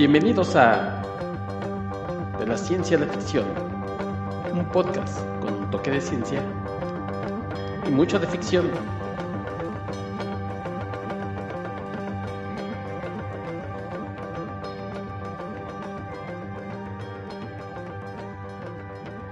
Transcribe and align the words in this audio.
Bienvenidos 0.00 0.56
a 0.56 1.02
De 2.38 2.46
la 2.46 2.56
Ciencia 2.56 2.96
a 2.96 3.00
la 3.00 3.06
Ficción, 3.06 3.44
un 4.50 4.66
podcast 4.72 5.20
con 5.40 5.52
un 5.52 5.70
toque 5.70 5.90
de 5.90 6.00
ciencia 6.00 6.42
y 7.86 7.90
mucho 7.90 8.18
de 8.18 8.26
ficción. 8.26 8.70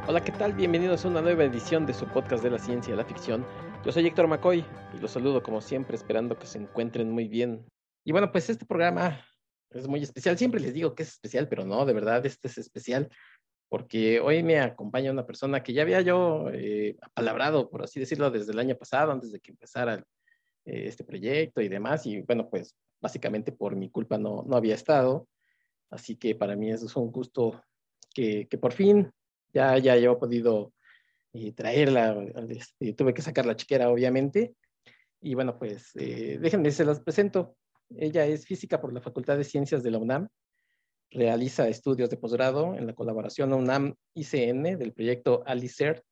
Hola, 0.07 0.23
¿qué 0.23 0.32
tal? 0.32 0.53
Bienvenidos 0.53 1.03
a 1.03 1.09
una 1.09 1.23
nueva 1.23 1.45
edición 1.45 1.87
de 1.87 1.95
su 1.95 2.07
podcast 2.09 2.43
de 2.43 2.50
la 2.50 2.59
ciencia 2.59 2.93
y 2.93 2.96
la 2.98 3.07
ficción. 3.07 3.47
Yo 3.87 3.91
soy 3.91 4.06
Héctor 4.06 4.28
McCoy 4.28 4.66
y 4.92 4.98
los 4.98 5.12
saludo 5.12 5.42
como 5.42 5.62
siempre, 5.62 5.97
esperando 5.97 6.39
que 6.39 6.47
se 6.47 6.59
encuentren 6.59 7.11
muy 7.11 7.27
bien. 7.27 7.64
Y 8.05 8.12
bueno, 8.12 8.30
pues 8.30 8.50
este 8.50 8.66
programa 8.66 9.19
es 9.70 9.86
muy 9.86 10.02
especial. 10.02 10.38
Siempre 10.38 10.60
les 10.60 10.74
digo 10.74 10.95
que 10.95 11.02
es 11.02 11.10
especial, 11.10 11.48
pero 11.48 11.64
no, 11.64 11.84
de 11.84 11.92
verdad, 11.92 12.24
este 12.24 12.48
es 12.48 12.58
especial 12.58 13.08
porque 13.68 14.18
hoy 14.20 14.42
me 14.42 14.60
acompaña 14.60 15.12
una 15.12 15.27
persona 15.27 15.62
que 15.62 15.74
ya 15.74 15.82
había 15.82 16.00
yo 16.00 16.48
eh, 16.52 16.96
apalabrado, 17.02 17.68
por 17.68 17.82
así 17.82 18.00
decirlo, 18.00 18.30
desde 18.30 18.52
el 18.52 18.58
año 18.58 18.77
pasado, 18.77 19.12
antes 19.12 19.30
de 19.30 19.41
que 19.41 19.50
empezara 19.50 20.02
eh, 20.64 20.84
este 20.86 21.04
proyecto 21.04 21.60
y 21.60 21.68
demás. 21.68 22.06
Y 22.06 22.22
bueno, 22.22 22.48
pues 22.48 22.74
básicamente 23.00 23.52
por 23.52 23.77
mi 23.77 23.91
culpa 23.91 24.16
no, 24.16 24.44
no 24.46 24.56
había 24.56 24.74
estado. 24.74 25.28
Así 25.91 26.16
que 26.16 26.34
para 26.34 26.56
mí 26.56 26.70
es 26.70 26.96
un 26.96 27.10
gusto 27.12 27.62
que, 28.14 28.46
que 28.48 28.58
por 28.58 28.72
fin 28.72 29.10
ya, 29.52 29.78
ya 29.78 29.96
yo 29.96 30.12
he 30.12 30.16
podido 30.16 30.72
eh, 31.32 31.52
traerla. 31.52 32.16
Este, 32.48 32.92
tuve 32.94 33.14
que 33.14 33.22
sacar 33.22 33.46
la 33.46 33.56
chiquera, 33.56 33.91
obviamente. 33.91 34.55
Y 35.20 35.34
bueno, 35.34 35.58
pues 35.58 35.91
eh, 35.97 36.38
déjenme, 36.41 36.70
se 36.70 36.84
las 36.84 37.00
presento. 37.00 37.56
Ella 37.91 38.27
es 38.27 38.47
física 38.47 38.81
por 38.81 38.92
la 38.92 39.00
Facultad 39.00 39.36
de 39.36 39.44
Ciencias 39.44 39.83
de 39.83 39.91
la 39.91 39.98
UNAM. 39.98 40.28
Realiza 41.11 41.69
estudios 41.69 42.11
de 42.11 42.19
posgrado 42.19 42.75
en 42.75 42.86
la 42.86 42.94
colaboración 42.94 43.53
UNAM-ICN 43.53 44.78
del 44.78 44.92
proyecto 44.92 45.42
ALICER. 45.47 46.05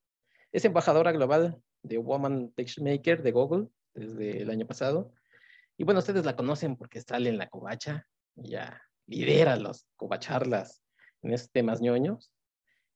Es 0.53 0.65
embajadora 0.65 1.13
global 1.13 1.61
de 1.83 1.99
Woman 1.99 2.55
Maker 2.81 3.23
de 3.23 3.33
Google 3.33 3.69
desde 3.95 4.43
el 4.43 4.51
año 4.51 4.67
pasado. 4.67 5.13
Y 5.77 5.85
bueno, 5.85 6.01
ustedes 6.01 6.25
la 6.25 6.35
conocen 6.35 6.77
porque 6.77 7.03
sale 7.03 7.29
en 7.29 7.39
la 7.39 7.49
covacha. 7.49 8.07
Ya 8.35 8.81
lidera 9.07 9.57
los 9.57 9.87
covacharlas 9.97 10.83
en 11.23 11.35
estos 11.35 11.51
temas 11.51 11.81
ñoños. 11.81 12.33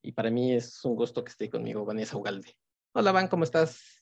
Y 0.03 0.13
para 0.13 0.31
mí 0.31 0.55
es 0.55 0.83
un 0.85 0.97
gusto 0.97 1.23
que 1.23 1.31
esté 1.31 1.51
conmigo 1.51 1.85
Vanessa 1.85 2.17
Ugalde. 2.17 2.57
Hola, 2.93 3.13
Van, 3.13 3.29
¿cómo 3.29 3.45
estás? 3.45 4.00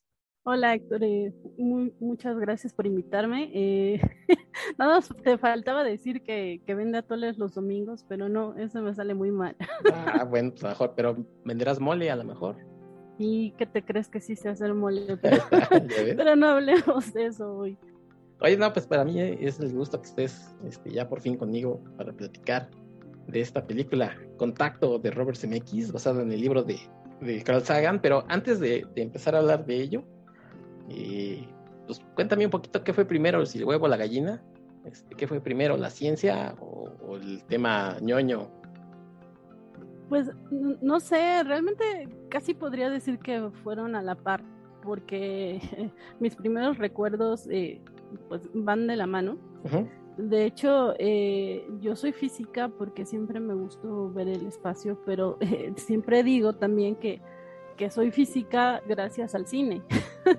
Hola 0.51 0.75
Héctor, 0.75 1.05
eh, 1.05 1.35
muy, 1.59 1.93
muchas 2.01 2.39
gracias 2.39 2.73
por 2.73 2.87
invitarme. 2.87 3.51
Eh, 3.53 4.01
nada 4.79 4.95
más 4.95 5.15
te 5.23 5.37
faltaba 5.37 5.85
decir 5.85 6.23
que, 6.23 6.63
que 6.67 6.75
vende 6.75 6.97
atoles 6.97 7.37
los 7.37 7.55
domingos, 7.55 8.07
pero 8.09 8.31
no, 8.31 8.57
eso 8.57 8.81
me 8.81 8.95
sale 8.95 9.13
muy 9.13 9.31
mal. 9.31 9.55
ah, 9.93 10.25
bueno, 10.25 10.53
pues 10.53 10.63
mejor, 10.63 10.95
pero 10.97 11.19
venderás 11.45 11.79
mole 11.81 12.11
a 12.11 12.17
lo 12.17 12.25
mejor. 12.25 12.57
¿Y 13.19 13.51
qué 13.59 13.67
te 13.67 13.85
crees 13.85 14.09
que 14.09 14.23
sí 14.23 14.37
se 14.37 14.49
hace 14.49 14.65
el 14.65 14.73
mole? 14.73 15.19
Pero, 15.21 15.43
pero, 16.17 16.35
no 16.35 16.47
hablemos 16.47 17.13
de 17.13 17.27
eso 17.27 17.55
hoy. 17.55 17.77
Oye, 18.41 18.57
no, 18.57 18.73
pues 18.73 18.87
para 18.87 19.05
mí 19.05 19.21
es 19.21 19.61
el 19.61 19.75
gusto 19.75 20.01
que 20.01 20.09
estés 20.09 20.57
este, 20.65 20.91
ya 20.91 21.11
por 21.11 21.21
fin 21.21 21.37
conmigo 21.37 21.85
para 21.99 22.11
platicar 22.15 22.71
de 23.27 23.43
esta 23.43 23.67
película 23.67 24.17
Contacto 24.39 24.99
de 24.99 25.11
Robert 25.11 25.37
Zemeckis, 25.37 25.93
basado 25.93 26.23
en 26.23 26.33
el 26.33 26.41
libro 26.41 26.63
de, 26.63 26.79
de 27.21 27.43
Carl 27.43 27.63
Sagan. 27.63 28.01
Pero 28.01 28.25
antes 28.29 28.61
de, 28.61 28.87
de 28.95 29.03
empezar 29.03 29.35
a 29.35 29.41
hablar 29.41 29.67
de 29.67 29.83
ello, 29.83 30.05
y 30.89 31.49
pues 31.87 32.01
cuéntame 32.15 32.45
un 32.45 32.51
poquito 32.51 32.83
qué 32.83 32.93
fue 32.93 33.05
primero, 33.05 33.45
si 33.47 33.59
el 33.59 33.65
huevo 33.65 33.87
o 33.87 33.89
la 33.89 33.97
gallina. 33.97 34.43
Este, 34.85 35.15
¿Qué 35.15 35.27
fue 35.27 35.41
primero, 35.41 35.77
la 35.77 35.91
ciencia 35.91 36.55
o, 36.61 36.91
o, 37.07 37.17
el 37.17 37.45
tema 37.45 37.97
ñoño? 38.01 38.49
Pues 40.09 40.31
no 40.51 41.01
sé, 41.01 41.43
realmente 41.45 42.09
casi 42.31 42.55
podría 42.55 42.89
decir 42.89 43.19
que 43.19 43.51
fueron 43.63 43.95
a 43.95 44.03
la 44.03 44.15
par, 44.15 44.43
porque 44.83 45.61
mis 46.21 46.37
primeros 46.37 46.79
recuerdos 46.79 47.47
eh, 47.51 47.81
pues 48.29 48.49
van 48.55 48.87
de 48.87 48.97
la 48.97 49.07
mano. 49.07 49.39
Uh 49.65 49.69
-huh. 49.69 49.89
De 50.19 50.47
hecho, 50.47 50.95
eh, 50.99 51.65
yo 51.81 51.95
soy 51.95 52.13
física 52.13 52.69
porque 52.69 53.07
siempre 53.07 53.39
me 53.39 53.55
gustó 53.55 54.11
ver 54.13 54.29
el 54.29 54.47
espacio, 54.47 55.01
pero 55.07 55.37
eh, 55.41 55.73
siempre 55.77 56.23
digo 56.23 56.55
también 56.55 56.97
que 56.97 57.21
que 57.79 57.91
soy 57.91 58.11
física 58.11 58.83
gracias 58.87 59.35
al 59.35 59.47
cine. 59.47 59.83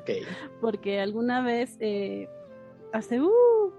Okay. 0.01 0.21
Porque 0.61 0.99
alguna 0.99 1.41
vez, 1.41 1.75
eh, 1.79 2.29
hace, 2.93 3.19
uh, 3.19 3.29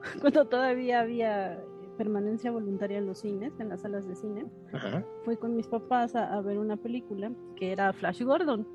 cuando 0.21 0.47
todavía 0.47 1.01
había 1.01 1.63
permanencia 1.97 2.51
voluntaria 2.51 2.99
en 2.99 3.07
los 3.07 3.21
cines, 3.21 3.53
en 3.61 3.69
las 3.69 3.83
salas 3.83 4.09
de 4.09 4.17
cine, 4.17 4.47
Ajá. 4.73 5.05
fui 5.23 5.37
con 5.37 5.55
mis 5.55 5.67
papás 5.69 6.17
a, 6.17 6.33
a, 6.33 6.41
ver 6.41 6.59
una 6.59 6.79
película 6.79 7.31
que 7.57 7.73
era 7.73 7.93
Flash 7.93 8.23
Gordon. 8.23 8.67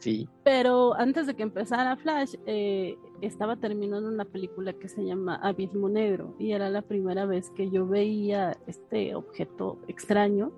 Sí. 0.00 0.28
Pero 0.42 0.94
antes 0.94 1.28
de 1.28 1.34
que 1.34 1.44
empezara 1.44 1.96
Flash, 1.96 2.34
eh, 2.46 2.96
estaba 3.20 3.56
terminando 3.56 4.08
una 4.08 4.24
película 4.24 4.72
que 4.72 4.88
se 4.88 5.04
llama 5.04 5.36
Abismo 5.36 5.88
Negro 5.88 6.34
y 6.38 6.52
era 6.52 6.68
la 6.68 6.82
primera 6.82 7.24
vez 7.24 7.50
que 7.50 7.70
yo 7.70 7.86
veía 7.86 8.56
este 8.66 9.14
objeto 9.14 9.78
extraño 9.88 10.52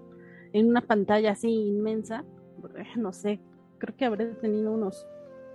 en 0.55 0.69
una 0.69 0.81
pantalla 0.81 1.33
así 1.33 1.51
inmensa, 1.51 2.25
no 2.97 3.13
sé, 3.13 3.39
creo 3.79 3.97
que 3.97 4.05
habré 4.05 4.27
tenido 4.27 4.73
unos 4.73 5.07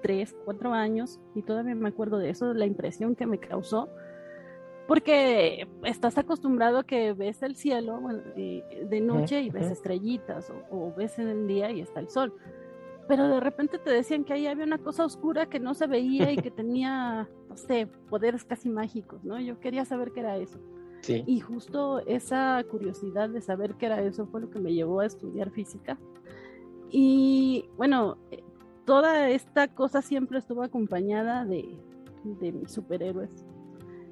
3, 0.02 0.36
4 0.46 0.74
años 0.74 1.20
y 1.36 1.42
todavía 1.44 1.76
me 1.76 1.90
acuerdo 1.90 2.18
de 2.18 2.30
eso, 2.30 2.54
la 2.54 2.66
impresión 2.66 3.16
que 3.16 3.26
me 3.26 3.40
causó, 3.40 3.90
porque 4.88 5.68
estás 5.84 6.18
acostumbrado 6.18 6.80
a 6.80 6.84
que 6.84 7.14
ves 7.14 7.42
el 7.42 7.56
cielo 7.56 8.02
bueno, 8.02 8.22
de 8.36 9.02
noche 9.02 9.42
y 9.42 9.50
ves 9.50 9.72
estrellitas 9.72 10.50
o, 10.50 10.76
o, 10.76 10.94
ves 10.94 11.18
en 11.20 11.30
el 11.30 11.48
día 11.48 11.72
y 11.72 11.80
está 11.80 12.02
el 12.02 12.10
sol, 12.10 12.34
pero 13.08 13.28
de 13.28 13.40
repente 13.40 13.80
te 13.80 13.90
decían 13.90 14.24
que 14.24 14.34
ahí 14.34 14.48
había 14.48 14.66
una 14.66 14.78
cosa 14.78 15.06
oscura 15.06 15.48
que 15.48 15.60
no 15.60 15.74
se 15.74 15.88
veía 15.88 16.32
y 16.32 16.38
que 16.38 16.52
tenía, 16.52 17.30
no 17.50 17.58
sé, 17.58 17.88
poderes 18.10 18.44
casi 18.44 18.70
mágicos, 18.70 19.24
¿no? 19.24 19.40
Yo 19.40 19.60
quería 19.60 19.86
saber 19.86 20.12
qué 20.12 20.22
era 20.22 20.38
eso. 20.38 20.60
Sí. 21.02 21.24
Y 21.28 21.42
justo 21.42 22.00
esa 22.06 22.64
curiosidad 22.70 23.30
de 23.30 23.42
saber 23.42 23.76
qué 23.76 23.88
era 23.88 24.02
eso 24.02 24.26
fue 24.28 24.40
lo 24.40 24.50
que 24.50 24.60
me 24.60 24.74
llevó 24.74 25.02
a 25.02 25.06
estudiar 25.06 25.52
física. 25.52 25.98
Y 26.96 27.66
bueno, 27.76 28.18
toda 28.86 29.28
esta 29.30 29.68
cosa 29.68 30.04
siempre 30.04 30.38
estuvo 30.38 30.62
acompañada 30.62 31.44
de, 31.44 31.76
de 32.24 32.52
mis 32.52 32.72
superhéroes, 32.72 33.44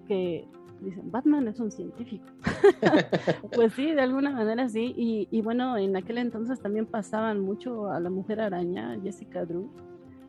que 0.08 0.48
dicen, 0.80 1.12
Batman 1.12 1.48
es 1.48 1.60
un 1.60 1.70
científico. 1.70 2.26
pues 3.54 3.74
sí, 3.74 3.92
de 3.92 4.02
alguna 4.02 4.32
manera 4.32 4.68
sí. 4.68 4.96
Y, 4.98 5.28
y, 5.30 5.44
bueno, 5.44 5.78
en 5.78 5.96
aquel 5.96 6.18
entonces 6.18 6.60
también 6.60 6.88
pasaban 6.88 7.40
mucho 7.40 7.92
a 7.92 8.00
la 8.00 8.10
mujer 8.10 8.42
araña, 8.42 8.98
Jessica 9.04 9.46
Drew, 9.46 9.70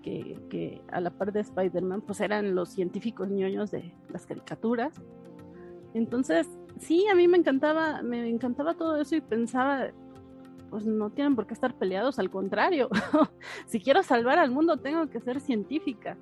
que, 0.03 0.39
que 0.51 0.83
a 0.89 1.01
la 1.01 1.09
par 1.09 1.33
de 1.33 1.41
Spider-Man, 1.41 2.03
pues 2.03 2.21
eran 2.21 2.55
los 2.55 2.69
científicos 2.69 3.31
ñoños 3.31 3.71
de 3.71 3.95
las 4.11 4.27
caricaturas. 4.27 4.93
Entonces, 5.95 6.47
sí, 6.79 7.07
a 7.11 7.15
mí 7.15 7.29
me 7.29 7.39
encantaba, 7.39 8.03
me 8.03 8.29
encantaba 8.29 8.75
todo 8.75 9.01
eso 9.01 9.17
y 9.17 9.23
pensaba, 9.23 9.91
pues 10.73 10.87
no 10.87 11.11
tienen 11.11 11.37
por 11.37 11.47
qué 11.47 11.53
estar 11.53 11.77
peleados, 11.77 12.19
al 12.19 12.31
contrario. 12.31 12.89
si 13.67 13.79
quiero 13.79 14.03
salvar 14.03 14.39
al 14.39 14.51
mundo, 14.51 14.79
tengo 14.79 15.07
que 15.11 15.21
ser 15.21 15.39
científica. 15.39 16.17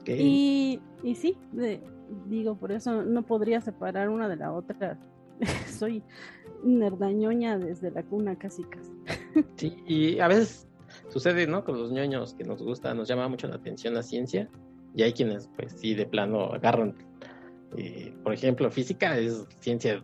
Okay. 0.00 0.18
Y, 0.18 0.80
y 1.02 1.14
sí, 1.14 1.36
de, 1.52 1.82
digo, 2.26 2.56
por 2.56 2.72
eso 2.72 3.04
no 3.04 3.26
podría 3.26 3.60
separar 3.60 4.08
una 4.08 4.30
de 4.30 4.36
la 4.36 4.50
otra. 4.54 4.98
Soy 5.68 6.02
nerdañoña 6.64 7.58
desde 7.58 7.90
la 7.90 8.02
cuna 8.02 8.38
casi 8.38 8.64
casi. 8.64 8.92
sí, 9.56 9.76
y 9.86 10.20
a 10.20 10.28
veces 10.28 10.66
sucede, 11.10 11.46
¿no? 11.46 11.62
Con 11.62 11.78
los 11.78 11.92
ñoños 11.92 12.32
que 12.32 12.44
nos 12.44 12.62
gusta, 12.62 12.94
nos 12.94 13.08
llama 13.08 13.28
mucho 13.28 13.46
la 13.46 13.56
atención 13.56 13.92
la 13.92 14.02
ciencia, 14.02 14.48
y 14.94 15.02
hay 15.02 15.12
quienes, 15.12 15.50
pues 15.54 15.72
sí, 15.72 15.94
de 15.94 16.06
plano 16.06 16.46
agarran. 16.54 16.94
Eh, 17.76 18.14
por 18.24 18.32
ejemplo, 18.32 18.70
física 18.70 19.18
es 19.18 19.46
ciencia 19.60 20.02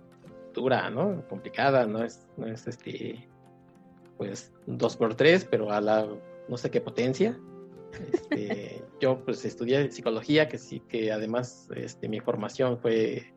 dura, 0.52 0.90
¿no? 0.90 1.26
Complicada, 1.30 1.86
no 1.86 2.04
es, 2.04 2.28
no 2.36 2.46
es 2.46 2.66
este, 2.66 3.26
pues, 4.16 4.52
dos 4.66 4.96
por 4.96 5.14
tres, 5.14 5.46
pero 5.48 5.70
a 5.70 5.80
la 5.80 6.06
no 6.48 6.56
sé 6.56 6.70
qué 6.70 6.80
potencia. 6.80 7.38
Este, 8.12 8.82
yo 9.00 9.24
pues 9.24 9.44
estudié 9.44 9.90
psicología, 9.90 10.48
que 10.48 10.58
sí, 10.58 10.80
que 10.80 11.12
además 11.12 11.68
este, 11.74 12.08
mi 12.08 12.20
formación 12.20 12.78
fue 12.78 13.32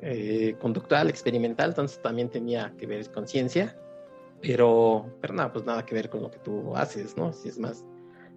eh, 0.00 0.56
conductual, 0.60 1.08
experimental, 1.08 1.70
entonces 1.70 2.00
también 2.02 2.28
tenía 2.28 2.74
que 2.78 2.86
ver 2.86 3.10
con 3.10 3.26
ciencia, 3.26 3.76
pero, 4.40 5.06
pero 5.20 5.34
nada, 5.34 5.52
pues 5.52 5.64
nada 5.64 5.84
que 5.84 5.94
ver 5.94 6.08
con 6.08 6.22
lo 6.22 6.30
que 6.30 6.38
tú 6.38 6.76
haces, 6.76 7.16
¿no? 7.16 7.32
Si 7.32 7.48
es 7.48 7.58
más, 7.58 7.84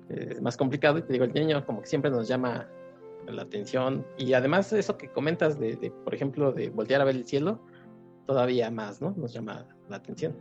eh, 0.09 0.39
más 0.41 0.57
complicado 0.57 0.97
y 0.97 1.03
te 1.03 1.13
digo, 1.13 1.25
el 1.25 1.33
niño 1.33 1.65
como 1.65 1.81
que 1.81 1.87
siempre 1.87 2.11
nos 2.11 2.27
llama 2.27 2.67
la 3.27 3.43
atención 3.43 4.05
y 4.17 4.33
además 4.33 4.73
eso 4.73 4.97
que 4.97 5.09
comentas 5.09 5.59
de, 5.59 5.75
de, 5.75 5.91
por 5.91 6.15
ejemplo, 6.15 6.51
de 6.51 6.69
voltear 6.69 7.01
a 7.01 7.05
ver 7.05 7.15
el 7.15 7.25
cielo, 7.25 7.59
todavía 8.25 8.71
más, 8.71 9.01
¿no? 9.01 9.13
Nos 9.17 9.33
llama 9.33 9.67
la 9.89 9.97
atención. 9.97 10.35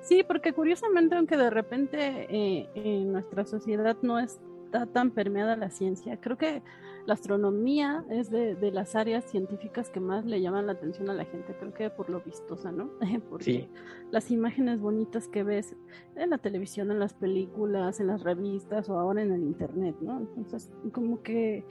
Sí, 0.00 0.24
porque 0.26 0.52
curiosamente, 0.52 1.16
aunque 1.16 1.36
de 1.36 1.50
repente 1.50 2.26
eh, 2.30 2.68
en 2.74 3.12
nuestra 3.12 3.44
sociedad 3.44 3.96
no 4.02 4.18
es 4.18 4.40
está 4.68 4.86
tan 4.86 5.10
permeada 5.12 5.56
la 5.56 5.70
ciencia. 5.70 6.20
Creo 6.20 6.36
que 6.36 6.62
la 7.06 7.14
astronomía 7.14 8.04
es 8.10 8.30
de, 8.30 8.54
de, 8.54 8.70
las 8.70 8.94
áreas 8.94 9.24
científicas 9.24 9.88
que 9.88 9.98
más 9.98 10.26
le 10.26 10.42
llaman 10.42 10.66
la 10.66 10.72
atención 10.72 11.08
a 11.08 11.14
la 11.14 11.24
gente, 11.24 11.56
creo 11.58 11.72
que 11.72 11.88
por 11.88 12.10
lo 12.10 12.20
vistosa, 12.20 12.70
¿no? 12.70 12.90
Porque 13.30 13.66
las 14.10 14.30
imágenes 14.30 14.78
bonitas 14.78 15.26
que 15.26 15.42
ves 15.42 15.74
en 16.16 16.30
la 16.30 16.38
televisión, 16.38 16.90
en 16.90 16.98
las 16.98 17.14
películas, 17.14 17.98
en 17.98 18.08
las 18.08 18.22
revistas 18.22 18.90
o 18.90 18.98
ahora 18.98 19.22
en 19.22 19.32
el 19.32 19.42
internet, 19.42 19.96
¿no? 20.02 20.20
Entonces, 20.20 20.70
como 20.92 21.22
que 21.22 21.64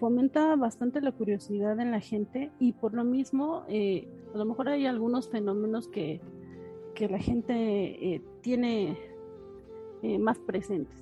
fomenta 0.00 0.56
bastante 0.56 1.00
la 1.00 1.12
curiosidad 1.12 1.78
en 1.78 1.92
la 1.92 2.00
gente 2.00 2.50
y 2.58 2.72
por 2.72 2.94
lo 2.94 3.04
mismo, 3.04 3.64
eh, 3.68 4.08
a 4.34 4.38
lo 4.38 4.44
mejor 4.44 4.68
hay 4.70 4.86
algunos 4.86 5.28
fenómenos 5.30 5.86
que, 5.86 6.20
que 6.98 7.08
la 7.08 7.20
gente 7.20 7.54
eh, 7.54 8.20
tiene 8.40 8.98
eh, 10.02 10.18
más 10.18 10.36
presentes. 10.40 10.96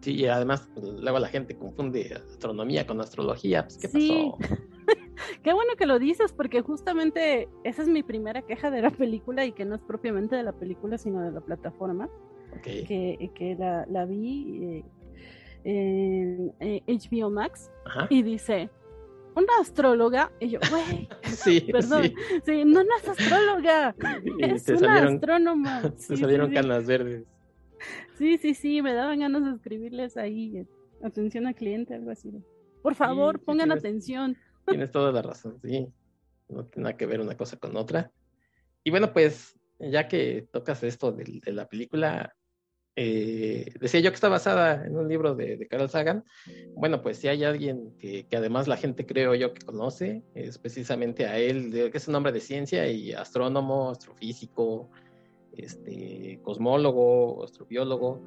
Sí, 0.00 0.14
y 0.14 0.26
además 0.26 0.70
pues, 0.74 0.86
luego 0.86 1.18
la 1.18 1.26
gente 1.26 1.56
confunde 1.56 2.14
astronomía 2.14 2.86
con 2.86 3.00
astrología. 3.00 3.64
Pues, 3.64 3.78
¿Qué 3.78 3.88
sí. 3.88 4.32
pasó? 4.38 4.54
Qué 5.42 5.52
bueno 5.52 5.72
que 5.76 5.86
lo 5.86 5.98
dices, 5.98 6.32
porque 6.32 6.62
justamente 6.62 7.48
esa 7.64 7.82
es 7.82 7.88
mi 7.88 8.04
primera 8.04 8.42
queja 8.42 8.70
de 8.70 8.80
la 8.80 8.90
película 8.90 9.44
y 9.44 9.50
que 9.50 9.64
no 9.64 9.74
es 9.74 9.80
propiamente 9.82 10.36
de 10.36 10.44
la 10.44 10.52
película, 10.52 10.96
sino 10.98 11.20
de 11.20 11.32
la 11.32 11.40
plataforma. 11.40 12.08
Que, 12.62 13.30
que 13.34 13.56
la, 13.58 13.86
la 13.86 14.04
vi 14.04 14.84
en 15.64 16.52
HBO 16.86 17.30
Max 17.30 17.72
y 18.10 18.22
dice, 18.22 18.68
una 19.34 19.52
astróloga, 19.60 20.32
y 20.40 20.50
yo, 20.50 20.60
güey, 20.70 21.08
sí, 21.24 21.60
perdón, 21.60 22.12
sí. 22.44 22.64
no, 22.64 22.80
es 22.80 23.08
astróloga, 23.08 23.94
es 24.38 24.68
una 24.68 25.04
astrónoma. 25.04 25.82
Se 25.96 26.16
salieron 26.16 26.52
canas 26.52 26.86
verdes. 26.86 27.24
Sí, 28.18 28.38
sí, 28.38 28.54
sí, 28.54 28.82
me 28.82 28.94
daban 28.94 29.20
ganas 29.20 29.44
de 29.44 29.52
escribirles 29.52 30.16
ahí, 30.16 30.58
eh, 30.58 30.66
atención 31.02 31.46
al 31.46 31.54
cliente, 31.54 31.94
algo 31.94 32.10
así. 32.10 32.32
Por 32.82 32.94
favor, 32.94 33.40
pongan 33.40 33.72
atención. 33.72 34.36
Tienes 34.66 34.90
toda 34.90 35.12
la 35.12 35.22
razón, 35.22 35.58
sí. 35.62 35.88
No 36.48 36.64
tiene 36.66 36.84
nada 36.84 36.96
que 36.96 37.06
ver 37.06 37.20
una 37.20 37.36
cosa 37.36 37.56
con 37.56 37.76
otra. 37.76 38.12
Y 38.84 38.90
bueno, 38.90 39.12
pues, 39.12 39.58
ya 39.78 40.08
que 40.08 40.46
tocas 40.50 40.82
esto 40.82 41.12
de 41.12 41.40
la 41.52 41.68
película, 41.68 42.34
eh, 42.94 43.72
decía 43.80 44.00
yo 44.00 44.10
que 44.10 44.16
está 44.16 44.28
basada 44.28 44.84
en 44.84 44.96
un 44.96 45.08
libro 45.08 45.34
de, 45.34 45.66
Carl 45.68 45.88
Sagan. 45.88 46.24
Bueno, 46.74 47.00
pues 47.00 47.18
si 47.18 47.28
hay 47.28 47.44
alguien 47.44 47.96
que, 47.98 48.26
además 48.32 48.68
la 48.68 48.76
gente 48.76 49.06
creo 49.06 49.34
yo 49.34 49.54
que 49.54 49.64
conoce, 49.64 50.22
es 50.34 50.58
precisamente 50.58 51.26
a 51.26 51.38
él, 51.38 51.70
que 51.90 51.98
es 51.98 52.08
un 52.08 52.14
hombre 52.14 52.32
de 52.32 52.40
ciencia 52.40 52.86
y 52.90 53.12
astrónomo, 53.12 53.90
astrofísico, 53.90 54.90
este, 55.56 56.38
cosmólogo, 56.42 57.44
astrobiólogo, 57.44 58.20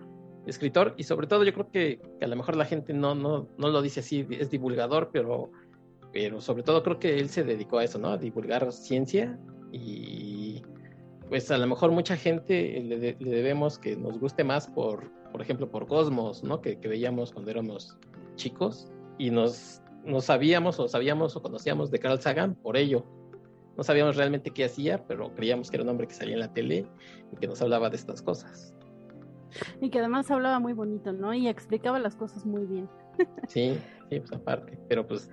escritor, 0.47 0.95
y 0.97 1.03
sobre 1.03 1.27
todo 1.27 1.43
yo 1.43 1.53
creo 1.53 1.71
que, 1.71 2.01
a 2.21 2.27
lo 2.27 2.35
mejor 2.35 2.55
la 2.55 2.65
gente 2.65 2.93
no, 2.93 3.13
no, 3.13 3.47
no 3.57 3.69
lo 3.69 3.81
dice 3.81 3.99
así, 3.99 4.25
es 4.31 4.49
divulgador, 4.49 5.09
pero, 5.11 5.51
pero 6.11 6.41
sobre 6.41 6.63
todo 6.63 6.81
creo 6.81 6.99
que 6.99 7.19
él 7.19 7.29
se 7.29 7.43
dedicó 7.43 7.79
a 7.79 7.83
eso, 7.83 7.99
¿no? 7.99 8.09
A 8.09 8.17
divulgar 8.17 8.71
ciencia 8.71 9.39
y 9.71 10.34
pues 11.29 11.49
a 11.51 11.57
lo 11.57 11.67
mejor 11.67 11.91
mucha 11.91 12.15
gente 12.15 12.81
le, 12.81 13.13
debemos 13.13 13.79
que 13.79 13.95
nos 13.95 14.19
guste 14.19 14.43
más 14.43 14.67
por, 14.67 15.11
por 15.31 15.41
ejemplo, 15.41 15.69
por 15.69 15.87
Cosmos, 15.87 16.43
¿no? 16.43 16.61
Que, 16.61 16.75
veíamos 16.75 17.31
cuando 17.31 17.51
éramos 17.51 17.97
chicos 18.35 18.91
y 19.17 19.31
nos, 19.31 19.81
no 20.03 20.21
sabíamos 20.21 20.79
o 20.79 20.87
sabíamos 20.87 21.35
o 21.35 21.41
conocíamos 21.41 21.91
de 21.91 21.99
Carl 21.99 22.21
Sagan 22.21 22.55
por 22.55 22.77
ello. 22.77 23.05
No 23.77 23.83
sabíamos 23.83 24.15
realmente 24.15 24.51
qué 24.51 24.65
hacía, 24.65 25.05
pero 25.05 25.33
creíamos 25.35 25.69
que 25.69 25.77
era 25.77 25.83
un 25.83 25.89
hombre 25.89 26.07
que 26.07 26.13
salía 26.13 26.35
en 26.35 26.39
la 26.39 26.53
tele 26.53 26.87
y 27.33 27.35
que 27.35 27.47
nos 27.47 27.61
hablaba 27.61 27.89
de 27.89 27.97
estas 27.97 28.21
cosas. 28.21 28.73
Y 29.81 29.89
que 29.89 29.99
además 29.99 30.29
hablaba 30.31 30.59
muy 30.59 30.73
bonito, 30.73 31.11
¿no? 31.11 31.33
Y 31.33 31.47
explicaba 31.47 31.99
las 31.99 32.15
cosas 32.15 32.45
muy 32.45 32.65
bien. 32.65 32.89
Sí, 33.47 33.77
sí, 34.09 34.19
pues 34.19 34.31
aparte. 34.33 34.77
Pero 34.89 35.07
pues 35.07 35.29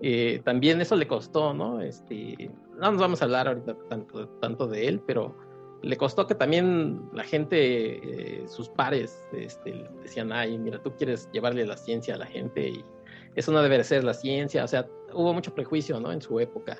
eh, 0.00 0.40
también 0.44 0.80
eso 0.80 0.96
le 0.96 1.08
costó, 1.08 1.52
¿no? 1.54 1.80
Este, 1.80 2.50
no 2.78 2.92
nos 2.92 3.00
vamos 3.00 3.20
a 3.20 3.24
hablar 3.24 3.48
ahorita 3.48 3.76
tanto, 3.88 4.28
tanto 4.40 4.66
de 4.66 4.88
él, 4.88 5.00
pero 5.06 5.36
le 5.82 5.96
costó 5.96 6.26
que 6.26 6.34
también 6.34 7.08
la 7.12 7.24
gente, 7.24 8.40
eh, 8.42 8.48
sus 8.48 8.68
pares, 8.68 9.24
este, 9.32 9.88
decían, 10.02 10.32
ay, 10.32 10.58
mira, 10.58 10.82
tú 10.82 10.92
quieres 10.96 11.28
llevarle 11.32 11.66
la 11.66 11.76
ciencia 11.76 12.14
a 12.14 12.18
la 12.18 12.26
gente 12.26 12.68
y 12.68 12.84
eso 13.36 13.52
no 13.52 13.62
debe 13.62 13.82
ser 13.84 14.02
la 14.04 14.14
ciencia, 14.14 14.64
o 14.64 14.68
sea, 14.68 14.88
hubo 15.12 15.32
mucho 15.32 15.54
prejuicio, 15.54 16.00
¿no? 16.00 16.10
En 16.12 16.20
su 16.20 16.40
época 16.40 16.78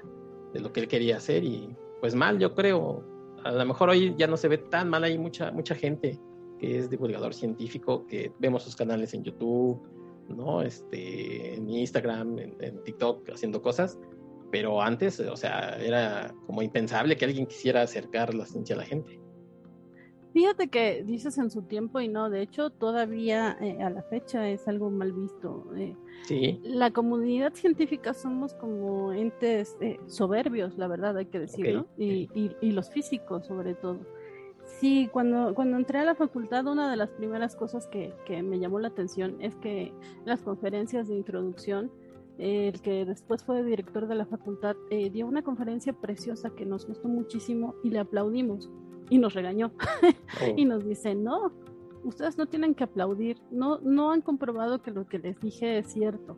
de 0.52 0.60
lo 0.60 0.72
que 0.72 0.80
él 0.80 0.88
quería 0.88 1.18
hacer 1.18 1.44
y 1.44 1.76
pues 2.00 2.14
mal, 2.14 2.38
yo 2.38 2.54
creo, 2.54 3.04
a 3.44 3.52
lo 3.52 3.66
mejor 3.66 3.90
hoy 3.90 4.14
ya 4.16 4.26
no 4.26 4.36
se 4.36 4.48
ve 4.48 4.58
tan 4.58 4.88
mal, 4.88 5.04
hay 5.04 5.18
mucha, 5.18 5.50
mucha 5.52 5.74
gente 5.74 6.18
que 6.58 6.78
es 6.78 6.90
divulgador 6.90 7.34
científico, 7.34 8.06
que 8.06 8.32
vemos 8.38 8.64
sus 8.64 8.74
canales 8.74 9.14
en 9.14 9.22
YouTube, 9.22 9.80
¿no? 10.28 10.62
Este, 10.62 11.54
en 11.54 11.68
Instagram, 11.68 12.38
en, 12.38 12.82
TikTok, 12.84 13.30
haciendo 13.30 13.62
cosas. 13.62 13.98
Pero 14.50 14.80
antes, 14.80 15.20
o 15.20 15.36
sea, 15.36 15.76
era 15.78 16.34
como 16.46 16.62
impensable 16.62 17.16
que 17.16 17.24
alguien 17.24 17.46
quisiera 17.46 17.82
acercar 17.82 18.34
la 18.34 18.46
ciencia 18.46 18.74
a 18.74 18.78
la 18.78 18.84
gente. 18.84 19.20
Fíjate 20.32 20.68
que 20.68 21.02
dices 21.04 21.38
en 21.38 21.50
su 21.50 21.62
tiempo 21.62 22.00
y 22.00 22.08
no, 22.08 22.30
de 22.30 22.42
hecho 22.42 22.70
todavía 22.70 23.56
eh, 23.60 23.82
a 23.82 23.90
la 23.90 24.02
fecha 24.02 24.48
es 24.48 24.68
algo 24.68 24.90
mal 24.90 25.12
visto. 25.12 25.66
Eh. 25.76 25.96
sí. 26.24 26.60
La 26.62 26.90
comunidad 26.90 27.54
científica 27.54 28.14
somos 28.14 28.54
como 28.54 29.12
entes 29.12 29.76
eh, 29.80 29.98
soberbios, 30.06 30.76
la 30.78 30.86
verdad 30.86 31.16
hay 31.16 31.26
que 31.26 31.40
decirlo, 31.40 31.88
y, 31.96 32.28
y, 32.34 32.72
los 32.72 32.90
físicos 32.90 33.46
sobre 33.46 33.74
todo. 33.74 33.98
Sí, 34.64 35.08
cuando, 35.10 35.54
cuando 35.54 35.76
entré 35.78 35.98
a 35.98 36.04
la 36.04 36.14
facultad, 36.14 36.66
una 36.66 36.90
de 36.90 36.96
las 36.96 37.10
primeras 37.10 37.56
cosas 37.56 37.88
que, 37.88 38.12
que 38.26 38.42
me 38.42 38.60
llamó 38.60 38.78
la 38.78 38.88
atención 38.88 39.38
es 39.40 39.56
que 39.56 39.92
las 40.24 40.42
conferencias 40.42 41.08
de 41.08 41.16
introducción, 41.16 41.90
el 42.38 42.80
que 42.80 43.04
después 43.04 43.42
fue 43.42 43.64
director 43.64 44.06
de 44.06 44.14
la 44.14 44.24
facultad, 44.24 44.76
eh, 44.90 45.10
dio 45.10 45.26
una 45.26 45.42
conferencia 45.42 45.92
preciosa 45.92 46.50
que 46.50 46.64
nos 46.64 46.86
gustó 46.86 47.08
muchísimo 47.08 47.74
y 47.82 47.90
le 47.90 47.98
aplaudimos 47.98 48.70
y 49.10 49.18
nos 49.18 49.34
regañó 49.34 49.72
oh. 50.42 50.54
y 50.56 50.64
nos 50.64 50.84
dice, 50.84 51.14
no, 51.14 51.52
ustedes 52.04 52.38
no 52.38 52.46
tienen 52.46 52.74
que 52.74 52.84
aplaudir, 52.84 53.40
no, 53.50 53.80
no 53.80 54.12
han 54.12 54.22
comprobado 54.22 54.82
que 54.82 54.90
lo 54.90 55.06
que 55.06 55.18
les 55.18 55.40
dije 55.40 55.78
es 55.78 55.88
cierto. 55.88 56.36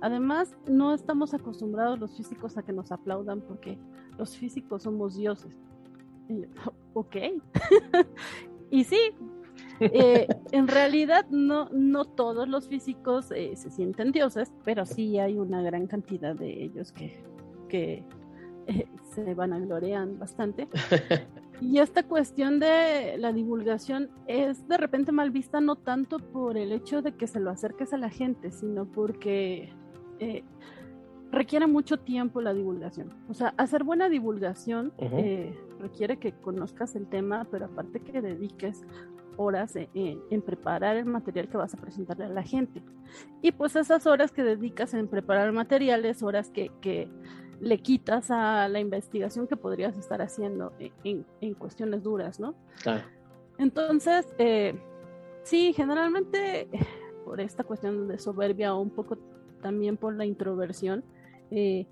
Además, 0.00 0.54
no 0.68 0.92
estamos 0.92 1.32
acostumbrados 1.32 1.98
los 1.98 2.16
físicos 2.16 2.56
a 2.58 2.62
que 2.62 2.72
nos 2.72 2.92
aplaudan 2.92 3.40
porque 3.40 3.78
los 4.18 4.36
físicos 4.36 4.82
somos 4.82 5.16
dioses. 5.16 5.56
Y 6.28 6.44
ok. 6.92 7.16
y 8.70 8.84
sí, 8.84 8.98
eh, 9.80 10.26
en 10.52 10.68
realidad 10.68 11.26
no, 11.30 11.68
no 11.70 12.04
todos 12.04 12.48
los 12.48 12.68
físicos 12.68 13.30
eh, 13.30 13.56
se 13.56 13.70
sienten 13.70 14.12
dioses, 14.12 14.52
pero 14.64 14.86
sí 14.86 15.18
hay 15.18 15.38
una 15.38 15.62
gran 15.62 15.86
cantidad 15.86 16.34
de 16.34 16.64
ellos 16.64 16.92
que, 16.92 17.22
que 17.68 18.04
eh, 18.66 18.86
se 19.14 19.34
vanaglorean 19.34 20.18
bastante. 20.18 20.68
Y 21.58 21.78
esta 21.78 22.02
cuestión 22.02 22.60
de 22.60 23.16
la 23.16 23.32
divulgación 23.32 24.10
es 24.26 24.68
de 24.68 24.76
repente 24.76 25.10
mal 25.10 25.30
vista 25.30 25.58
no 25.58 25.76
tanto 25.76 26.18
por 26.18 26.58
el 26.58 26.70
hecho 26.70 27.00
de 27.00 27.12
que 27.12 27.26
se 27.26 27.40
lo 27.40 27.48
acerques 27.48 27.94
a 27.94 27.96
la 27.96 28.10
gente, 28.10 28.50
sino 28.50 28.84
porque 28.84 29.72
requiere 31.30 31.66
mucho 31.66 31.98
tiempo 31.98 32.40
la 32.40 32.54
divulgación. 32.54 33.12
O 33.28 33.34
sea, 33.34 33.54
hacer 33.56 33.84
buena 33.84 34.08
divulgación 34.08 34.92
eh, 34.98 35.58
requiere 35.78 36.18
que 36.18 36.32
conozcas 36.32 36.94
el 36.96 37.06
tema, 37.06 37.46
pero 37.50 37.66
aparte 37.66 38.00
que 38.00 38.20
dediques 38.20 38.84
horas 39.36 39.74
en, 39.76 40.42
preparar 40.42 40.96
el 40.96 41.06
material 41.06 41.48
que 41.48 41.56
vas 41.56 41.74
a 41.74 41.76
presentarle 41.76 42.24
a 42.24 42.28
la 42.28 42.42
gente. 42.42 42.82
Y 43.42 43.52
pues 43.52 43.76
esas 43.76 44.06
horas 44.06 44.32
que 44.32 44.42
dedicas 44.42 44.94
en 44.94 45.08
preparar 45.08 45.46
el 45.46 45.52
material 45.52 46.04
es 46.04 46.22
horas 46.22 46.50
que, 46.50 46.70
que 46.80 47.08
le 47.60 47.78
quitas 47.78 48.30
a 48.30 48.68
la 48.68 48.80
investigación 48.80 49.46
que 49.46 49.56
podrías 49.56 49.96
estar 49.96 50.20
haciendo 50.20 50.72
en, 51.04 51.24
en 51.40 51.54
cuestiones 51.54 52.02
duras, 52.02 52.38
¿no? 52.38 52.54
Claro. 52.82 53.04
Entonces, 53.58 54.26
eh, 54.38 54.78
sí, 55.42 55.72
generalmente 55.72 56.68
por 57.24 57.40
esta 57.40 57.64
cuestión 57.64 58.06
de 58.06 58.18
soberbia 58.18 58.74
o 58.74 58.80
un 58.80 58.90
poco 58.90 59.18
también 59.60 59.96
por 59.96 60.14
la 60.14 60.24
introversión, 60.24 61.04
eh, 61.50 61.86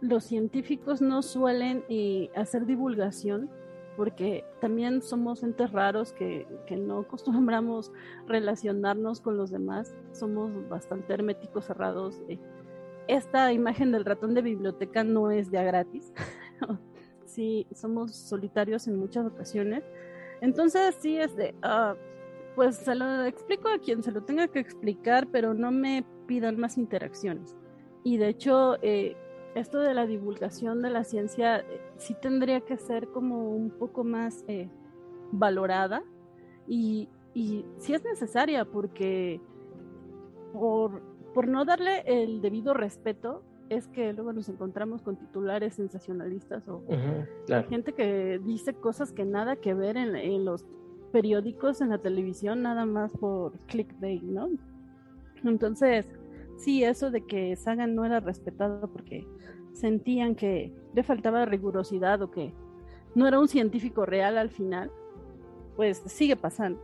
los 0.00 0.24
científicos 0.24 1.00
no 1.00 1.22
suelen 1.22 1.84
eh, 1.88 2.30
hacer 2.36 2.66
divulgación 2.66 3.50
porque 3.98 4.44
también 4.60 5.02
somos 5.02 5.42
entes 5.42 5.72
raros 5.72 6.12
que, 6.12 6.46
no 6.70 7.00
acostumbramos 7.00 7.90
relacionarnos 8.28 9.20
con 9.20 9.36
los 9.36 9.50
demás, 9.50 9.92
somos 10.12 10.68
bastante 10.68 11.12
herméticos, 11.12 11.64
cerrados. 11.64 12.22
Eh. 12.28 12.38
Esta 13.08 13.52
imagen 13.52 13.90
del 13.90 14.04
ratón 14.04 14.34
de 14.34 14.42
biblioteca 14.42 15.02
no 15.02 15.32
es 15.32 15.50
de 15.50 15.58
a 15.58 15.64
gratis, 15.64 16.12
sí, 17.26 17.66
somos 17.74 18.14
solitarios 18.14 18.86
en 18.86 19.00
muchas 19.00 19.26
ocasiones. 19.26 19.82
Entonces 20.40 20.94
sí 21.00 21.18
es 21.18 21.34
de, 21.34 21.56
ah, 21.62 21.96
pues 22.54 22.76
se 22.76 22.94
lo 22.94 23.24
explico 23.24 23.68
a 23.68 23.80
quien 23.80 24.04
se 24.04 24.12
lo 24.12 24.22
tenga 24.22 24.46
que 24.46 24.60
explicar, 24.60 25.26
pero 25.32 25.54
no 25.54 25.72
me 25.72 26.04
pidan 26.28 26.56
más 26.56 26.78
interacciones. 26.78 27.56
Y 28.04 28.18
de 28.18 28.28
hecho, 28.28 28.76
eh, 28.80 29.16
esto 29.58 29.78
de 29.80 29.94
la 29.94 30.06
divulgación 30.06 30.82
de 30.82 30.90
la 30.90 31.04
ciencia 31.04 31.58
eh, 31.58 31.80
sí 31.96 32.14
tendría 32.20 32.60
que 32.60 32.76
ser 32.76 33.08
como 33.08 33.50
un 33.50 33.70
poco 33.70 34.04
más 34.04 34.44
eh, 34.48 34.68
valorada 35.32 36.02
y, 36.66 37.08
y 37.34 37.64
sí 37.78 37.94
es 37.94 38.04
necesaria 38.04 38.64
porque 38.64 39.40
por, 40.52 41.02
por 41.34 41.48
no 41.48 41.64
darle 41.64 42.02
el 42.06 42.40
debido 42.40 42.74
respeto, 42.74 43.42
es 43.68 43.86
que 43.88 44.12
luego 44.12 44.32
nos 44.32 44.48
encontramos 44.48 45.02
con 45.02 45.16
titulares 45.16 45.74
sensacionalistas 45.74 46.66
o 46.68 46.82
gente 47.68 47.92
que 47.92 48.40
dice 48.42 48.72
cosas 48.74 49.12
que 49.12 49.26
nada 49.26 49.56
que 49.56 49.74
ver 49.74 49.98
en, 49.98 50.16
en, 50.16 50.44
los 50.46 50.64
periódicos, 51.12 51.82
en 51.82 51.90
la 51.90 51.98
televisión, 51.98 52.62
nada 52.62 52.86
más 52.86 53.12
por 53.12 53.52
clickbait, 53.66 54.22
¿no? 54.22 54.48
Entonces, 55.44 56.06
sí, 56.58 56.84
eso 56.84 57.10
de 57.10 57.24
que 57.24 57.56
Sagan 57.56 57.94
no 57.94 58.04
era 58.04 58.20
respetado 58.20 58.90
porque 58.92 59.26
sentían 59.72 60.34
que 60.34 60.72
le 60.94 61.02
faltaba 61.02 61.46
rigurosidad 61.46 62.20
o 62.22 62.30
que 62.30 62.52
no 63.14 63.26
era 63.26 63.38
un 63.38 63.48
científico 63.48 64.04
real 64.04 64.36
al 64.36 64.50
final, 64.50 64.90
pues 65.76 66.02
sigue 66.06 66.36
pasando. 66.36 66.80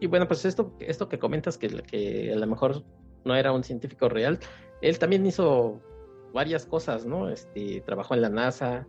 Y 0.00 0.06
bueno, 0.06 0.28
pues 0.28 0.44
esto, 0.44 0.72
esto 0.78 1.08
que 1.08 1.18
comentas 1.18 1.56
que, 1.58 2.30
a 2.32 2.36
lo 2.36 2.46
mejor 2.46 2.82
no 3.24 3.34
era 3.34 3.52
un 3.52 3.64
científico 3.64 4.08
real, 4.08 4.38
él 4.82 4.98
también 4.98 5.24
hizo 5.26 5.80
varias 6.32 6.66
cosas, 6.66 7.06
¿no? 7.06 7.30
Este, 7.30 7.80
trabajó 7.80 8.14
en 8.14 8.22
la 8.22 8.28
NASA, 8.28 8.86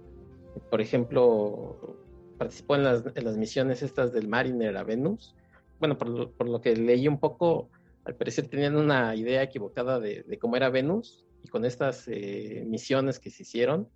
por 0.69 0.81
ejemplo, 0.81 1.97
participó 2.37 2.75
en 2.75 2.83
las, 2.83 3.03
en 3.15 3.23
las 3.23 3.37
misiones 3.37 3.81
estas 3.81 4.11
del 4.11 4.27
Mariner 4.27 4.75
a 4.77 4.83
Venus. 4.83 5.35
Bueno, 5.79 5.97
por 5.97 6.31
por 6.31 6.49
lo, 6.49 6.61
que 6.61 6.75
leí 6.75 7.07
un 7.07 7.19
poco, 7.19 7.69
al 8.07 8.15
parecer 8.15 8.47
tenían 8.47 8.77
una 8.77 9.13
idea 9.15 9.43
equivocada 9.43 9.99
de, 9.99 10.39
cómo 10.39 10.55
era 10.55 10.69
Venus 10.69 11.25
y 11.43 11.49
con 11.49 11.65
estas 11.65 12.07
eh, 12.07 12.63
misiones 12.65 13.19
que 13.19 13.29
se 13.29 13.43
hicieron, 13.43 13.89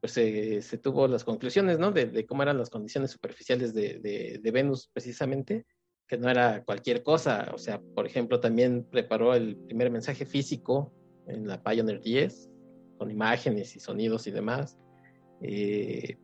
pues 0.00 0.12
se 0.12 0.78
tuvo 0.78 1.06
las 1.06 1.22
conclusiones, 1.22 1.78
¿no? 1.78 1.92
De, 1.92 2.26
cómo 2.26 2.42
eran 2.42 2.58
las 2.58 2.68
condiciones 2.68 3.12
superficiales 3.12 3.72
de, 3.72 4.00
de, 4.42 4.50
Venus 4.50 4.90
precisamente, 4.92 5.66
que 6.08 6.18
no 6.18 6.28
era 6.28 6.64
cualquier 6.64 7.04
cosa. 7.04 7.52
O 7.54 7.58
sea, 7.58 7.80
por 7.80 8.06
ejemplo, 8.06 8.40
también 8.40 8.84
preparó 8.90 9.34
el 9.34 9.56
primer 9.56 9.88
mensaje 9.88 10.26
físico 10.26 10.92
en 11.28 11.46
la 11.46 11.62
Pioneer 11.62 12.00
10, 12.00 12.50
con 12.98 13.08
imágenes 13.08 13.76
y 13.76 13.80
sonidos 13.80 14.26
y 14.26 14.32
demás. 14.32 14.76
Eh, 15.42 16.18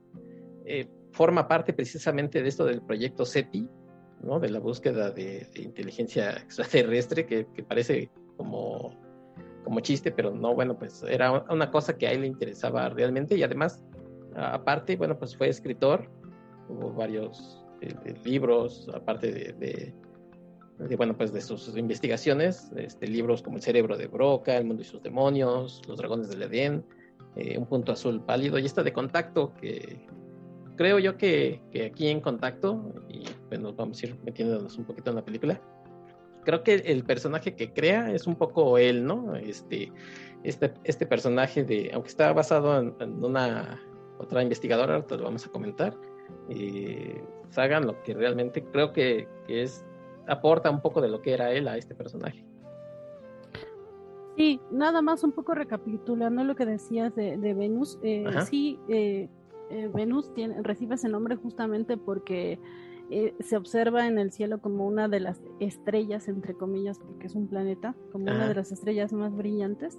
eh, 0.66 0.88
forma 1.12 1.46
parte 1.46 1.72
precisamente 1.72 2.42
de 2.42 2.48
esto 2.48 2.64
del 2.64 2.82
proyecto 2.82 3.24
SETI, 3.24 3.68
¿no? 4.22 4.40
de 4.40 4.50
la 4.50 4.58
búsqueda 4.58 5.10
de, 5.10 5.46
de 5.54 5.62
inteligencia 5.62 6.30
extraterrestre, 6.44 7.26
que, 7.26 7.46
que, 7.54 7.62
parece 7.62 8.10
como, 8.36 8.96
como 9.64 9.80
chiste, 9.80 10.10
pero 10.10 10.34
no, 10.34 10.54
bueno, 10.54 10.78
pues 10.78 11.02
era 11.02 11.44
una 11.50 11.70
cosa 11.70 11.96
que 11.96 12.06
a 12.06 12.12
él 12.12 12.22
le 12.22 12.26
interesaba 12.26 12.88
realmente 12.88 13.36
y 13.36 13.42
además, 13.42 13.84
aparte, 14.34 14.96
bueno, 14.96 15.18
pues 15.18 15.36
fue 15.36 15.48
escritor, 15.48 16.10
hubo 16.68 16.92
varios 16.92 17.64
eh, 17.80 18.14
libros, 18.24 18.88
aparte 18.94 19.32
de, 19.32 19.94
de, 20.78 20.96
bueno, 20.96 21.16
pues 21.16 21.32
de 21.32 21.40
sus 21.40 21.76
investigaciones, 21.76 22.70
este, 22.76 23.06
libros 23.06 23.42
como 23.42 23.56
El 23.56 23.62
cerebro 23.62 23.96
de 23.96 24.06
Broca, 24.06 24.56
El 24.56 24.64
mundo 24.64 24.82
y 24.82 24.86
sus 24.86 25.02
demonios, 25.02 25.82
Los 25.86 25.98
dragones 25.98 26.28
del 26.30 26.42
Edén, 26.42 26.84
eh, 27.36 27.58
Un 27.58 27.66
punto 27.66 27.92
azul 27.92 28.24
pálido 28.24 28.58
y 28.58 28.66
esta 28.66 28.82
de 28.82 28.92
contacto 28.92 29.52
que 29.60 30.06
creo 30.76 30.98
yo 30.98 31.18
que, 31.18 31.60
que, 31.70 31.84
aquí 31.84 32.08
en 32.08 32.22
contacto, 32.22 32.94
y 33.06 33.24
bueno, 33.50 33.74
vamos 33.74 34.02
a 34.02 34.06
ir 34.06 34.16
metiéndonos 34.24 34.78
un 34.78 34.84
poquito 34.84 35.10
en 35.10 35.16
la 35.16 35.24
película, 35.24 35.60
creo 36.44 36.62
que 36.62 36.76
el 36.76 37.04
personaje 37.04 37.54
que 37.54 37.72
crea 37.72 38.10
es 38.10 38.26
un 38.26 38.36
poco 38.36 38.78
él, 38.78 39.04
¿no? 39.04 39.36
Este, 39.36 39.92
este, 40.42 40.72
este 40.84 41.04
personaje 41.04 41.64
de, 41.64 41.90
aunque 41.92 42.08
está 42.08 42.32
basado 42.32 42.80
en, 42.80 42.94
en 43.00 43.22
una 43.22 43.78
otra 44.18 44.42
investigadora, 44.42 45.06
te 45.06 45.16
lo 45.16 45.24
vamos 45.24 45.44
a 45.46 45.50
comentar, 45.50 45.94
eh, 46.48 47.22
Sagan 47.50 47.86
lo 47.86 48.00
que 48.02 48.14
realmente 48.14 48.64
creo 48.64 48.92
que, 48.92 49.28
que 49.46 49.62
es 49.62 49.84
aporta 50.28 50.70
un 50.70 50.80
poco 50.80 51.00
de 51.00 51.08
lo 51.08 51.20
que 51.20 51.32
era 51.32 51.52
él 51.52 51.66
a 51.66 51.76
este 51.76 51.94
personaje. 51.94 52.44
Sí, 54.36 54.60
nada 54.70 55.02
más 55.02 55.24
un 55.24 55.32
poco 55.32 55.54
recapitulando 55.54 56.44
lo 56.44 56.54
que 56.54 56.64
decías 56.64 57.14
de, 57.16 57.36
de 57.36 57.54
Venus. 57.54 57.98
Eh, 58.02 58.24
sí, 58.48 58.78
eh, 58.88 59.28
eh, 59.70 59.90
Venus 59.92 60.32
tiene, 60.32 60.62
recibe 60.62 60.94
ese 60.94 61.08
nombre 61.08 61.34
justamente 61.36 61.96
porque 61.96 62.60
eh, 63.10 63.34
se 63.40 63.56
observa 63.56 64.06
en 64.06 64.18
el 64.18 64.30
cielo 64.30 64.60
como 64.60 64.86
una 64.86 65.08
de 65.08 65.20
las 65.20 65.42
estrellas, 65.58 66.28
entre 66.28 66.54
comillas, 66.54 66.98
porque 66.98 67.26
es 67.26 67.34
un 67.34 67.48
planeta, 67.48 67.94
como 68.12 68.24
una 68.24 68.48
de 68.48 68.54
las 68.54 68.70
estrellas 68.72 69.12
más 69.12 69.34
brillantes. 69.34 69.98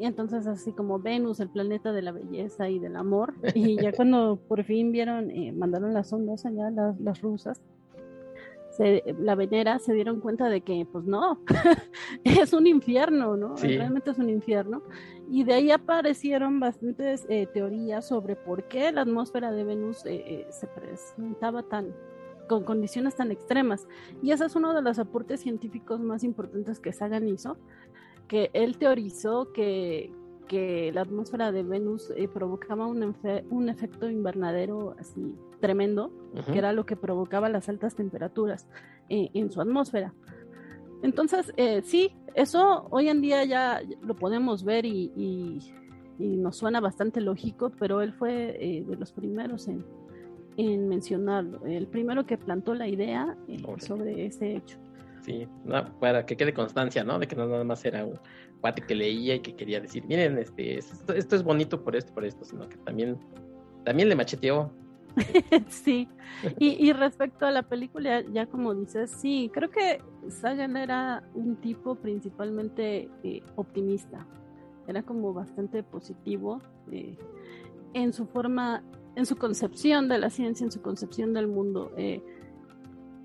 Y 0.00 0.06
entonces 0.06 0.46
así 0.46 0.72
como 0.72 0.98
Venus, 1.00 1.40
el 1.40 1.50
planeta 1.50 1.92
de 1.92 2.02
la 2.02 2.12
belleza 2.12 2.68
y 2.68 2.78
del 2.78 2.96
amor. 2.96 3.34
Y 3.54 3.76
ya 3.80 3.92
cuando 3.92 4.38
por 4.48 4.64
fin 4.64 4.92
vieron, 4.92 5.30
eh, 5.30 5.52
mandaron 5.52 5.92
las 5.92 6.12
ondas 6.12 6.46
allá, 6.46 6.70
las, 6.70 6.98
las 7.00 7.20
rusas, 7.20 7.60
se, 8.70 9.02
la 9.18 9.34
Venera 9.34 9.78
se 9.80 9.92
dieron 9.92 10.20
cuenta 10.20 10.48
de 10.48 10.60
que, 10.60 10.86
pues 10.90 11.04
no, 11.04 11.40
es 12.24 12.52
un 12.52 12.66
infierno, 12.66 13.36
¿no? 13.36 13.56
Sí. 13.56 13.76
Realmente 13.76 14.12
es 14.12 14.18
un 14.18 14.30
infierno. 14.30 14.82
Y 15.28 15.44
de 15.44 15.54
ahí 15.54 15.70
aparecieron 15.70 16.60
bastantes 16.60 17.26
eh, 17.28 17.46
teorías 17.52 18.06
sobre 18.06 18.36
por 18.36 18.68
qué 18.68 18.92
la 18.92 19.02
atmósfera 19.02 19.50
de 19.50 19.64
Venus 19.64 20.06
eh, 20.06 20.46
se 20.50 20.66
presentaba 20.68 21.64
tan 21.64 21.92
con 22.48 22.64
condiciones 22.64 23.14
tan 23.16 23.30
extremas. 23.30 23.86
Y 24.22 24.32
ese 24.32 24.46
es 24.46 24.56
uno 24.56 24.74
de 24.74 24.82
los 24.82 24.98
aportes 24.98 25.40
científicos 25.40 26.00
más 26.00 26.24
importantes 26.24 26.80
que 26.80 26.92
Sagan 26.92 27.28
hizo, 27.28 27.56
que 28.26 28.50
él 28.52 28.78
teorizó 28.78 29.52
que, 29.52 30.12
que 30.48 30.90
la 30.92 31.02
atmósfera 31.02 31.52
de 31.52 31.62
Venus 31.62 32.12
eh, 32.16 32.28
provocaba 32.28 32.86
un, 32.86 33.14
un, 33.50 33.68
efecto 33.68 34.10
invernadero 34.10 34.96
así 34.98 35.36
tremendo, 35.60 36.06
uh 36.06 36.38
-huh. 36.38 36.52
que 36.52 36.58
era 36.58 36.72
lo 36.72 36.84
que 36.84 36.96
provocaba 36.96 37.48
las 37.48 37.68
altas 37.68 37.94
temperaturas 37.94 38.66
eh, 39.08 39.30
en 39.34 39.50
su 39.50 39.60
atmósfera. 39.60 40.12
Entonces, 41.02 41.52
eh, 41.56 41.82
sí, 41.82 42.16
eso 42.34 42.86
hoy 42.90 43.08
en 43.08 43.20
día 43.20 43.44
ya 43.44 43.80
lo 44.02 44.16
podemos 44.16 44.64
ver 44.64 44.84
y, 44.84 45.12
y, 45.16 45.58
y 46.18 46.36
nos 46.36 46.56
suena 46.56 46.80
bastante 46.80 47.20
lógico, 47.20 47.70
pero 47.78 48.00
él 48.02 48.12
fue 48.12 48.56
eh, 48.60 48.84
de 48.84 48.96
los 48.96 49.12
primeros 49.12 49.68
en, 49.68 49.84
en, 50.58 50.88
mencionarlo, 50.88 51.64
el 51.64 51.86
primero 51.86 52.26
que 52.26 52.36
plantó 52.36 52.74
la 52.74 52.86
idea 52.86 53.34
eh, 53.48 53.62
sobre 53.78 54.26
ese 54.26 54.56
hecho. 54.56 54.78
Sí, 55.22 55.48
no, 55.64 55.98
para 55.98 56.26
que 56.26 56.36
quede 56.36 56.52
constancia, 56.52 57.02
¿no? 57.04 57.18
De 57.18 57.26
que 57.26 57.36
no 57.36 57.46
nada 57.46 57.64
más 57.64 57.84
era 57.84 58.04
un 58.04 58.18
cuate 58.60 58.82
que 58.82 58.94
leía 58.94 59.36
y 59.36 59.40
que 59.40 59.54
quería 59.54 59.80
decir, 59.80 60.04
miren, 60.06 60.38
este, 60.38 60.78
esto, 60.78 61.14
esto 61.14 61.36
es 61.36 61.42
bonito 61.42 61.82
por 61.82 61.96
esto, 61.96 62.12
por 62.12 62.24
esto, 62.24 62.44
sino 62.44 62.68
que 62.68 62.76
también, 62.78 63.18
también 63.84 64.08
le 64.08 64.14
macheteó 64.14 64.70
sí, 65.68 66.08
y, 66.58 66.86
y, 66.86 66.92
respecto 66.92 67.46
a 67.46 67.50
la 67.50 67.62
película, 67.62 68.22
ya 68.32 68.46
como 68.46 68.74
dices, 68.74 69.10
sí, 69.10 69.50
creo 69.52 69.70
que 69.70 70.00
Sagan 70.28 70.76
era 70.76 71.22
un 71.34 71.56
tipo 71.56 71.94
principalmente 71.96 73.08
eh, 73.22 73.42
optimista, 73.56 74.26
era 74.86 75.02
como 75.02 75.32
bastante 75.32 75.82
positivo 75.82 76.60
eh, 76.92 77.16
en 77.94 78.12
su 78.12 78.26
forma, 78.26 78.82
en 79.18 79.26
su 79.26 79.36
concepción 79.36 80.08
de 80.08 80.18
la 80.18 80.30
ciencia, 80.30 80.64
en 80.64 80.70
su 80.70 80.80
concepción 80.80 81.34
del 81.34 81.48
mundo. 81.48 81.92
Eh, 81.96 82.22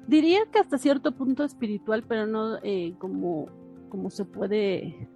diría 0.07 0.39
que 0.51 0.57
hasta 0.57 0.79
cierto 0.79 1.11
punto 1.11 1.43
espiritual, 1.43 2.03
pero 2.03 2.25
no 2.25 2.57
eh, 2.63 2.95
como, 2.97 3.45
como 3.89 4.09
se 4.09 4.25
puede, 4.25 5.07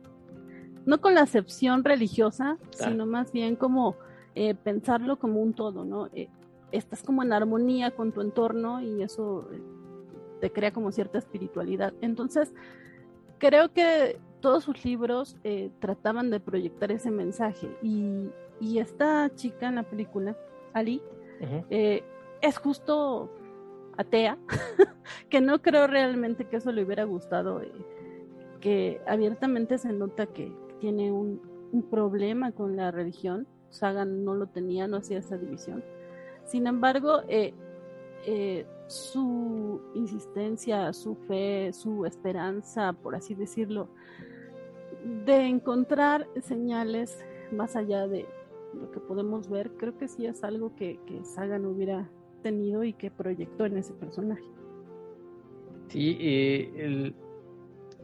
no 0.85 1.01
con 1.01 1.15
la 1.15 1.21
acepción 1.21 1.83
religiosa, 1.83 2.57
claro. 2.77 2.91
sino 2.91 3.05
más 3.07 3.31
bien 3.31 3.55
como 3.55 3.95
eh, 4.35 4.53
pensarlo 4.53 5.17
como 5.17 5.41
un 5.41 5.53
todo, 5.53 5.83
¿no? 5.83 6.09
Eh, 6.13 6.29
estás 6.71 7.01
como 7.01 7.23
en 7.23 7.33
armonía 7.33 7.89
con 7.89 8.11
tu 8.11 8.21
entorno 8.21 8.79
y 8.79 9.01
eso 9.01 9.49
te 10.39 10.51
crea 10.51 10.71
como 10.71 10.91
cierta 10.91 11.17
espiritualidad. 11.17 11.91
Entonces, 12.01 12.53
creo 13.39 13.73
que 13.73 14.19
todos 14.39 14.65
sus 14.65 14.85
libros 14.85 15.37
eh, 15.43 15.71
trataban 15.79 16.29
de 16.29 16.39
proyectar 16.39 16.91
ese 16.91 17.09
mensaje 17.09 17.67
y, 17.81 18.29
y, 18.59 18.77
esta 18.77 19.33
chica 19.33 19.69
en 19.69 19.75
la 19.75 19.83
película, 19.83 20.37
Ali, 20.77 21.01
uh 21.41 21.43
-huh. 21.43 21.65
eh, 21.69 22.03
es 22.41 22.57
justo 22.57 23.29
atea, 23.97 24.37
que 25.29 25.41
no 25.41 25.61
creo 25.61 25.87
realmente 25.87 26.45
que 26.45 26.57
eso 26.57 26.71
le 26.71 26.83
hubiera 26.83 27.03
gustado, 27.03 27.61
eh, 27.61 27.71
que 28.59 29.01
abiertamente 29.07 29.77
se 29.77 29.91
nota 29.93 30.27
que 30.27 30.51
tiene 30.79 31.11
un, 31.11 31.41
un 31.71 31.83
problema 31.83 32.51
con 32.51 32.75
la 32.75 32.91
religión. 32.91 33.47
Sagan 33.69 34.23
no 34.23 34.33
lo 34.33 34.47
tenía, 34.47 34.87
no 34.87 34.97
hacía 34.97 35.19
esa 35.19 35.37
división 35.37 35.83
sin 36.47 36.65
embargo, 36.65 37.21
eh, 37.27 37.53
eh, 38.25 38.65
su 38.87 39.81
insistencia, 39.93 40.93
su 40.93 41.15
fe, 41.15 41.71
su 41.73 42.05
esperanza, 42.05 42.93
por 42.93 43.15
así 43.15 43.35
decirlo, 43.35 43.89
de 45.25 45.45
encontrar 45.45 46.25
señales 46.41 47.19
más 47.51 47.75
allá 47.75 48.07
de 48.07 48.25
lo 48.77 48.91
que 48.91 48.99
podemos 48.99 49.49
ver, 49.49 49.71
creo 49.77 49.97
que 49.97 50.07
sí 50.07 50.25
es 50.25 50.43
algo 50.43 50.75
que, 50.75 50.99
que 51.05 51.23
Sagan 51.23 51.65
hubiera 51.65 52.09
tenido 52.43 52.83
y 52.83 52.93
que 52.93 53.11
proyectó 53.11 53.65
en 53.65 53.77
ese 53.77 53.93
personaje. 53.93 54.43
Sí, 55.89 56.17
eh, 56.19 56.71
el, 56.77 57.15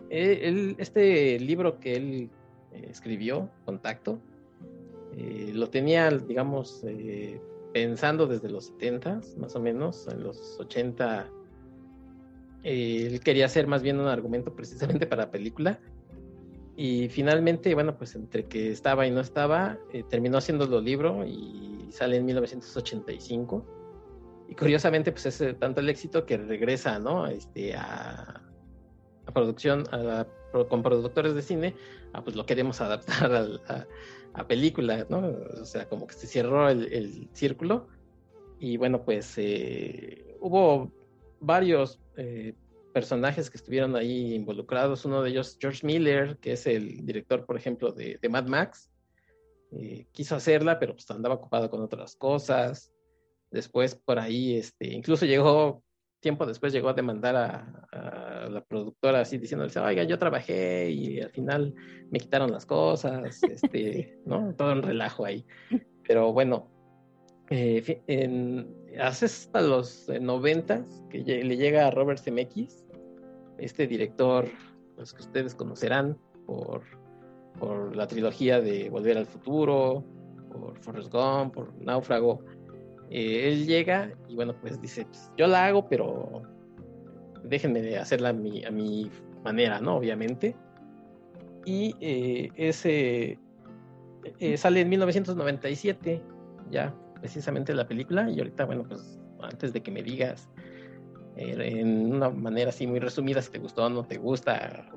el, 0.09 0.75
este 0.77 1.39
libro 1.39 1.79
que 1.79 1.95
él 1.95 2.29
eh, 2.71 2.87
escribió, 2.89 3.49
Contacto, 3.65 4.19
eh, 5.15 5.51
lo 5.53 5.69
tenía, 5.69 6.09
digamos, 6.09 6.83
eh, 6.87 7.39
pensando 7.71 8.25
desde 8.27 8.49
los 8.49 8.65
70, 8.67 9.21
más 9.37 9.55
o 9.55 9.59
menos, 9.59 10.07
en 10.07 10.23
los 10.23 10.57
80, 10.59 11.29
eh, 12.63 13.07
él 13.11 13.19
quería 13.19 13.45
hacer 13.45 13.67
más 13.67 13.83
bien 13.83 13.99
un 13.99 14.07
argumento 14.07 14.55
precisamente 14.55 15.05
para 15.05 15.25
la 15.25 15.31
película, 15.31 15.79
Y 16.75 17.09
finalmente, 17.09 17.73
bueno, 17.75 17.95
pues 17.95 18.15
entre 18.15 18.45
que 18.45 18.71
estaba 18.71 19.05
y 19.05 19.11
no 19.11 19.21
estaba, 19.21 19.77
eh, 19.91 20.03
terminó 20.09 20.37
haciendo 20.37 20.65
el 20.65 20.83
libro 20.83 21.23
y 21.25 21.87
sale 21.91 22.17
en 22.17 22.25
1985. 22.25 23.65
Y 24.49 24.55
curiosamente, 24.55 25.11
pues 25.11 25.25
es 25.25 25.59
tanto 25.59 25.81
el 25.81 25.89
éxito 25.89 26.25
que 26.25 26.37
regresa, 26.37 26.97
¿no? 26.99 27.27
Este, 27.27 27.75
a, 27.75 28.41
a 29.25 29.31
producción, 29.33 29.83
a 29.91 30.25
con 30.69 30.83
productores 30.83 31.33
de 31.33 31.41
cine, 31.41 31.75
ah, 32.13 32.23
pues 32.23 32.35
lo 32.35 32.45
queremos 32.45 32.79
adaptar 32.81 33.33
a, 33.67 33.87
a, 34.33 34.47
película, 34.47 35.05
¿no? 35.09 35.33
O 35.61 35.65
sea, 35.65 35.89
como 35.89 36.07
que 36.07 36.13
se 36.13 36.27
cerró 36.27 36.69
el, 36.69 37.29
círculo. 37.33 37.87
Y 38.59 38.77
bueno, 38.77 39.03
pues 39.03 39.33
eh, 39.37 40.37
hubo 40.39 40.91
varios 41.39 41.99
eh, 42.15 42.53
personajes 42.93 43.49
que 43.49 43.57
estuvieron 43.57 43.95
ahí 43.95 44.33
involucrados. 44.35 45.05
Uno 45.05 45.21
de 45.21 45.31
ellos, 45.31 45.57
George 45.59 45.85
Miller, 45.85 46.37
que 46.37 46.53
es 46.53 46.67
el 46.67 47.05
director, 47.05 47.45
por 47.45 47.57
ejemplo, 47.57 47.91
de, 47.91 48.19
de 48.21 48.29
Mad 48.29 48.45
Max. 48.45 48.89
Eh, 49.75 50.05
quiso 50.11 50.35
hacerla, 50.35 50.77
pero 50.79 50.93
pues 50.93 51.09
andaba 51.09 51.35
ocupado 51.35 51.69
con 51.69 51.81
otras 51.81 52.15
cosas. 52.15 52.93
Después 53.49 53.95
por 53.95 54.19
ahí, 54.19 54.55
este, 54.55 54.87
incluso 54.93 55.25
llegó, 55.25 55.83
tiempo 56.19 56.45
después 56.45 56.73
llegó 56.73 56.89
a 56.89 56.93
demandar 56.93 57.35
a, 57.35 58.49
la 58.49 58.63
productora 58.63 59.21
así 59.21 59.37
diciéndole, 59.37 59.71
oiga, 59.79 60.03
yo 60.03 60.19
trabajé 60.19 60.89
y 60.91 61.21
al 61.21 61.31
final 61.31 61.73
me 62.11 62.19
quitaron 62.19 62.51
las 62.51 62.65
cosas, 62.65 63.41
este, 63.43 64.19
¿no? 64.25 64.53
Todo 64.55 64.73
un 64.73 64.83
relajo 64.83 65.25
ahí. 65.25 65.45
Pero 66.07 66.33
bueno, 66.33 66.69
eh, 67.49 68.01
en, 68.07 68.75
hace 68.99 69.25
hasta 69.25 69.61
los 69.61 70.07
noventas 70.21 71.03
que 71.09 71.19
le 71.19 71.57
llega 71.57 71.87
a 71.87 71.91
Robert 71.91 72.19
Zemeckis, 72.19 72.82
este 73.57 73.87
director, 73.87 74.45
pues 74.95 75.13
que 75.13 75.21
ustedes 75.21 75.55
conocerán 75.55 76.17
por, 76.45 76.83
por 77.59 77.95
la 77.95 78.07
trilogía 78.07 78.61
de 78.61 78.89
Volver 78.89 79.17
al 79.17 79.25
Futuro, 79.25 80.03
por 80.51 80.77
Forrest 80.79 81.11
Gump, 81.11 81.53
por 81.53 81.73
Náufrago. 81.81 82.43
Eh, 83.09 83.49
él 83.49 83.65
llega 83.65 84.11
y 84.27 84.35
bueno, 84.35 84.55
pues 84.59 84.81
dice, 84.81 85.05
pues, 85.05 85.31
yo 85.37 85.47
la 85.47 85.65
hago, 85.65 85.87
pero 85.87 86.43
déjenme 87.43 87.97
hacerla 87.97 88.29
a 88.29 88.33
mi, 88.33 88.63
a 88.65 88.71
mi 88.71 89.09
manera, 89.43 89.79
¿no? 89.79 89.97
Obviamente. 89.97 90.55
Y 91.65 91.95
eh, 92.01 92.49
ese 92.55 93.39
eh, 94.39 94.57
sale 94.57 94.81
en 94.81 94.89
1997, 94.89 96.21
ya 96.69 96.93
precisamente 97.19 97.73
la 97.73 97.87
película, 97.87 98.29
y 98.29 98.39
ahorita, 98.39 98.65
bueno, 98.65 98.83
pues 98.83 99.19
antes 99.41 99.73
de 99.73 99.81
que 99.81 99.91
me 99.91 100.03
digas 100.03 100.49
en 101.35 102.13
una 102.13 102.29
manera 102.29 102.69
así 102.69 102.87
muy 102.87 102.99
resumida 102.99 103.41
si 103.41 103.51
te 103.51 103.59
gustó 103.59 103.85
o 103.85 103.89
no 103.89 104.03
te 104.05 104.17
gusta, 104.17 104.89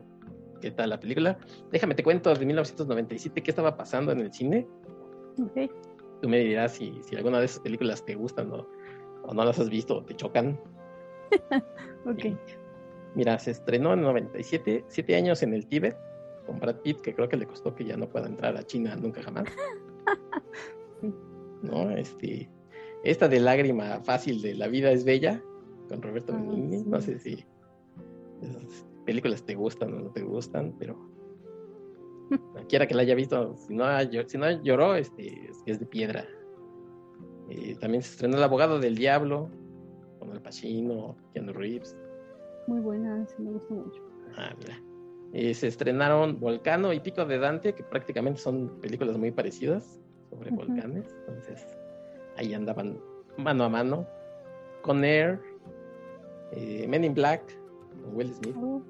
qué 0.60 0.70
tal 0.70 0.90
la 0.90 1.00
película, 1.00 1.38
déjame 1.70 1.94
te 1.94 2.02
cuento 2.02 2.32
de 2.34 2.44
1997 2.44 3.42
qué 3.42 3.50
estaba 3.50 3.76
pasando 3.76 4.12
en 4.12 4.20
el 4.20 4.32
cine. 4.32 4.66
Okay. 5.50 5.70
Tú 6.20 6.28
me 6.28 6.38
dirás 6.38 6.72
si, 6.72 6.98
si 7.02 7.16
alguna 7.16 7.38
de 7.38 7.46
esas 7.46 7.60
películas 7.60 8.04
te 8.04 8.14
gustan 8.14 8.50
o, 8.52 8.66
no 9.32 9.44
las 9.44 9.58
has 9.58 9.68
visto 9.68 9.98
o 9.98 10.04
te 10.04 10.14
chocan. 10.14 10.58
ok. 12.06 12.24
Mira, 13.14 13.38
se 13.38 13.50
estrenó 13.50 13.94
en 13.94 14.02
97, 14.02 14.84
siete 14.88 15.16
años 15.16 15.42
en 15.42 15.54
el 15.54 15.66
Tíbet, 15.66 15.96
con 16.46 16.60
Brad 16.60 16.76
Pitt, 16.76 17.00
que 17.00 17.14
creo 17.14 17.28
que 17.28 17.36
le 17.36 17.46
costó 17.46 17.74
que 17.74 17.84
ya 17.84 17.96
no 17.96 18.08
pueda 18.08 18.26
entrar 18.26 18.56
a 18.56 18.62
China 18.62 18.94
nunca 18.96 19.22
jamás. 19.22 19.44
¿No? 21.62 21.90
Este, 21.90 22.48
esta 23.04 23.28
de 23.28 23.40
lágrima 23.40 24.00
fácil 24.00 24.42
de 24.42 24.54
La 24.54 24.68
vida 24.68 24.90
es 24.90 25.04
bella, 25.04 25.42
con 25.88 26.02
Roberto 26.02 26.32
ah, 26.34 26.40
Benigni. 26.40 26.82
No 26.84 27.00
sé 27.00 27.18
si 27.18 27.44
esas 28.42 28.86
películas 29.04 29.44
te 29.44 29.54
gustan 29.54 29.94
o 29.94 30.00
no 30.00 30.10
te 30.10 30.22
gustan, 30.22 30.74
pero 30.78 30.96
Quiera 32.68 32.86
que 32.86 32.94
la 32.94 33.02
haya 33.02 33.14
visto, 33.14 33.56
si 33.56 33.74
no, 33.74 33.86
si 34.26 34.38
no 34.38 34.50
lloró, 34.62 34.94
este, 34.94 35.50
es 35.66 35.78
de 35.78 35.86
piedra. 35.86 36.24
Eh, 37.50 37.76
también 37.80 38.02
se 38.02 38.10
estrenó 38.10 38.36
El 38.36 38.42
abogado 38.42 38.80
del 38.80 38.96
diablo, 38.96 39.50
con 40.18 40.32
el 40.32 40.40
Pacino, 40.40 41.16
Keanu 41.32 41.52
Reeves. 41.52 41.96
Muy 42.66 42.80
buena, 42.80 43.24
sí 43.26 43.34
me 43.38 43.52
gusta 43.52 43.74
mucho. 43.74 44.02
Ah, 44.36 44.54
mira. 44.58 44.80
Eh, 45.32 45.54
se 45.54 45.68
estrenaron 45.68 46.40
Volcano 46.40 46.92
y 46.92 47.00
Pico 47.00 47.24
de 47.24 47.38
Dante, 47.38 47.74
que 47.74 47.82
prácticamente 47.84 48.40
son 48.40 48.80
películas 48.80 49.16
muy 49.18 49.30
parecidas 49.30 50.00
sobre 50.30 50.50
volcanes. 50.50 51.14
Entonces, 51.20 51.66
ahí 52.36 52.54
andaban 52.54 52.98
mano 53.36 53.64
a 53.64 53.68
mano. 53.68 54.06
Con 54.82 55.04
Air, 55.04 55.40
eh, 56.56 56.86
Men 56.88 57.04
in 57.04 57.14
Black, 57.14 57.42
con 58.02 58.16
Will 58.16 58.32
Smith. 58.34 58.56
Oh. 58.56 58.82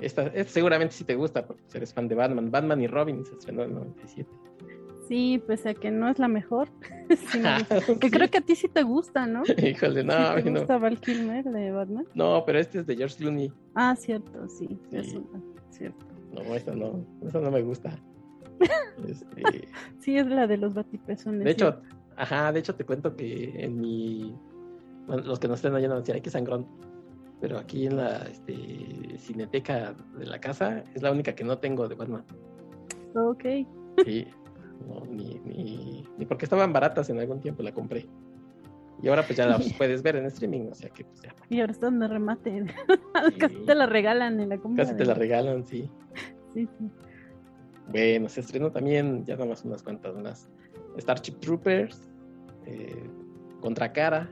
Esta, 0.00 0.30
seguramente 0.44 0.94
sí 0.94 1.04
te 1.04 1.16
gusta 1.16 1.44
porque 1.46 1.62
eres 1.74 1.92
fan 1.92 2.06
de 2.06 2.14
Batman. 2.14 2.50
Batman 2.50 2.80
y 2.80 2.86
Robin 2.86 3.24
se 3.24 3.32
estrenó 3.32 3.64
en 3.64 3.70
el 3.70 3.74
97. 3.76 4.30
Sí, 5.08 5.42
pese 5.46 5.70
a 5.70 5.74
que 5.74 5.90
no 5.90 6.08
es 6.08 6.18
la 6.18 6.28
mejor. 6.28 6.68
que 8.00 8.10
creo 8.10 8.30
que 8.30 8.38
a 8.38 8.40
ti 8.42 8.54
sí 8.54 8.68
te 8.68 8.82
gusta, 8.82 9.26
¿no? 9.26 9.42
Híjole, 9.56 10.04
no. 10.04 10.34
¿Te 10.34 10.50
gusta 10.50 10.78
Val 10.78 11.00
Kilmer 11.00 11.44
de 11.44 11.70
Batman? 11.70 12.06
No, 12.14 12.44
pero 12.44 12.58
este 12.58 12.80
es 12.80 12.86
de 12.86 12.96
George 12.96 13.16
Clooney. 13.16 13.52
Ah, 13.74 13.96
cierto, 13.96 14.48
sí. 14.48 14.78
sí. 14.90 15.24
cierto. 15.70 16.06
No, 16.32 16.54
esta 16.54 16.74
no. 16.74 17.04
Esta 17.24 17.40
no 17.40 17.50
me 17.50 17.62
gusta. 17.62 17.98
Este... 19.08 19.68
sí, 20.00 20.18
es 20.18 20.26
la 20.26 20.46
de 20.46 20.58
los 20.58 20.74
batipezones. 20.74 21.44
De 21.44 21.50
hecho, 21.52 21.80
ajá, 22.16 22.52
de 22.52 22.60
hecho 22.60 22.74
te 22.74 22.84
cuento 22.84 23.16
que 23.16 23.64
en 23.64 23.80
mi... 23.80 24.36
Bueno, 25.08 25.24
los 25.24 25.40
que 25.40 25.48
no 25.48 25.54
estén 25.54 25.74
oyendo 25.74 25.96
decir, 25.96 26.14
ay, 26.14 26.20
qué 26.20 26.30
sangrón 26.30 26.68
pero 27.40 27.58
aquí 27.58 27.86
en 27.86 27.96
la 27.96 28.18
este, 28.24 29.18
cineteca 29.18 29.94
de 30.16 30.26
la 30.26 30.40
casa 30.40 30.82
es 30.94 31.02
la 31.02 31.12
única 31.12 31.34
que 31.34 31.44
no 31.44 31.58
tengo 31.58 31.88
de 31.88 31.94
Batman. 31.94 32.24
Ok. 33.14 33.44
Sí, 34.04 34.26
no, 34.86 35.04
ni, 35.06 35.40
ni, 35.44 36.26
porque 36.26 36.46
estaban 36.46 36.72
baratas 36.72 37.10
en 37.10 37.18
algún 37.20 37.40
tiempo 37.40 37.62
la 37.62 37.72
compré. 37.72 38.08
Y 39.00 39.08
ahora 39.08 39.22
pues 39.22 39.36
ya 39.36 39.46
las 39.46 39.72
puedes 39.78 40.02
ver 40.02 40.16
en 40.16 40.26
streaming, 40.26 40.68
o 40.70 40.74
sea 40.74 40.90
que 40.90 41.04
pues 41.04 41.22
ya. 41.22 41.34
Y 41.48 41.60
ahora 41.60 41.72
están 41.72 42.00
de 42.00 42.08
remate. 42.08 42.66
Casi 43.38 43.54
te 43.64 43.74
la 43.74 43.86
regalan 43.86 44.40
en 44.40 44.48
la 44.48 44.58
compra. 44.58 44.84
Casi 44.84 44.96
te 44.96 45.04
la 45.04 45.14
regalan, 45.14 45.64
sí. 45.64 45.88
Sí, 46.54 46.66
sí. 46.78 46.90
Bueno, 47.90 48.28
se 48.30 48.40
estrenó 48.40 48.72
también, 48.72 49.24
ya 49.26 49.34
nada 49.34 49.50
más 49.50 49.62
unas 49.64 49.82
cuantas 49.82 50.16
más. 50.16 50.48
Starship 50.96 51.38
Troopers, 51.40 52.10
eh, 52.64 53.04
Contra 53.60 53.92
Cara. 53.92 54.28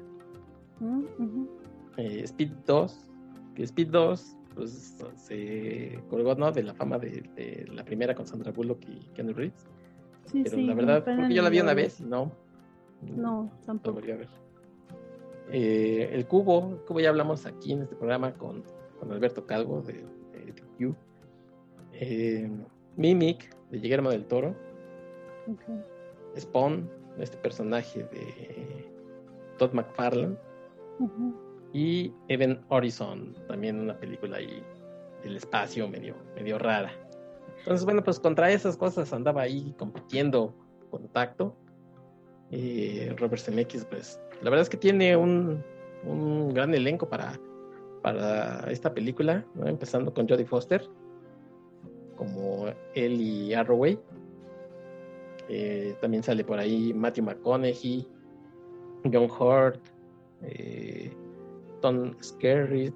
Eh, 1.96 2.22
Speed 2.24 2.50
2, 2.66 3.10
que 3.54 3.62
Speed 3.62 3.88
2 3.88 4.36
pues, 4.54 4.98
se 5.16 6.00
colgó 6.08 6.34
¿no? 6.34 6.52
de 6.52 6.62
la 6.62 6.74
fama 6.74 6.98
de, 6.98 7.66
la 7.72 7.84
primera 7.84 8.14
con 8.14 8.26
Sandra 8.26 8.52
Bullock 8.52 8.82
y 8.88 9.06
Keanu 9.14 9.32
Reeves. 9.32 9.66
Sí, 10.26 10.42
pero 10.44 10.56
la 10.62 10.74
verdad, 10.74 11.04
porque 11.04 11.34
yo 11.34 11.42
la 11.42 11.50
vi 11.50 11.60
una 11.60 11.74
vez 11.74 12.00
y 12.00 12.04
no. 12.04 12.32
No, 13.02 13.50
tampoco. 13.64 13.98
a 13.98 14.02
ver. 14.02 14.28
Eh, 15.52 16.10
el 16.12 16.26
cubo, 16.26 16.70
el 16.70 16.78
cubo 16.78 17.00
ya 17.00 17.10
hablamos 17.10 17.46
aquí 17.46 17.72
en 17.72 17.82
este 17.82 17.94
programa 17.94 18.34
con, 18.34 18.64
con 18.98 19.12
Alberto 19.12 19.46
Calvo 19.46 19.80
de, 19.82 20.04
de, 20.32 20.94
eh, 21.92 22.50
Mimic 22.96 23.54
de 23.70 23.78
Guillermo 23.78 24.10
del 24.10 24.26
Toro. 24.26 24.56
Spawn, 26.36 26.90
este 27.18 27.36
personaje 27.36 28.00
de 28.04 28.90
Todd 29.58 29.72
McFarlane 29.72 30.36
y 31.72 32.12
Even 32.28 32.60
Horizon, 32.68 33.34
también 33.48 33.80
una 33.80 33.98
película 33.98 34.38
ahí 34.38 34.62
del 35.22 35.36
espacio 35.36 35.88
medio, 35.88 36.14
medio 36.34 36.58
rara. 36.58 36.90
Entonces, 37.58 37.84
bueno, 37.84 38.02
pues 38.02 38.20
contra 38.20 38.50
esas 38.50 38.76
cosas 38.76 39.12
andaba 39.12 39.42
ahí 39.42 39.74
compitiendo 39.78 40.54
contacto. 40.90 41.56
Eh, 42.50 43.14
Robert 43.18 43.42
Zemeckis, 43.42 43.84
pues, 43.84 44.20
la 44.40 44.50
verdad 44.50 44.62
es 44.62 44.68
que 44.68 44.76
tiene 44.76 45.16
un, 45.16 45.62
un 46.04 46.54
gran 46.54 46.72
elenco 46.74 47.08
para, 47.08 47.38
para 48.02 48.70
esta 48.70 48.94
película, 48.94 49.44
empezando 49.64 50.14
con 50.14 50.28
Jodie 50.28 50.46
Foster, 50.46 50.88
como 52.16 52.66
él 52.94 53.20
y 53.20 53.52
Arroway. 53.52 53.98
Eh, 55.48 55.96
también 56.00 56.22
sale 56.22 56.44
por 56.44 56.58
ahí 56.58 56.92
Matthew 56.94 57.24
McConaughey, 57.24 58.06
John 59.12 59.28
Hurt, 59.30 59.80
eh, 60.42 61.12
Tom 61.80 62.14
Skerritt, 62.22 62.94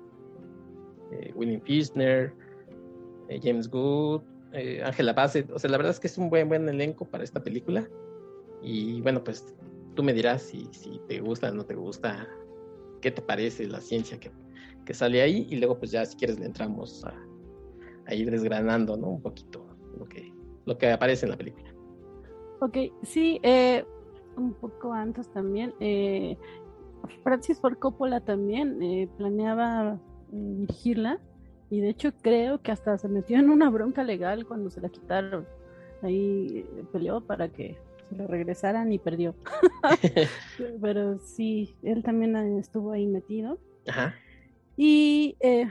eh, 1.12 1.32
William 1.34 1.60
Fischner, 1.62 2.32
eh, 3.28 3.40
James 3.42 3.68
Good, 3.68 4.22
Angela 4.84 5.12
Bassett. 5.12 5.50
O 5.52 5.58
sea, 5.58 5.70
la 5.70 5.76
verdad 5.76 5.92
es 5.92 6.00
que 6.00 6.08
es 6.08 6.18
un 6.18 6.28
buen, 6.28 6.48
buen 6.48 6.68
elenco 6.68 7.04
para 7.04 7.22
esta 7.22 7.42
película. 7.42 7.88
Y 8.62 9.00
bueno, 9.00 9.22
pues 9.22 9.54
tú 9.94 10.02
me 10.02 10.12
dirás 10.12 10.42
si, 10.42 10.68
si 10.72 11.00
te 11.08 11.20
gusta 11.20 11.50
o 11.50 11.54
no 11.54 11.64
te 11.64 11.74
gusta, 11.74 12.28
qué 13.00 13.10
te 13.10 13.22
parece 13.22 13.66
la 13.68 13.80
ciencia 13.80 14.18
que, 14.18 14.30
que 14.84 14.92
sale 14.92 15.22
ahí. 15.22 15.46
Y 15.50 15.56
luego, 15.56 15.78
pues 15.78 15.92
ya 15.92 16.04
si 16.04 16.16
quieres 16.16 16.38
le 16.40 16.46
entramos 16.46 17.04
a, 17.04 17.14
a 18.06 18.14
ir 18.14 18.30
desgranando, 18.30 18.96
¿no? 18.96 19.08
Un 19.08 19.22
poquito 19.22 19.64
lo 19.96 20.04
que, 20.06 20.32
lo 20.66 20.76
que 20.76 20.90
aparece 20.90 21.26
en 21.26 21.30
la 21.30 21.38
película. 21.38 21.72
Ok, 22.60 22.76
sí, 23.02 23.40
eh, 23.42 23.84
un 24.36 24.52
poco 24.54 24.92
antes 24.92 25.28
también. 25.32 25.72
Eh, 25.80 26.36
Francis 27.22 27.60
Ford 27.60 27.78
Coppola 27.78 28.20
también 28.20 28.82
eh, 28.82 29.08
planeaba 29.16 29.98
eh, 30.32 30.54
dirigirla 30.58 31.18
y 31.70 31.80
de 31.80 31.90
hecho 31.90 32.12
creo 32.20 32.60
que 32.60 32.72
hasta 32.72 32.98
se 32.98 33.08
metió 33.08 33.38
en 33.38 33.50
una 33.50 33.70
bronca 33.70 34.02
legal 34.02 34.46
cuando 34.46 34.70
se 34.70 34.80
la 34.80 34.88
quitaron. 34.88 35.46
Ahí 36.02 36.66
peleó 36.92 37.20
para 37.20 37.48
que 37.48 37.78
se 38.08 38.16
lo 38.16 38.26
regresaran 38.26 38.92
y 38.92 38.98
perdió. 38.98 39.34
Pero 40.80 41.18
sí, 41.18 41.74
él 41.82 42.02
también 42.02 42.36
estuvo 42.58 42.92
ahí 42.92 43.06
metido. 43.06 43.58
Ajá. 43.86 44.14
Y 44.76 45.36
eh, 45.40 45.68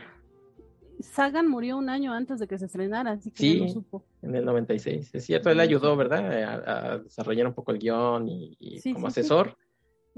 Sagan 0.99 1.47
murió 1.47 1.77
un 1.77 1.89
año 1.89 2.13
antes 2.13 2.39
de 2.39 2.47
que 2.47 2.57
se 2.57 2.65
estrenara, 2.65 3.11
así 3.11 3.31
que 3.31 3.37
sí, 3.37 3.61
no 3.61 3.69
supo. 3.69 4.05
En 4.21 4.35
el 4.35 4.45
96, 4.45 5.15
es 5.15 5.25
cierto, 5.25 5.49
él 5.49 5.59
ayudó, 5.59 5.95
¿verdad? 5.95 6.67
A, 6.67 6.97
desarrollar 6.99 7.47
un 7.47 7.53
poco 7.53 7.71
el 7.71 7.79
guion 7.79 8.27
y, 8.27 8.79
como 8.93 9.07
asesor. 9.07 9.57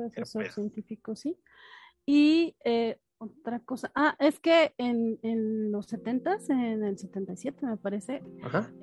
Asesor 0.05 0.43
pues 0.43 0.55
científico, 0.55 1.15
sí. 1.15 1.37
Y 2.05 2.55
eh, 2.63 2.97
otra 3.21 3.59
cosa, 3.59 3.91
ah, 3.93 4.15
es 4.19 4.39
que 4.39 4.73
en, 4.79 5.19
en 5.21 5.71
los 5.71 5.85
70 5.85 6.37
en 6.49 6.83
el 6.83 6.97
77 6.97 7.67
me 7.67 7.77
parece, 7.77 8.23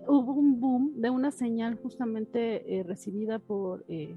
hubo 0.06 0.32
un 0.32 0.60
boom 0.60 0.92
de 0.94 1.10
una 1.10 1.32
señal 1.32 1.76
justamente 1.82 2.78
eh, 2.78 2.84
recibida 2.84 3.40
por 3.40 3.84
eh, 3.88 4.16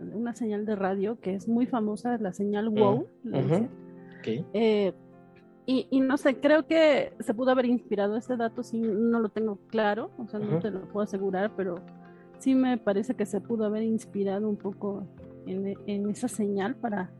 una 0.00 0.34
señal 0.34 0.64
de 0.64 0.76
radio 0.76 1.20
que 1.20 1.34
es 1.34 1.46
muy 1.46 1.66
famosa, 1.66 2.16
la 2.16 2.32
señal 2.32 2.70
WOW. 2.70 3.06
Eh, 4.54 4.94
y, 5.66 5.88
y, 5.90 6.00
no 6.00 6.16
sé, 6.16 6.40
creo 6.40 6.66
que 6.66 7.12
se 7.20 7.34
pudo 7.34 7.50
haber 7.50 7.66
inspirado 7.66 8.16
ese 8.16 8.36
dato, 8.36 8.62
si 8.62 8.80
no 8.80 9.20
lo 9.20 9.28
tengo 9.28 9.58
claro, 9.66 10.10
o 10.16 10.26
sea, 10.26 10.40
no 10.40 10.58
te 10.58 10.70
lo 10.70 10.88
puedo 10.88 11.04
asegurar, 11.04 11.52
pero 11.54 11.76
sí 12.38 12.54
me 12.54 12.78
parece 12.78 13.14
que 13.14 13.26
se 13.26 13.42
pudo 13.42 13.66
haber 13.66 13.82
inspirado 13.82 14.48
un 14.48 14.56
poco 14.56 15.06
en, 15.46 16.10
esa 16.10 16.28
señal 16.28 16.74
para 16.76 17.10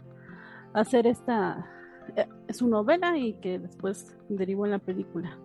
hacer 0.73 1.07
esta 1.07 1.71
eh, 2.17 2.27
su 2.53 2.69
novela 2.69 3.17
y 3.17 3.35
que 3.35 3.59
después 3.59 4.17
derivó 4.29 4.65
en 4.65 4.73
la 4.73 4.79
película. 4.79 5.39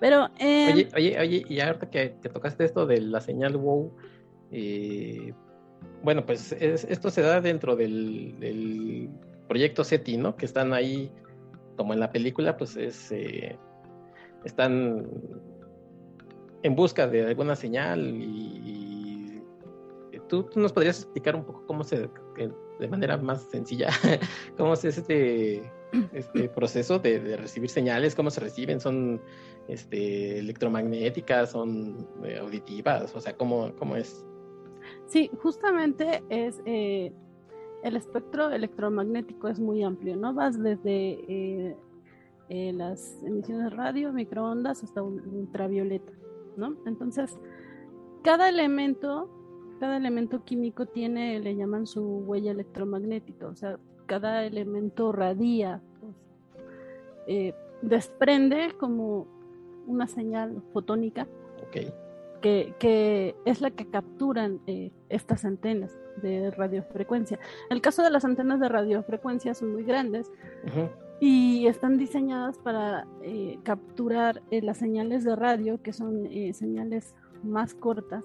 Pero. 0.00 0.28
Eh, 0.38 0.70
oye, 0.72 0.88
oye, 0.94 1.20
oye, 1.20 1.44
y 1.48 1.60
ahorita 1.60 1.90
que, 1.90 2.08
tocaste 2.32 2.64
esto 2.64 2.86
de 2.86 3.00
la 3.00 3.20
señal 3.20 3.56
WoW, 3.56 3.92
eh, 4.52 5.32
bueno, 6.02 6.24
pues 6.24 6.52
esto 6.52 7.10
se 7.10 7.22
da 7.22 7.40
dentro 7.40 7.74
del, 7.76 9.10
proyecto 9.48 9.82
SETI, 9.82 10.18
¿no? 10.18 10.36
Que 10.36 10.46
están 10.46 10.72
ahí, 10.72 11.10
como 11.76 11.94
en 11.94 12.00
la 12.00 12.12
película, 12.12 12.56
pues 12.56 12.76
es. 12.76 13.12
están 14.44 15.06
en 16.62 16.74
busca 16.74 17.06
de 17.06 17.26
alguna 17.26 17.56
señal 17.56 18.14
y, 18.16 18.77
¿tú, 20.28 20.44
¿tú, 20.44 20.60
nos 20.60 20.72
podrías 20.72 20.98
explicar 21.00 21.34
un 21.34 21.44
poco 21.44 21.64
cómo 21.66 21.82
se, 21.84 22.08
de 22.78 22.88
manera 22.88 23.16
más 23.16 23.42
sencilla, 23.50 23.88
cómo 24.56 24.74
es 24.74 24.84
este 24.84 25.62
este 26.12 26.48
proceso 26.48 26.98
de, 26.98 27.36
recibir 27.36 27.70
señales, 27.70 28.14
cómo 28.14 28.30
se 28.30 28.40
reciben, 28.40 28.80
son 28.80 29.20
este, 29.68 30.38
electromagnéticas, 30.38 31.52
son 31.52 32.06
eh, 32.24 32.38
auditivas, 32.38 33.14
o 33.14 33.20
sea, 33.20 33.36
¿cómo, 33.36 33.72
cómo 33.78 33.96
es? 33.96 34.24
Sí, 35.06 35.30
justamente 35.42 36.22
es 36.28 36.60
eh, 36.66 37.12
el 37.82 37.96
espectro 37.96 38.50
electromagnético 38.50 39.48
es 39.48 39.58
muy 39.58 39.82
amplio, 39.82 40.16
¿no? 40.16 40.34
Vas 40.34 40.60
desde 40.62 41.76
eh, 42.48 42.72
las 42.72 43.22
emisiones 43.22 43.72
radio, 43.74 44.12
microondas, 44.12 44.82
hasta 44.82 45.02
ultravioleta, 45.02 46.12
¿no? 46.56 46.76
Entonces, 46.86 47.38
cada 48.22 48.48
elemento, 48.48 49.30
cada 49.78 49.96
elemento 49.96 50.44
químico 50.44 50.86
tiene, 50.86 51.38
le 51.40 51.56
llaman 51.56 51.86
su 51.86 52.02
huella 52.26 52.50
electromagnética, 52.50 53.46
o 53.46 53.56
sea, 53.56 53.78
cada 54.06 54.44
elemento 54.44 55.12
radia, 55.12 55.80
pues, 56.00 56.14
eh, 57.26 57.54
desprende 57.82 58.74
como 58.78 59.26
una 59.86 60.08
señal 60.08 60.62
fotónica 60.72 61.26
que, 61.70 63.34
es 63.44 63.60
la 63.60 63.70
que 63.70 63.86
capturan 63.86 64.60
eh, 64.66 64.90
estas 65.08 65.44
antenas 65.44 65.96
de 66.22 66.50
radiofrecuencia. 66.50 67.38
En 67.70 67.76
el 67.76 67.80
caso 67.80 68.02
de 68.02 68.10
las 68.10 68.24
antenas 68.24 68.60
de 68.60 68.68
radiofrecuencia 68.68 69.54
son 69.54 69.72
muy 69.72 69.84
grandes 69.84 70.30
y 71.20 71.66
están 71.66 71.98
diseñadas 71.98 72.58
para 72.58 73.06
eh, 73.22 73.58
capturar 73.62 74.42
las 74.50 74.78
señales 74.78 75.24
de 75.24 75.36
radio, 75.36 75.82
que 75.82 75.92
son 75.92 76.28
señales 76.52 77.14
más 77.42 77.74
cortas. 77.74 78.24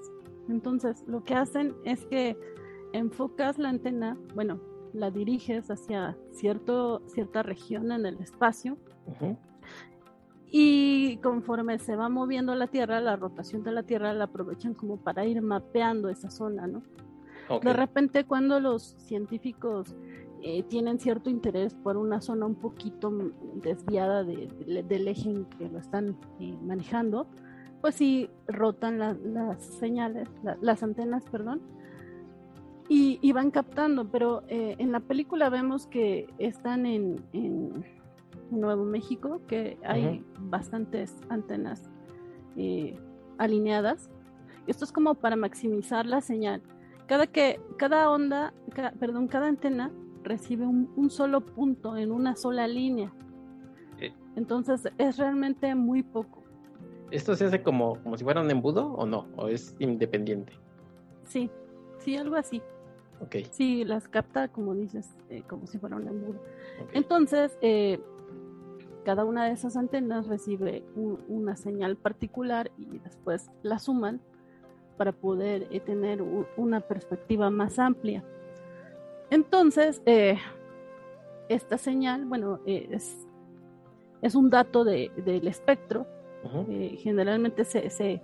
Entonces, 0.50 1.04
lo 1.08 1.24
que 1.24 1.36
hacen 1.36 1.76
es 1.86 2.06
que 2.06 2.38
enfocas 2.94 3.58
la 3.58 3.70
antena, 3.70 4.18
bueno, 4.36 4.60
la 4.94 5.12
diriges 5.12 5.70
hacia 5.72 6.18
cierto, 6.32 7.02
cierta 7.08 7.44
región 7.44 7.92
en 7.92 8.06
el 8.06 8.20
espacio. 8.20 8.78
Y 10.52 11.18
conforme 11.18 11.80
se 11.80 11.96
va 11.96 12.10
moviendo 12.10 12.54
la 12.54 12.68
Tierra, 12.68 13.02
la 13.02 13.16
rotación 13.16 13.64
de 13.64 13.72
la 13.72 13.84
Tierra 13.84 14.14
la 14.14 14.26
aprovechan 14.26 14.76
como 14.76 14.98
para 14.98 15.26
ir 15.26 15.42
mapeando 15.42 16.10
esa 16.10 16.30
zona, 16.30 16.68
¿no? 16.68 16.84
De 17.62 17.74
repente 17.74 18.26
cuando 18.26 18.60
los 18.60 18.96
científicos 19.00 19.96
eh, 20.42 20.64
tienen 20.64 21.00
cierto 21.00 21.30
interés 21.30 21.74
por 21.74 21.98
una 21.98 22.22
zona 22.22 22.46
un 22.46 22.56
poquito 22.56 23.12
desviada 23.56 24.24
del 24.24 25.08
eje 25.08 25.30
en 25.30 25.46
que 25.46 25.70
lo 25.70 25.80
están 25.80 26.18
eh, 26.40 26.56
manejando, 26.62 27.28
pues 27.84 27.96
sí 27.96 28.30
rotan 28.48 28.98
las 28.98 29.62
señales, 29.62 30.30
las 30.62 30.84
antenas, 30.84 31.26
perdón, 31.30 31.62
y, 32.88 33.30
van 33.34 33.52
captando, 33.52 34.10
pero 34.10 34.44
eh, 34.48 34.76
en 34.78 34.94
la 34.94 35.02
película 35.02 35.50
vemos 35.50 35.86
que 35.88 36.34
están 36.38 36.86
en, 36.86 37.22
Nuevo 38.52 38.86
México, 38.86 39.42
que 39.48 39.78
hay 39.84 40.24
bastantes 40.40 41.18
antenas 41.28 41.90
eh, 42.56 42.98
alineadas. 43.38 44.10
Esto 44.66 44.86
es 44.86 44.94
como 44.94 45.16
para 45.16 45.36
maximizar 45.36 46.06
la 46.06 46.22
señal. 46.22 46.62
Cada 47.06 47.28
que 47.28 47.60
cada 47.78 48.10
onda, 48.10 48.54
perdón, 48.98 49.28
cada 49.28 49.48
antena 49.48 49.92
recibe 50.24 50.66
un, 50.66 51.10
solo 51.10 51.42
punto 51.42 51.98
en 51.98 52.14
una 52.14 52.38
sola 52.38 52.66
línea. 52.66 53.12
Eh. 54.00 54.14
Entonces 54.38 54.88
es 54.98 55.18
realmente 55.18 55.76
muy 55.76 56.02
poco. 56.02 56.43
¿Esto 57.14 57.36
se 57.36 57.46
hace 57.46 57.62
como, 57.62 58.02
como 58.02 58.18
si 58.18 58.24
fuera 58.24 58.42
un 58.42 58.50
embudo 58.50 58.88
o 58.94 59.06
no? 59.06 59.28
¿O 59.36 59.48
es 59.48 59.76
independiente? 59.78 60.52
Sí, 61.26 61.52
sí, 62.00 62.18
algo 62.18 62.36
así. 62.36 62.60
Sí, 63.52 63.86
las 63.86 64.08
capta, 64.08 64.48
como 64.48 64.74
dices, 64.74 65.16
eh, 65.30 65.44
como 65.48 65.68
si 65.68 65.78
fuera 65.78 65.96
un 65.96 66.08
embudo. 66.08 66.40
Entonces, 66.92 67.56
eh, 67.62 68.02
cada 69.06 69.26
una 69.26 69.46
de 69.46 69.52
esas 69.52 69.78
antenas 69.78 70.26
recibe 70.26 70.84
una 71.28 71.56
señal 71.56 71.98
particular 71.98 72.72
y 72.80 72.98
después 72.98 73.52
la 73.62 73.78
suman 73.78 74.20
para 74.98 75.12
poder 75.12 75.68
eh, 75.70 75.80
tener 75.82 76.24
una 76.58 76.82
perspectiva 76.82 77.52
más 77.52 77.78
amplia. 77.78 78.24
Entonces, 79.30 80.02
esta 81.48 81.78
señal, 81.78 82.26
bueno, 82.26 82.60
es, 82.66 83.28
es 84.24 84.34
un 84.34 84.50
dato 84.50 84.84
de, 84.84 85.12
del 85.24 85.48
espectro. 85.48 86.08
Generalmente 86.98 87.66
se, 87.66 87.90
se, 87.90 88.22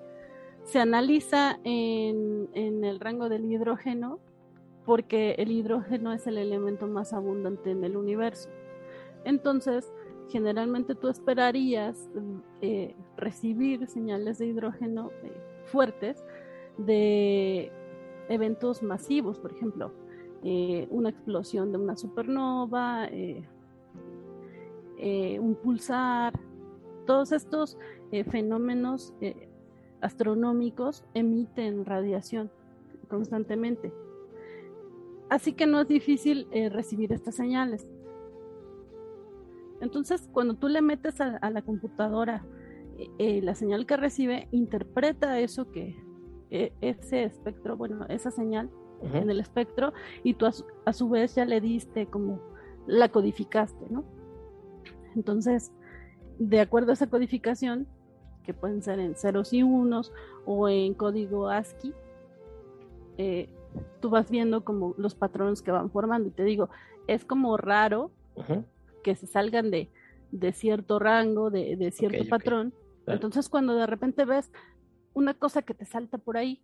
se 0.63 0.79
analiza 0.79 1.59
en, 1.63 2.49
en, 2.53 2.83
el 2.83 2.99
rango 2.99 3.29
del 3.29 3.45
hidrógeno 3.45 4.19
porque 4.85 5.35
el 5.37 5.51
hidrógeno 5.51 6.13
es 6.13 6.25
el 6.27 6.37
elemento 6.37 6.87
más 6.87 7.13
abundante 7.13 7.71
en 7.71 7.83
el 7.83 7.95
universo. 7.95 8.49
Entonces, 9.23 9.91
generalmente 10.29 10.95
tú 10.95 11.09
esperarías 11.09 12.09
eh, 12.61 12.95
recibir 13.17 13.87
señales 13.87 14.37
de 14.37 14.47
hidrógeno 14.47 15.11
eh, 15.23 15.31
fuertes 15.65 16.23
de 16.77 17.71
eventos 18.29 18.81
masivos, 18.83 19.39
por 19.39 19.51
ejemplo, 19.51 19.91
eh, 20.43 20.87
una 20.89 21.09
explosión 21.09 21.71
de 21.71 21.77
una 21.77 21.97
supernova, 21.97 23.09
un 25.01 25.55
pulsar, 25.61 26.33
todos 27.05 27.31
estos 27.31 27.77
fenómenos 28.29 29.13
astronómicos 30.01 31.03
emiten 31.13 31.85
radiación 31.85 32.51
constantemente. 33.07 33.91
Así 35.29 35.53
que 35.53 35.67
no 35.67 35.81
es 35.81 35.87
difícil 35.87 36.47
eh, 36.51 36.69
recibir 36.69 37.13
estas 37.13 37.35
señales. 37.35 37.87
Entonces, 39.81 40.27
cuando 40.33 40.55
tú 40.55 40.67
le 40.67 40.81
metes 40.81 41.21
a, 41.21 41.49
la 41.49 41.61
computadora 41.61 42.45
eh, 42.97 43.09
eh, 43.19 43.41
la 43.41 43.55
señal 43.55 43.85
que 43.85 43.95
recibe, 43.95 44.47
interpreta 44.51 45.39
eso 45.39 45.71
que, 45.71 45.95
ese 46.49 47.25
espectro, 47.25 47.77
bueno, 47.77 48.07
esa 48.09 48.31
señal 48.31 48.71
en 49.13 49.29
el 49.29 49.39
espectro, 49.39 49.93
y 50.23 50.33
tú 50.33 50.47
a 50.47 50.93
su, 50.93 51.09
vez 51.09 51.35
ya 51.35 51.45
le 51.45 51.61
diste 51.61 52.07
como 52.07 52.41
la 52.87 53.09
codificaste, 53.09 53.85
¿no? 53.89 54.03
Entonces, 55.15 55.71
de 56.39 56.59
acuerdo 56.59 56.89
a 56.89 56.93
esa 56.93 57.07
codificación, 57.07 57.87
que 58.49 58.53
pueden 58.55 58.81
ser 58.81 58.97
en 58.97 59.13
ceros 59.13 59.53
y 59.53 59.61
unos 59.61 60.11
o 60.43 60.67
en 60.67 60.95
código 60.95 61.49
ASCII, 61.49 61.93
eh, 63.19 63.47
tú 64.01 64.09
vas 64.09 64.31
viendo 64.31 64.65
como 64.65 64.95
los 64.97 65.13
patrones 65.13 65.61
que 65.61 65.69
van 65.69 65.91
formando. 65.91 66.29
Y 66.29 66.31
te 66.31 66.43
digo, 66.43 66.67
es 67.05 67.25
como 67.25 67.57
raro 67.57 68.09
que 69.03 69.15
se 69.15 69.27
salgan 69.27 69.69
de, 69.69 69.91
de 70.31 70.51
cierto 70.51 70.97
rango, 70.97 71.51
de, 71.51 71.75
de 71.75 71.91
cierto 71.91 72.27
patrón. 72.27 72.73
Entonces 73.05 73.49
cuando 73.49 73.75
de 73.75 73.85
repente 73.85 74.25
ves 74.25 74.51
una 75.13 75.35
cosa 75.35 75.61
que 75.61 75.75
te 75.75 75.85
salta 75.85 76.17
por 76.17 76.35
ahí, 76.35 76.63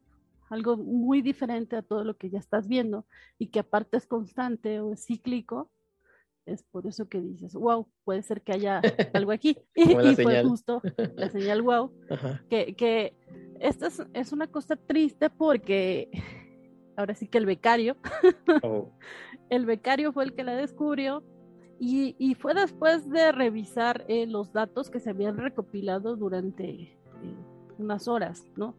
algo 0.50 0.76
muy 0.76 1.22
diferente 1.22 1.76
a 1.76 1.84
todo 1.84 2.04
lo 2.04 2.18
que 2.18 2.32
ya 2.32 2.40
estás 2.40 2.68
viendo 2.68 3.06
y 3.38 3.50
que 3.50 3.60
aparte 3.60 3.98
es 3.98 4.08
constante 4.08 4.80
o 4.80 4.92
es 4.92 5.06
cíclico, 5.06 5.70
es 6.46 6.64
por 6.64 6.86
eso 6.88 7.08
que 7.08 7.22
dices, 7.22 7.54
wow, 7.54 7.88
puede 8.04 8.22
ser 8.22 8.42
que 8.42 8.54
haya 8.54 8.82
algo 9.14 9.32
aquí. 9.32 9.58
y, 9.76 10.16
fue 10.16 10.44
justo 10.44 10.82
la 11.16 11.30
señal 11.30 11.62
wow, 11.62 11.92
que, 12.50 12.76
que 12.76 13.14
esta 13.60 13.88
es, 14.14 14.32
una 14.32 14.48
cosa 14.48 14.76
triste 14.76 15.30
porque 15.30 16.10
ahora 16.98 17.16
sí 17.16 17.28
que 17.28 17.38
el 17.38 17.46
becario, 17.46 17.98
oh. 18.64 18.90
el 19.50 19.66
becario 19.66 20.14
fue 20.14 20.26
el 20.26 20.34
que 20.34 20.44
la 20.44 20.56
descubrió 20.56 21.24
y, 21.78 22.36
fue 22.36 22.54
después 22.54 23.10
de 23.10 23.32
revisar 23.34 24.06
eh, 24.08 24.26
los 24.28 24.54
datos 24.54 24.90
que 24.90 25.02
se 25.02 25.10
habían 25.10 25.38
recopilado 25.38 26.16
durante 26.16 26.64
eh, 26.66 26.98
unas 27.78 28.08
horas, 28.08 28.46
¿no? 28.56 28.76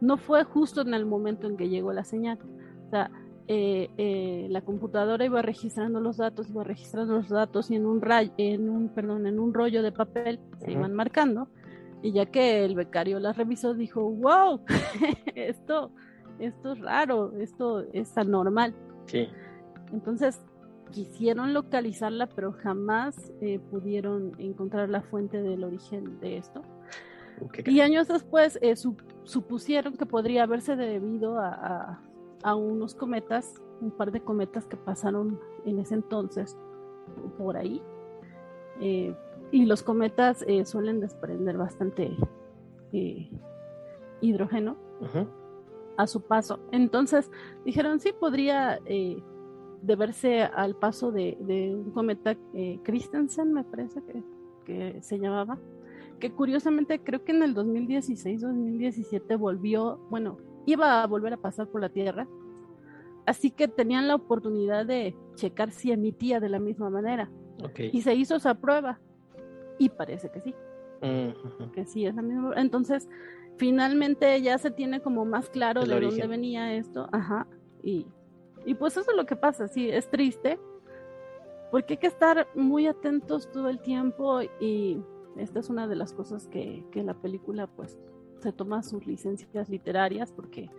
No 0.00 0.16
fue 0.16 0.42
justo 0.42 0.80
en 0.80 0.92
el 0.94 1.06
momento 1.06 1.46
en 1.46 1.56
que 1.56 1.68
llegó 1.68 1.92
la 1.92 2.02
señal. 2.02 2.40
O 2.86 2.90
sea, 2.90 3.12
eh, 3.48 4.46
la 4.50 4.62
computadora 4.62 5.24
iba 5.24 5.42
registrando 5.42 6.00
los 6.00 6.16
datos, 6.16 6.48
iba 6.48 6.64
registrando 6.64 7.14
los 7.14 7.28
datos 7.28 7.70
y 7.70 7.76
en 7.76 7.86
un 7.86 8.02
en 8.36 8.68
un, 8.68 8.88
perdón, 8.88 9.26
en 9.26 9.38
un 9.38 9.54
rollo 9.54 9.82
de 9.82 9.92
papel 9.92 10.40
se 10.58 10.72
iban 10.72 10.94
marcando. 10.94 11.48
Y 12.02 12.12
ya 12.12 12.26
que 12.26 12.64
el 12.64 12.74
becario 12.74 13.20
las 13.20 13.36
revisó, 13.36 13.74
dijo, 13.74 14.02
wow, 14.02 14.60
esto, 15.36 15.92
esto 16.40 16.72
es 16.72 16.80
raro, 16.80 17.32
esto 17.38 17.84
es 17.92 18.18
anormal. 18.18 18.74
Sí. 19.06 19.28
Entonces, 19.92 20.40
quisieron 20.92 21.52
localizarla, 21.52 22.28
pero 22.28 22.52
jamás 22.52 23.32
eh, 23.40 23.58
pudieron 23.70 24.32
encontrar 24.38 24.88
la 24.88 25.02
fuente 25.02 25.42
del 25.42 25.64
origen 25.64 26.20
de 26.20 26.36
esto. 26.36 26.62
y 27.66 27.80
años 27.80 28.06
después 28.08 28.58
eh, 28.62 28.74
supusieron 29.24 29.96
que 29.96 30.06
podría 30.06 30.44
haberse 30.44 30.76
debido 30.76 31.38
a, 31.38 32.00
unos 32.44 32.94
cometas, 32.94 33.60
un 33.80 33.90
par 33.90 34.12
de 34.12 34.20
cometas 34.20 34.66
que 34.66 34.76
pasaron 34.76 35.40
en 35.64 35.78
ese 35.78 35.94
entonces 35.94 36.56
por 37.38 37.56
ahí. 37.56 37.82
Eh, 38.80 39.14
y 39.50 39.66
los 39.66 39.82
cometas 39.82 40.44
suelen 40.64 41.00
desprender 41.00 41.58
bastante 41.58 42.16
hidrógeno 44.20 44.76
a 45.96 46.06
su 46.06 46.22
paso. 46.22 46.58
Entonces 46.70 47.30
dijeron, 47.64 48.00
sí, 48.00 48.12
podría 48.18 48.80
deberse 49.82 50.42
al 50.42 50.76
paso 50.76 51.12
de, 51.12 51.36
un 51.74 51.90
cometa 51.90 52.36
eh, 52.54 52.78
Christensen, 52.84 53.52
me 53.52 53.64
parece 53.64 54.02
que, 54.04 54.22
que, 54.64 55.02
se 55.02 55.18
llamaba, 55.18 55.58
que 56.20 56.32
curiosamente 56.32 57.00
creo 57.00 57.24
que 57.24 57.32
en 57.32 57.42
el 57.42 57.54
2016-2017 57.54 59.38
volvió, 59.38 59.98
bueno, 60.08 60.38
iba 60.66 61.02
a 61.02 61.06
volver 61.06 61.34
a 61.34 61.36
pasar 61.36 61.68
por 61.68 61.80
la 61.80 61.88
Tierra, 61.88 62.26
así 63.26 63.50
que 63.50 63.68
tenían 63.68 64.08
la 64.08 64.14
oportunidad 64.14 64.86
de 64.86 65.16
checar 65.34 65.70
si 65.70 65.92
emitía 65.92 66.40
de 66.40 66.48
la 66.48 66.58
misma 66.58 66.90
manera. 66.90 67.30
Y 67.92 68.02
se 68.02 68.14
hizo 68.14 68.34
esa 68.34 68.54
prueba 68.54 68.98
y 69.78 69.88
parece 69.88 70.30
que 70.30 70.40
sí. 70.40 70.54
Que 71.72 71.84
sí, 71.86 72.06
es 72.06 72.14
la 72.14 72.22
misma. 72.22 72.54
Entonces, 72.56 73.08
finalmente 73.56 74.40
ya 74.42 74.58
se 74.58 74.70
tiene 74.70 75.00
como 75.00 75.24
más 75.24 75.48
claro 75.48 75.84
de 75.84 76.00
dónde 76.00 76.26
venía 76.26 76.74
esto. 76.74 77.08
Ajá. 77.12 77.46
Y 77.82 78.06
y 78.64 78.74
pues 78.74 78.96
eso 78.96 79.10
es 79.10 79.16
lo 79.16 79.26
que 79.26 79.36
pasa, 79.36 79.68
sí, 79.68 79.90
es 79.90 80.08
triste, 80.08 80.58
porque 81.70 81.94
hay 81.94 81.98
que 81.98 82.06
estar 82.06 82.48
muy 82.54 82.86
atentos 82.86 83.50
todo 83.50 83.68
el 83.68 83.80
tiempo 83.80 84.40
y 84.60 85.02
esta 85.36 85.60
es 85.60 85.68
una 85.68 85.88
de 85.88 85.96
las 85.96 86.12
cosas 86.12 86.46
que, 86.46 86.84
que 86.92 87.02
la 87.02 87.14
película 87.14 87.66
pues 87.66 87.98
se 88.42 88.52
toma 88.52 88.82
sus 88.82 89.06
licencias 89.06 89.68
literarias 89.68 90.32
porque 90.32 90.70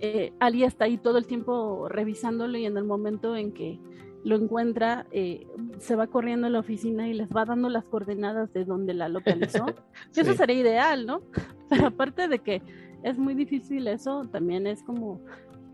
eh, 0.00 0.32
Ali 0.38 0.64
está 0.64 0.84
ahí 0.84 0.98
todo 0.98 1.18
el 1.18 1.26
tiempo 1.26 1.88
revisándolo 1.88 2.56
y 2.58 2.66
en 2.66 2.76
el 2.76 2.84
momento 2.84 3.34
en 3.34 3.52
que 3.52 3.80
lo 4.24 4.36
encuentra, 4.36 5.06
eh, 5.10 5.46
se 5.78 5.96
va 5.96 6.08
corriendo 6.08 6.48
a 6.48 6.50
la 6.50 6.58
oficina 6.58 7.08
y 7.08 7.14
les 7.14 7.28
va 7.28 7.44
dando 7.44 7.68
las 7.68 7.84
coordenadas 7.84 8.52
de 8.52 8.64
donde 8.64 8.94
la 8.94 9.08
localizó. 9.08 9.66
Eso 10.14 10.34
sería 10.34 10.58
ideal, 10.58 11.06
¿no? 11.06 11.22
Pero 11.68 11.86
aparte 11.86 12.28
de 12.28 12.40
que 12.40 12.62
es 13.02 13.16
muy 13.16 13.34
difícil 13.34 13.86
eso, 13.86 14.24
también 14.24 14.66
es 14.66 14.82
como 14.82 15.20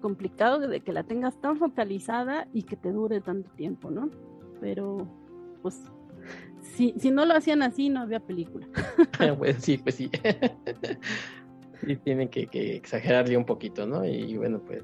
complicado 0.03 0.59
de 0.59 0.81
que 0.81 0.93
la 0.93 1.05
tengas 1.05 1.41
tan 1.41 1.57
focalizada 1.57 2.47
y 2.53 2.65
que 2.65 2.77
te 2.77 2.93
dure 2.93 3.23
tanto 3.23 3.51
tiempo, 3.53 3.91
¿no? 3.91 4.11
Pero, 4.61 5.09
pues, 5.63 5.83
si, 6.65 6.95
si 6.99 7.11
no 7.11 7.25
lo 7.25 7.35
hacían 7.35 7.63
así, 7.63 7.89
no 7.89 8.01
había 8.01 8.21
película. 8.21 8.67
pues 9.39 9.57
sí, 9.59 9.79
pues 9.79 9.95
sí. 9.97 10.11
sí, 11.87 11.97
tienen 11.97 12.29
que, 12.29 12.49
exagerarle 12.53 13.37
un 13.37 13.45
poquito, 13.45 13.87
¿no? 13.87 14.05
Y 14.05 14.37
bueno, 14.37 14.61
pues, 14.65 14.83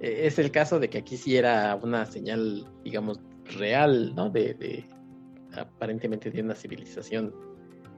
e, 0.00 0.26
es 0.26 0.38
el 0.38 0.50
caso 0.50 0.80
de 0.80 0.88
que 0.88 0.98
aquí 0.98 1.16
sí 1.16 1.36
era 1.36 1.76
una 1.76 2.06
señal, 2.06 2.66
digamos, 2.82 3.20
real, 3.58 4.14
¿no? 4.14 4.30
De, 4.30 4.54
de 4.54 4.84
aparentemente 5.56 6.30
de 6.30 6.42
una 6.42 6.54
civilización 6.54 7.32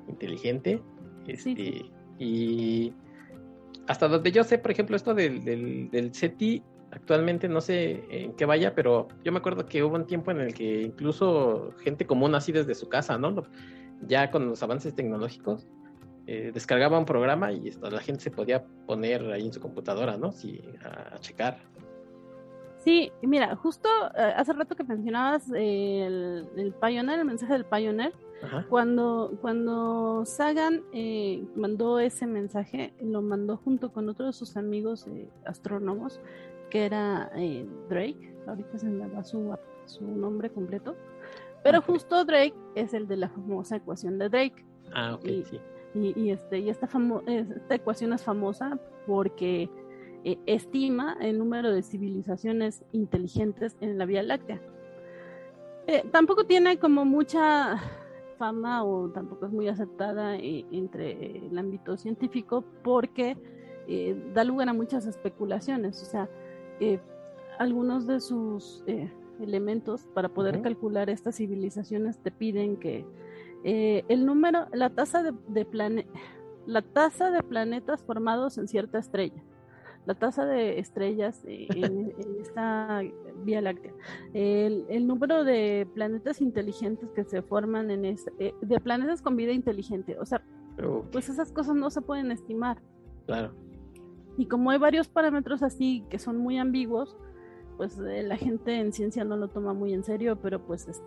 inteligente. 0.09 0.83
Este, 1.27 1.91
Y 2.19 2.93
hasta 3.87 4.09
donde 4.09 4.33
yo 4.33 4.45
sé, 4.45 4.59
por 4.59 4.71
ejemplo, 4.71 4.97
esto 4.97 5.15
del, 5.15 5.45
del, 5.45 5.91
del 5.91 6.13
SETI, 6.13 6.63
actualmente 6.97 7.49
no 7.49 7.61
sé 7.61 8.05
en 8.11 8.33
qué 8.33 8.47
vaya, 8.47 8.75
pero 8.75 9.09
yo 9.23 9.31
me 9.31 9.39
acuerdo 9.39 9.67
que 9.67 9.83
hubo 9.85 9.95
un 9.95 10.07
tiempo 10.07 10.31
en 10.31 10.41
el 10.41 10.55
que 10.55 10.83
incluso 10.83 11.73
gente 11.85 12.07
común 12.07 12.35
así 12.35 12.53
desde 12.53 12.75
su 12.75 12.89
casa, 12.89 13.19
¿no? 13.19 13.45
Ya 14.07 14.31
con 14.31 14.49
los 14.49 14.63
avances 14.63 14.95
tecnológicos, 14.95 15.67
eh, 16.27 16.51
descargaba 16.53 16.99
un 16.99 17.05
programa 17.05 17.53
y 17.53 17.69
esto, 17.69 17.89
la 17.91 18.01
gente 18.01 18.23
se 18.23 18.31
podía 18.31 18.65
poner 18.87 19.31
ahí 19.31 19.47
en 19.47 19.53
su 19.53 19.61
computadora, 19.61 20.17
¿no? 20.17 20.33
Sí, 20.33 20.61
a, 20.83 21.19
checar. 21.21 21.59
Sí, 22.79 23.13
mira, 23.23 23.55
justo 23.57 23.89
eh, 24.17 24.33
hace 24.37 24.53
rato 24.53 24.75
que 24.75 24.85
mencionabas 24.85 25.51
el, 25.51 26.49
el 26.57 26.75
Pioneer, 26.81 27.21
el 27.21 27.25
mensaje 27.25 27.53
del 27.53 27.65
Pioneer, 27.65 28.13
cuando, 28.69 29.33
cuando 29.41 30.25
Sagan 30.25 30.83
eh, 30.93 31.45
mandó 31.57 31.99
ese 31.99 32.27
mensaje, 32.27 32.93
lo 33.01 33.23
mandó 33.23 33.57
junto 33.57 33.91
con 33.91 34.09
otros 34.09 34.29
de 34.29 34.33
sus 34.39 34.57
amigos 34.57 35.07
eh, 35.09 35.31
astrónomos, 35.45 36.21
que 36.71 36.87
era 36.87 37.31
eh, 37.35 37.67
Drake, 37.89 38.35
ahorita 38.47 38.79
se 38.79 38.87
me 38.87 39.07
va 39.09 39.25
su, 39.25 39.57
su 39.87 40.05
nombre 40.05 40.51
completo, 40.51 40.97
pero 41.63 41.83
justo 41.83 42.25
Drake 42.25 42.55
es 42.75 42.95
el 42.95 43.09
de 43.09 43.17
la 43.17 43.29
famosa 43.29 43.77
ecuación 43.77 44.19
de 44.19 44.29
Drake. 44.29 44.65
Ah, 44.93 45.15
ok, 45.15 45.25
y, 45.25 45.45
sí. 45.45 45.61
Y, 45.95 46.31
este, 46.31 46.59
y 46.59 46.69
esta, 46.69 46.89
esta 47.27 47.75
ecuación 47.75 48.13
es 48.13 48.23
famosa 48.23 48.79
porque 49.07 49.71
estima 50.45 51.17
el 51.21 51.39
número 51.39 51.71
de 51.71 51.83
civilizaciones 51.83 52.85
inteligentes 52.93 53.77
en 53.81 53.97
la 53.97 54.05
Vía 54.05 54.23
Láctea. 54.23 54.61
tampoco 56.11 56.45
tiene 56.45 56.79
como 56.79 57.05
mucha 57.05 57.81
fama 58.37 58.85
o 58.85 59.09
tampoco 59.11 59.47
es 59.47 59.53
muy 59.53 59.69
aceptada 59.69 60.37
eh, 60.37 60.65
entre 60.71 61.47
el 61.47 61.59
ámbito 61.59 61.97
científico 61.97 62.65
porque 62.83 63.37
eh, 63.89 64.17
da 64.35 64.45
lugar 64.45 64.69
a 64.69 64.73
muchas 64.73 65.07
especulaciones. 65.07 66.03
O 66.03 66.07
sea, 66.07 66.29
eh, 66.81 67.01
algunos 67.59 68.07
de 68.07 68.21
sus 68.21 68.85
elementos 69.41 70.09
para 70.15 70.29
poder 70.29 70.63
calcular 70.63 71.11
estas 71.11 71.37
civilizaciones 71.37 72.19
te 72.19 72.31
piden 72.31 72.77
que 72.77 73.05
el 73.65 74.25
número, 74.25 74.67
la 74.73 74.91
tasa 74.91 75.23
de, 75.23 75.33
de 75.49 76.07
la 76.67 76.83
tasa 76.83 77.31
de 77.31 77.43
planetas 77.43 78.03
formados 78.03 78.59
en 78.59 78.69
cierta 78.69 78.99
estrella 78.99 79.43
la 80.07 80.15
tasa 80.15 80.47
de 80.47 80.79
estrellas 80.79 81.43
en, 81.47 82.15
esta 82.41 83.03
Vía 83.45 83.61
Láctea, 83.61 83.93
el, 84.33 85.07
número 85.07 85.45
de 85.45 85.87
planetas 85.95 86.41
inteligentes 86.41 87.11
que 87.11 87.25
se 87.25 87.43
forman 87.43 87.91
en 87.91 88.07
este, 88.07 88.55
de 88.61 88.81
planetas 88.81 89.21
con 89.21 89.37
vida 89.37 89.53
inteligente, 89.53 90.19
o 90.19 90.25
sea, 90.25 90.43
pues 91.13 91.29
esas 91.29 91.53
cosas 91.53 91.75
no 91.75 91.91
se 91.91 92.01
pueden 92.01 92.31
estimar. 92.31 92.79
Claro. 93.27 93.53
Y 94.37 94.47
como 94.47 94.71
hay 94.71 94.79
varios 94.79 95.09
parámetros 95.09 95.63
así 95.63 96.05
que 96.11 96.19
son 96.19 96.37
muy 96.37 96.59
ambiguos, 96.59 97.17
pues 97.77 97.99
eh, 97.99 98.23
la 98.23 98.37
gente 98.37 98.79
en 98.79 98.93
ciencia 98.93 99.25
no 99.25 99.37
lo 99.37 99.49
toma 99.49 99.73
muy 99.75 99.93
en 99.93 100.05
serio, 100.05 100.39
pero 100.41 100.65
pues 100.65 100.89
es, 100.89 101.03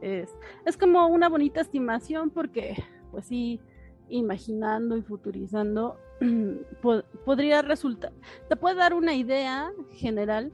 es, 0.00 0.30
es 0.64 0.76
como 0.76 1.06
una 1.06 1.28
bonita 1.28 1.60
estimación 1.60 2.30
porque, 2.30 2.82
pues 3.10 3.26
sí, 3.26 3.60
imaginando 4.08 4.96
y 4.96 5.02
futurizando, 5.02 5.96
podría 7.24 7.62
resultar, 7.62 8.12
te 8.48 8.56
puede 8.56 8.76
dar 8.76 8.94
una 8.94 9.14
idea 9.14 9.72
general 9.92 10.52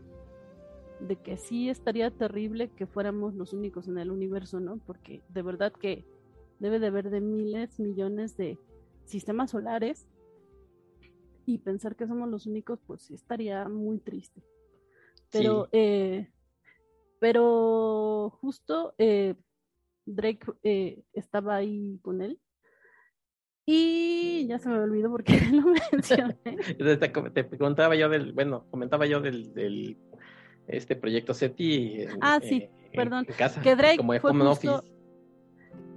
de 1.01 1.17
que 1.17 1.37
sí 1.37 1.69
estaría 1.71 2.11
terrible 2.11 2.69
que 2.69 2.87
fuéramos 2.87 3.35
los 3.35 3.53
únicos 3.53 3.89
en 3.89 3.99
el 3.99 4.11
universo, 4.11 4.61
¿no? 4.61 4.79
Porque 4.87 5.23
de 5.31 5.43
verdad 5.43 5.73
que 5.73 6.05
debe 6.59 6.79
de 6.79 6.89
haber 6.89 7.11
de 7.11 7.21
miles, 7.21 7.81
millones 7.81 8.37
de 8.37 8.59
sistemas 9.07 9.51
solares 9.51 10.07
y 11.51 11.59
pensar 11.59 11.97
que 11.97 12.07
somos 12.07 12.29
los 12.29 12.47
únicos, 12.47 12.79
pues 12.87 13.03
sí 13.03 13.15
estaría 13.15 13.69
muy 13.69 13.99
triste. 13.99 14.41
Pero, 15.33 15.69
eh, 15.73 16.31
pero 17.19 18.39
justo 18.41 18.95
eh, 18.99 19.35
Drake 20.07 20.47
eh, 20.63 21.03
estaba 21.13 21.57
ahí 21.57 21.99
con 22.03 22.23
él. 22.23 22.39
Y 23.67 24.47
ya 24.49 24.59
se 24.61 24.69
me 24.69 24.79
olvidó 24.79 25.11
porque 25.11 25.41
lo 25.53 25.75
mencioné. 25.93 26.37
te, 27.35 27.59
comentaba 27.59 27.97
yo 27.97 28.09
del, 28.09 28.33
bueno, 28.33 28.67
comentaba 28.71 29.07
yo 29.07 29.21
del, 29.21 29.53
del 29.53 29.97
este 30.69 30.95
proyecto 30.95 31.35
SETI. 31.35 32.07
ah, 32.21 32.39
sí, 32.41 32.69
perdón. 32.95 33.27
que 33.63 33.77
Drake 33.77 34.03
fue 34.05 34.21
justo, 34.21 34.85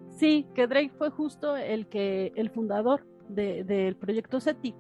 Sí, 0.10 0.48
que 0.56 0.68
Drake 0.68 0.92
fue 0.98 1.12
justo 1.12 1.56
el 1.56 1.88
que, 1.88 2.32
el 2.36 2.50
fundador 2.50 3.06
del 3.30 3.96
proyecto 3.96 4.40
SETI. 4.40 4.74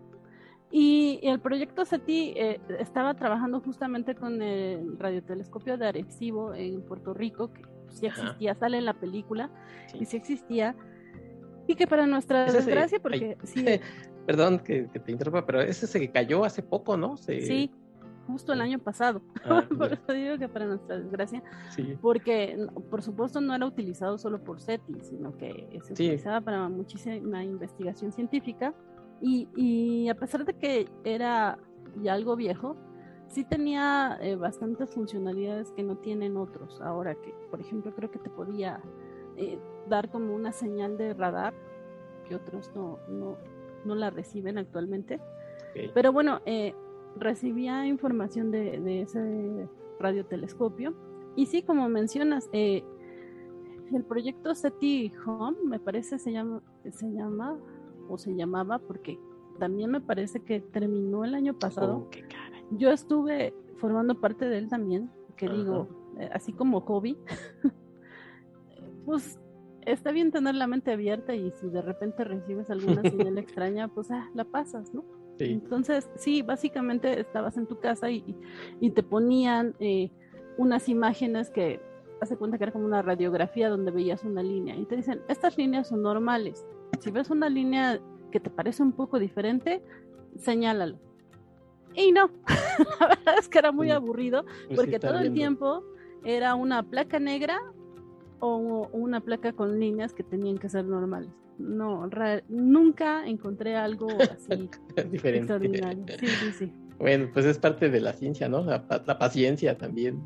Y, 0.75 1.19
el 1.21 1.39
proyecto 1.39 1.85
SETI 1.85 2.33
eh, 2.35 2.59
estaba 2.79 3.13
trabajando 3.13 3.61
justamente 3.61 4.15
con 4.15 4.41
el 4.41 4.97
radiotelescopio 4.97 5.77
de 5.77 5.85
Arecibo 5.85 6.55
en 6.55 6.81
Puerto 6.81 7.13
Rico, 7.13 7.53
que 7.53 7.61
sí 7.89 8.07
existía, 8.07 8.55
sale 8.55 8.79
en 8.79 8.85
la 8.85 8.95
película, 8.95 9.51
y 9.93 10.05
sí 10.05 10.17
existía. 10.17 10.75
Y 11.67 11.75
que 11.75 11.85
para 11.85 12.07
nuestra 12.07 12.51
desgracia, 12.51 12.99
porque 12.99 13.37
sí. 13.43 13.63
Perdón 14.25 14.57
que, 14.59 14.85
te 14.85 15.11
interrumpa, 15.11 15.45
pero 15.45 15.61
ese 15.61 15.85
se 15.85 16.09
cayó 16.09 16.43
hace 16.43 16.63
poco, 16.63 16.97
¿no? 16.97 17.17
Sí, 17.17 17.69
justo 18.25 18.51
el 18.51 18.61
año 18.61 18.79
pasado. 18.79 19.21
Ah, 19.45 19.63
por 19.77 19.93
eso 19.93 20.11
digo 20.11 20.39
que 20.39 20.49
para 20.49 20.65
nuestra 20.65 20.97
desgracia. 20.97 21.43
Porque, 22.01 22.57
por 22.89 23.03
supuesto, 23.03 23.41
no 23.41 23.53
era 23.53 23.67
utilizado 23.67 24.17
solo 24.17 24.43
por 24.43 24.59
SETI, 24.59 25.01
sino 25.01 25.37
que 25.37 25.67
se 25.83 25.93
utilizaba 25.93 26.41
para 26.41 26.67
muchísima 26.67 27.43
investigación 27.43 28.11
científica 28.11 28.73
y, 29.25 30.09
a 30.09 30.15
pesar 30.15 30.43
de 30.43 30.53
que 30.53 30.89
era 31.05 31.57
ya 32.01 32.13
algo 32.13 32.35
viejo, 32.35 32.75
sí 33.29 33.45
tenía 33.45 34.17
eh, 34.21 34.35
bastantes 34.35 34.89
funcionalidades 34.89 35.71
que 35.71 35.83
no 35.83 35.97
tienen 35.97 36.35
otros. 36.35 36.81
Ahora 36.81 37.15
que, 37.15 37.33
por 37.49 37.61
ejemplo, 37.61 37.93
creo 37.95 38.11
que 38.11 38.19
te 38.19 38.29
podía 38.29 38.81
eh, 39.37 39.57
dar 39.87 40.11
como 40.11 40.35
una 40.35 40.51
señal 40.51 40.97
de 40.97 41.13
radar 41.13 41.53
que 42.27 42.35
otros 42.35 42.69
no, 42.75 42.99
no, 43.85 43.95
la 43.95 44.09
reciben 44.09 44.57
actualmente. 44.57 45.19
Pero 45.93 46.11
bueno, 46.11 46.41
eh, 46.45 46.75
recibía 47.15 47.85
información 47.87 48.51
de, 48.51 48.79
de, 48.79 49.01
ese 49.01 49.69
radiotelescopio. 49.99 50.93
Y 51.35 51.45
sí, 51.47 51.63
como 51.63 51.87
mencionas, 51.89 52.49
el 52.51 52.83
proyecto 54.07 54.53
SETI 54.53 55.13
Home, 55.25 55.57
me 55.65 55.79
parece 55.79 56.19
se 56.19 56.31
llama, 56.31 56.61
se 56.91 57.11
llama 57.11 57.57
o 58.09 58.17
se 58.17 58.35
llamaba, 58.35 58.79
porque 58.79 59.19
también 59.59 59.91
me 59.91 60.01
parece 60.01 60.41
que 60.41 60.59
terminó 60.59 61.23
el 61.23 61.35
año 61.35 61.53
pasado. 61.57 62.07
Oh, 62.07 62.75
Yo 62.77 62.91
estuve 62.91 63.53
formando 63.77 64.19
parte 64.19 64.47
de 64.47 64.57
él 64.57 64.69
también, 64.69 65.09
que 65.35 65.49
digo, 65.49 65.87
eh, 66.19 66.29
así 66.33 66.53
como 66.53 66.85
Kobe, 66.85 67.15
pues 69.05 69.39
está 69.85 70.11
bien 70.11 70.31
tener 70.31 70.55
la 70.55 70.67
mente 70.67 70.91
abierta 70.91 71.35
y 71.35 71.51
si 71.51 71.69
de 71.69 71.81
repente 71.81 72.23
recibes 72.23 72.69
alguna 72.69 73.01
señal 73.03 73.37
extraña, 73.37 73.87
pues 73.87 74.11
ah, 74.11 74.29
la 74.33 74.45
pasas, 74.45 74.93
¿no? 74.93 75.03
Entonces, 75.39 76.09
sí, 76.15 76.41
básicamente 76.41 77.19
estabas 77.19 77.57
en 77.57 77.65
tu 77.65 77.79
casa 77.79 78.09
y, 78.11 78.23
y 78.79 78.91
te 78.91 79.03
ponían 79.03 79.75
eh, 79.79 80.11
unas 80.57 80.87
imágenes 80.89 81.49
que 81.49 81.81
hace 82.21 82.37
cuenta 82.37 82.57
que 82.57 82.65
era 82.65 82.71
como 82.71 82.85
una 82.85 83.01
radiografía 83.01 83.69
donde 83.69 83.91
veías 83.91 84.23
una 84.23 84.43
línea 84.43 84.75
y 84.75 84.85
te 84.85 84.95
dicen, 84.95 85.21
estas 85.27 85.57
líneas 85.57 85.87
son 85.87 86.01
normales, 86.01 86.65
si 87.03 87.11
ves 87.11 87.29
una 87.29 87.49
línea 87.49 87.99
que 88.31 88.39
te 88.39 88.49
parece 88.49 88.81
un 88.81 88.93
poco 88.93 89.19
diferente, 89.19 89.81
señálalo. 90.39 90.97
Y 91.93 92.11
no, 92.11 92.31
la 92.99 93.07
verdad 93.07 93.35
es 93.37 93.49
que 93.49 93.59
era 93.59 93.71
muy 93.71 93.91
aburrido 93.91 94.45
pues 94.67 94.79
porque 94.79 94.99
todo 94.99 95.19
el 95.19 95.33
tiempo 95.33 95.83
era 96.23 96.55
una 96.55 96.81
placa 96.81 97.19
negra 97.19 97.59
o 98.39 98.87
una 98.93 99.19
placa 99.19 99.51
con 99.53 99.79
líneas 99.79 100.13
que 100.13 100.23
tenían 100.23 100.57
que 100.57 100.69
ser 100.69 100.85
normales. 100.85 101.29
No, 101.59 102.09
nunca 102.47 103.27
encontré 103.27 103.75
algo 103.75 104.07
así 104.19 104.69
diferente. 105.11 106.17
Sí, 106.19 106.27
sí, 106.27 106.51
sí. 106.51 106.73
Bueno, 106.97 107.29
pues 107.33 107.45
es 107.45 107.59
parte 107.59 107.89
de 107.89 107.99
la 107.99 108.13
ciencia, 108.13 108.47
¿no? 108.47 108.63
La, 108.63 108.87
paciencia 109.19 109.77
también. 109.77 110.21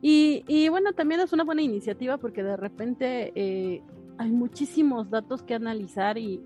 Y, 0.00 0.44
y, 0.46 0.68
bueno, 0.68 0.92
también 0.92 1.20
es 1.20 1.32
una 1.32 1.42
buena 1.44 1.60
iniciativa 1.60 2.18
porque 2.18 2.44
de 2.44 2.56
repente 2.56 3.32
eh, 3.34 3.82
hay 4.18 4.30
muchísimos 4.30 5.10
datos 5.10 5.42
que 5.42 5.54
analizar 5.54 6.18
y, 6.18 6.42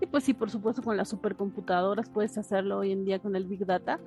y, 0.00 0.06
pues 0.06 0.24
sí, 0.24 0.34
por 0.34 0.50
supuesto 0.50 0.82
con 0.82 0.96
las 0.96 1.08
supercomputadoras 1.08 2.08
puedes 2.08 2.38
hacerlo 2.38 2.78
hoy 2.78 2.92
en 2.92 3.04
día 3.04 3.18
con 3.18 3.36
el 3.36 3.44
Big 3.44 3.66
Data, 3.66 4.00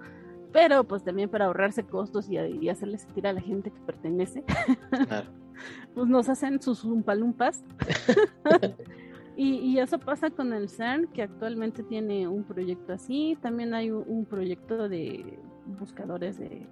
pero 0.52 0.84
pues 0.86 1.04
también 1.04 1.30
para 1.30 1.46
ahorrarse 1.46 1.84
costos 1.84 2.30
y, 2.30 2.38
y 2.38 2.70
hacerle 2.70 2.98
sentir 2.98 3.28
a 3.28 3.34
la 3.34 3.42
gente 3.42 3.70
que 3.72 3.80
pertenece, 3.82 4.44
pues 5.94 6.08
nos 6.08 6.30
hacen 6.30 6.62
sus 6.62 6.84
umpalumpas. 6.84 7.64
y, 9.38 9.58
y, 9.58 9.80
eso 9.80 10.00
pasa 10.00 10.30
con 10.30 10.54
el 10.54 10.70
CERN, 10.70 11.08
que 11.08 11.24
actualmente 11.24 11.84
tiene 11.84 12.28
un 12.28 12.44
proyecto 12.44 12.94
así, 12.94 13.38
también 13.42 13.74
hay 13.74 13.92
un 13.92 14.26
proyecto 14.26 14.90
de 14.90 15.38
buscadores 15.80 16.38
de 16.38 16.68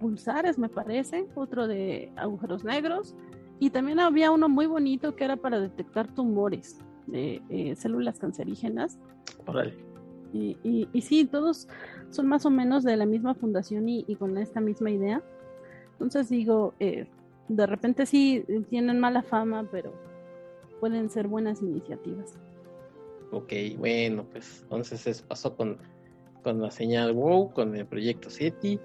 pulsares, 0.00 0.58
me 0.58 0.68
parece, 0.68 1.26
otro 1.34 1.68
de 1.68 2.10
agujeros 2.16 2.64
negros 2.64 3.14
y 3.60 3.68
también 3.68 4.00
había 4.00 4.30
uno 4.30 4.48
muy 4.48 4.66
bonito 4.66 5.14
que 5.14 5.24
era 5.24 5.36
para 5.36 5.60
detectar 5.60 6.08
tumores 6.08 6.80
de 7.06 7.42
eh, 7.50 7.76
células 7.76 8.18
cancerígenas. 8.18 8.98
Y, 10.32 10.56
y, 10.92 11.00
sí, 11.02 11.26
todos 11.26 11.68
son 12.08 12.26
más 12.26 12.46
o 12.46 12.50
menos 12.50 12.84
de 12.84 12.96
la 12.96 13.04
misma 13.04 13.34
fundación 13.34 13.88
y, 13.88 14.16
con 14.16 14.38
esta 14.38 14.60
misma 14.60 14.90
idea. 14.90 15.22
Entonces 15.92 16.30
digo, 16.30 16.72
eh, 16.80 17.06
de 17.48 17.66
repente 17.66 18.06
sí 18.06 18.44
tienen 18.70 18.98
mala 18.98 19.22
fama, 19.22 19.68
pero 19.70 19.92
pueden 20.80 21.10
ser 21.10 21.28
buenas 21.28 21.60
iniciativas. 21.60 22.38
Ok, 23.30 23.52
bueno, 23.76 24.24
pues 24.30 24.62
entonces 24.62 25.06
eso 25.06 25.24
pasó 25.28 25.54
con, 25.54 25.76
con 26.42 26.62
la 26.62 26.70
señal 26.70 27.12
WOW, 27.12 27.52
con 27.52 27.76
el 27.76 27.86
proyecto 27.86 28.30
SETI. 28.30 28.80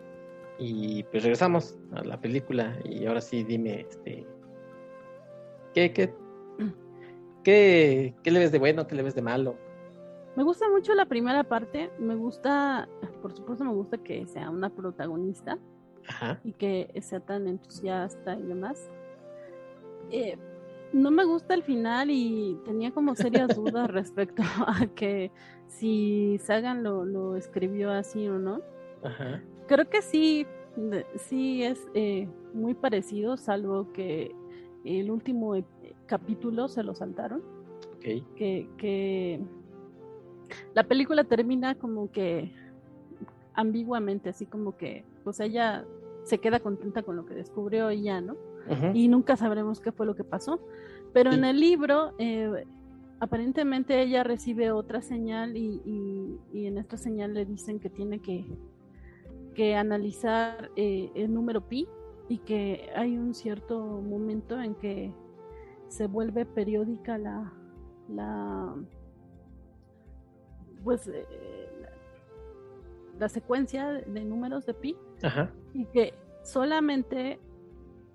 Y 0.59 1.03
pues 1.03 1.23
regresamos 1.23 1.77
a 1.93 2.03
la 2.03 2.19
película. 2.19 2.77
Y 2.83 3.05
ahora 3.05 3.21
sí, 3.21 3.43
dime, 3.43 3.81
este, 3.81 4.25
¿Qué, 5.75 5.91
qué, 5.91 6.13
qué, 8.23 8.31
le 8.31 8.39
ves 8.39 8.53
de 8.53 8.59
bueno, 8.59 8.88
qué 8.88 8.95
le 8.95 9.03
ves 9.03 9.13
de 9.13 9.21
malo? 9.21 9.57
Me 10.38 10.43
gusta 10.43 10.69
mucho 10.69 10.93
la 10.93 11.05
primera 11.05 11.43
parte, 11.43 11.91
me 11.99 12.15
gusta, 12.15 12.88
por 13.21 13.35
supuesto 13.35 13.65
me 13.65 13.73
gusta 13.73 13.97
que 13.97 14.25
sea 14.25 14.49
una 14.49 14.69
protagonista 14.69 15.59
y 16.45 16.53
que 16.53 16.89
sea 17.01 17.19
tan 17.19 17.47
entusiasta 17.49 18.35
y 18.38 18.43
demás. 18.43 18.89
Eh, 20.11 20.38
no 20.93 21.11
me 21.11 21.25
gusta 21.25 21.53
el 21.53 21.63
final 21.63 22.09
y 22.09 22.57
tenía 22.63 22.91
como 22.91 23.13
serias 23.13 23.49
dudas 23.57 23.89
respecto 23.91 24.43
a 24.65 24.88
que 24.95 25.29
si 25.67 26.38
Sagan 26.39 26.83
lo, 26.83 27.03
lo 27.03 27.35
escribió 27.35 27.91
así 27.91 28.29
o 28.29 28.39
no. 28.39 28.61
Creo 29.67 29.89
que 29.89 30.01
sí, 30.01 30.47
sí 31.17 31.63
es 31.63 31.85
eh, 31.93 32.29
muy 32.53 32.75
parecido, 32.75 33.35
salvo 33.35 33.91
que 33.91 34.33
el 34.85 35.11
último 35.11 35.55
capítulo 36.05 36.67
se 36.67 36.83
lo 36.83 36.95
saltaron. 36.95 37.41
Que, 37.99 38.69
que 38.77 39.41
la 40.75 40.83
película 40.83 41.23
termina 41.23 41.73
como 41.73 42.11
que 42.11 42.51
ambiguamente, 43.55 44.29
así 44.29 44.45
como 44.45 44.77
que 44.77 45.03
pues 45.23 45.39
ella 45.39 45.85
se 46.23 46.37
queda 46.37 46.59
contenta 46.59 47.01
con 47.01 47.15
lo 47.15 47.25
que 47.25 47.33
descubrió 47.33 47.91
y 47.91 48.03
ya, 48.03 48.21
¿no? 48.21 48.35
Y 48.93 49.07
nunca 49.07 49.37
sabremos 49.37 49.79
qué 49.79 49.91
fue 49.91 50.07
lo 50.07 50.15
que 50.15 50.23
pasó. 50.23 50.59
Pero 51.13 51.31
en 51.31 51.45
el 51.45 51.59
libro, 51.59 52.13
eh, 52.17 52.65
aparentemente 53.19 54.01
ella 54.01 54.23
recibe 54.23 54.71
otra 54.71 55.01
señal 55.01 55.55
y, 55.55 55.81
y, 56.51 56.65
en 56.65 56.79
esta 56.79 56.97
señal 56.97 57.35
le 57.35 57.45
dicen 57.45 57.79
que 57.79 57.89
tiene 57.89 58.19
que, 58.19 58.45
que 59.53 59.75
analizar 59.75 60.71
eh, 60.75 61.11
el 61.13 61.31
número 61.31 61.67
pi 61.67 61.88
y 62.28 62.39
que 62.39 62.89
hay 62.95 63.17
un 63.17 63.34
cierto 63.34 63.80
momento 63.80 64.59
en 64.59 64.76
que 64.76 65.13
se 65.88 66.07
vuelve 66.07 66.45
periódica 66.45 67.17
la, 67.17 67.53
la 68.09 68.76
pues 70.84 71.07
eh, 71.07 71.26
la, 73.19 73.30
secuencia 73.30 73.91
de 73.91 74.26
números 74.26 74.65
de 74.65 74.73
pi. 74.73 74.95
Y 75.73 75.86
que 75.86 76.13
solamente 76.43 77.39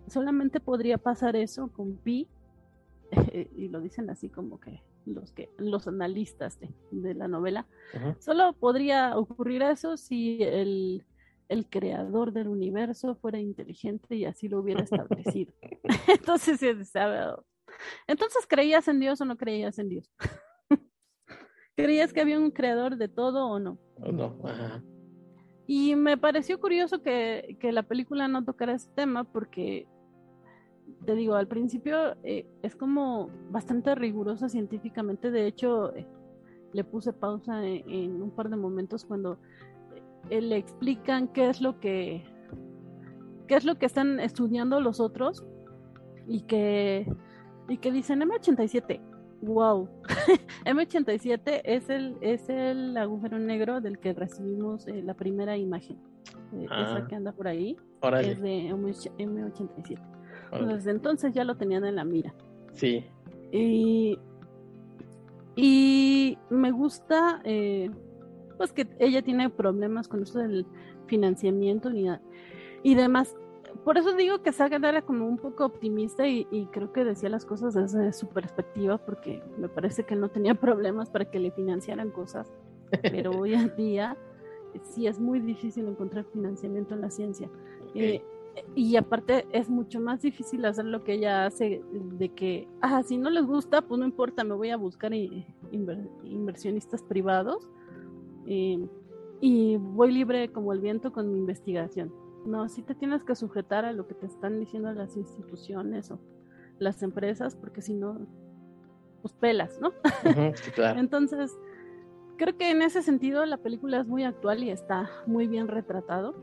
solamente 0.06 0.60
podría 0.60 0.98
pasar 0.98 1.36
eso 1.36 1.68
con 1.68 1.96
pi 1.96 2.28
y 3.56 3.68
lo 3.68 3.80
dicen 3.80 4.10
así 4.10 4.28
como 4.28 4.58
que 4.60 4.82
los 5.06 5.32
que 5.32 5.50
los 5.56 5.88
analistas 5.88 6.58
de, 6.90 7.14
la 7.14 7.28
novela. 7.28 7.66
Solo 8.18 8.52
podría 8.54 9.16
ocurrir 9.16 9.62
eso 9.62 9.96
si 9.96 10.42
el 10.42 11.04
el 11.50 11.68
creador 11.68 12.32
del 12.32 12.48
universo 12.48 13.16
fuera 13.16 13.38
inteligente 13.38 14.14
y 14.14 14.24
así 14.24 14.48
lo 14.48 14.60
hubiera 14.60 14.82
establecido. 14.84 15.52
Entonces, 16.08 16.62
entonces, 18.06 18.46
¿creías 18.48 18.88
en 18.88 19.00
Dios 19.00 19.20
o 19.20 19.24
no 19.24 19.36
creías 19.36 19.78
en 19.78 19.88
Dios? 19.88 20.10
¿Creías 21.76 22.12
que 22.12 22.20
había 22.20 22.38
un 22.38 22.50
creador 22.50 22.96
de 22.96 23.08
todo 23.08 23.46
o 23.46 23.58
no? 23.58 23.78
no, 23.98 24.36
Y 25.66 25.96
me 25.96 26.18
pareció 26.18 26.60
curioso 26.60 27.02
que, 27.02 27.56
la 27.62 27.82
película 27.82 28.28
no 28.28 28.44
tocara 28.44 28.74
ese 28.74 28.90
tema 28.94 29.24
porque 29.24 29.86
te 31.06 31.14
digo, 31.14 31.36
al 31.36 31.46
principio 31.46 32.16
eh, 32.22 32.46
es 32.62 32.74
como 32.76 33.30
bastante 33.50 33.94
rigurosa 33.94 34.48
científicamente. 34.48 35.30
De 35.30 35.46
hecho, 35.46 35.94
eh, 35.94 36.06
le 36.72 36.84
puse 36.84 37.12
pausa 37.12 37.64
en, 37.64 38.22
un 38.22 38.30
par 38.30 38.50
de 38.50 38.56
momentos 38.56 39.04
cuando 39.04 39.38
eh, 40.28 40.40
le 40.40 40.56
explican 40.56 41.28
qué 41.28 41.48
es 41.48 41.60
lo 41.60 41.80
que 41.80 42.24
qué 43.46 43.56
es 43.56 43.64
lo 43.64 43.78
que 43.78 43.86
están 43.86 44.20
estudiando 44.20 44.80
los 44.80 45.00
otros 45.00 45.44
y 46.26 46.42
que 46.42 47.10
y 47.68 47.78
que 47.78 47.92
dicen 47.92 48.20
M87. 48.20 49.00
Wow. 49.42 49.88
M87 50.66 51.62
es 51.64 51.88
el 51.88 52.16
es 52.20 52.48
el 52.48 52.96
agujero 52.96 53.38
negro 53.38 53.80
del 53.80 53.98
que 53.98 54.12
recibimos 54.12 54.86
la 54.86 55.14
primera 55.14 55.56
imagen. 55.56 55.98
esa 56.60 56.96
ah. 56.96 57.06
que 57.08 57.14
anda 57.14 57.32
por 57.32 57.48
ahí 57.48 57.76
es 58.22 58.40
de 58.40 58.68
M87 58.70 60.20
desde 60.58 60.90
entonces 60.90 61.32
ya 61.32 61.44
lo 61.44 61.56
tenían 61.56 61.84
en 61.84 61.96
la 61.96 62.04
mira. 62.04 62.34
Sí. 62.72 63.04
Y, 63.52 64.18
y 65.56 66.38
me 66.50 66.70
gusta, 66.70 67.40
eh, 67.44 67.90
pues 68.60 68.74
que 68.74 68.86
ella 68.98 69.22
tiene 69.22 69.48
problemas 69.48 70.06
con 70.06 70.22
eso 70.22 70.38
del 70.38 70.66
financiamiento 71.06 71.90
y, 71.92 72.10
y 72.82 72.94
demás. 72.94 73.34
Por 73.86 73.96
eso 73.96 74.12
digo 74.12 74.42
que 74.42 74.52
Sagan 74.52 74.84
era 74.84 75.00
como 75.00 75.26
un 75.26 75.38
poco 75.38 75.64
optimista 75.64 76.28
y, 76.28 76.44
creo 76.70 76.92
que 76.92 77.02
decía 77.02 77.30
las 77.30 77.46
cosas 77.46 77.72
desde 77.72 78.12
su 78.12 78.28
perspectiva, 78.28 78.98
porque 78.98 79.42
me 79.56 79.70
parece 79.70 80.04
que 80.04 80.14
no 80.14 80.28
tenía 80.28 80.54
problemas 80.60 81.08
para 81.08 81.24
que 81.30 81.38
le 81.38 81.52
financiaran 81.52 82.10
cosas. 82.10 82.52
Pero 83.00 83.30
hoy 83.30 83.54
en 83.54 83.74
día 83.76 84.18
sí 84.82 85.06
es 85.06 85.18
muy 85.18 85.40
difícil 85.40 85.88
encontrar 85.88 86.26
financiamiento 86.26 86.94
en 86.94 87.00
la 87.00 87.10
ciencia. 87.10 87.48
Eh, 87.94 88.22
y 88.74 88.94
aparte 88.96 89.46
es 89.52 89.70
mucho 89.70 90.00
más 90.00 90.20
difícil 90.20 90.66
hacer 90.66 90.84
lo 90.84 91.02
que 91.02 91.14
ella 91.14 91.46
hace 91.46 91.82
de 91.90 92.28
que, 92.28 92.68
ah, 92.82 93.02
si 93.04 93.16
no 93.16 93.30
les 93.30 93.46
gusta, 93.46 93.80
pues 93.80 93.98
no 93.98 94.04
importa, 94.04 94.44
me 94.44 94.54
voy 94.54 94.68
a 94.68 94.76
buscar 94.76 95.14
inversionistas 95.14 97.02
privados 97.02 97.66
eh, 98.46 98.86
y 99.40 99.76
voy 99.76 100.12
libre 100.12 100.52
como 100.52 100.72
el 100.72 100.80
viento 100.80 101.12
con 101.12 101.32
mi 101.32 101.38
investigación. 101.38 102.12
No, 102.46 102.68
si 102.68 102.82
te 102.82 102.94
tienes 102.94 103.22
que 103.22 103.34
sujetar 103.34 103.84
a 103.84 103.92
lo 103.92 104.06
que 104.06 104.14
te 104.14 104.26
están 104.26 104.58
diciendo 104.58 104.92
las 104.92 105.16
instituciones 105.16 106.10
o 106.10 106.18
las 106.78 107.02
empresas, 107.02 107.56
porque 107.56 107.82
si 107.82 107.94
no, 107.94 108.26
pues 109.22 109.34
pelas, 109.34 109.78
¿no? 109.80 109.92
Entonces, 110.96 111.56
creo 112.36 112.56
que 112.56 112.70
en 112.70 112.82
ese 112.82 113.02
sentido 113.02 113.44
la 113.44 113.58
película 113.58 114.00
es 114.00 114.06
muy 114.06 114.24
actual 114.24 114.62
y 114.62 114.70
está 114.70 115.10
muy 115.26 115.46
bien 115.46 115.68
retratado 115.68 116.34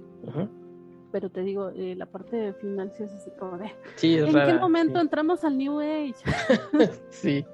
pero 1.12 1.30
te 1.30 1.41
digo, 1.41 1.70
eh, 1.70 1.95
la 1.95 2.06
parte 2.06 2.54
final 2.54 2.91
sí 2.91 3.04
es 3.04 3.14
así 3.14 3.32
como 3.39 3.58
de... 3.58 3.72
¿En 4.02 4.34
qué 4.34 4.54
momento 4.60 5.00
entramos 5.00 5.43
al 5.43 5.58
New 5.58 5.80
Age? 5.80 6.14
sí. 7.10 7.45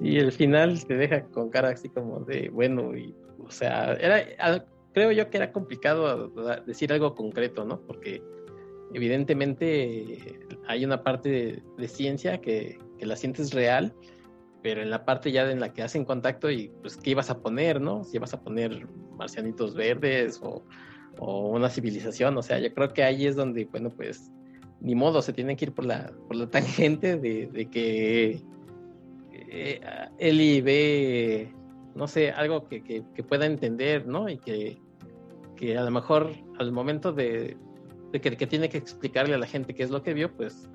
Y 0.00 0.18
el 0.18 0.32
final 0.32 0.84
te 0.86 0.96
deja 0.96 1.24
con 1.24 1.50
cara 1.50 1.70
así 1.70 1.88
como 1.88 2.20
de, 2.20 2.50
bueno, 2.50 2.96
y, 2.96 3.14
o 3.38 3.50
sea, 3.50 3.94
era, 3.94 4.64
creo 4.92 5.12
yo 5.12 5.28
que 5.30 5.38
era 5.38 5.52
complicado 5.52 6.28
decir 6.66 6.92
algo 6.92 7.14
concreto, 7.14 7.64
¿no? 7.64 7.80
Porque 7.80 8.22
evidentemente 8.94 10.18
hay 10.66 10.84
una 10.84 11.02
parte 11.02 11.62
de, 11.76 11.88
ciencia 11.88 12.40
que, 12.40 12.78
que, 12.98 13.06
la 13.06 13.16
sientes 13.16 13.52
real, 13.52 13.92
pero 14.62 14.82
en 14.82 14.90
la 14.90 15.04
parte 15.04 15.32
ya 15.32 15.50
en 15.50 15.60
la 15.60 15.72
que 15.72 15.82
hacen 15.82 16.04
contacto 16.04 16.50
y 16.50 16.70
pues 16.80 16.96
qué 16.96 17.10
ibas 17.10 17.30
a 17.30 17.40
poner, 17.40 17.80
¿no? 17.80 18.04
Si 18.04 18.16
ibas 18.16 18.34
a 18.34 18.40
poner 18.40 18.86
marcianitos 19.16 19.74
verdes 19.74 20.40
o 20.42 20.62
o 21.18 21.48
una 21.48 21.68
civilización. 21.68 22.36
O 22.36 22.42
sea, 22.42 22.58
yo 22.58 22.72
creo 22.72 22.92
que 22.92 23.02
ahí 23.02 23.26
es 23.26 23.36
donde, 23.36 23.64
bueno, 23.66 23.90
pues 23.90 24.30
ni 24.80 24.94
modo, 24.94 25.22
se 25.22 25.32
tienen 25.32 25.56
que 25.56 25.66
ir 25.66 25.72
por 25.72 25.84
la, 25.84 26.12
por 26.26 26.36
la 26.36 26.46
tangente 26.50 27.16
de, 27.16 27.68
que 27.70 28.40
eh, 29.50 29.80
Eli 30.18 30.60
ve, 30.60 31.52
no 31.94 32.06
sé, 32.06 32.30
algo 32.30 32.68
que, 32.68 33.04
pueda 33.28 33.46
entender, 33.46 34.06
¿no? 34.06 34.28
Y 34.28 34.38
que, 34.38 34.78
a 35.76 35.82
lo 35.82 35.90
mejor 35.90 36.30
al 36.58 36.72
momento 36.72 37.12
de, 37.12 37.56
que, 38.12 38.46
tiene 38.46 38.68
que 38.68 38.78
explicarle 38.78 39.34
a 39.34 39.38
la 39.38 39.46
gente 39.46 39.74
qué 39.74 39.82
es 39.82 39.90
lo 39.90 40.02
que 40.02 40.14
vio, 40.14 40.32
pues 40.34 40.68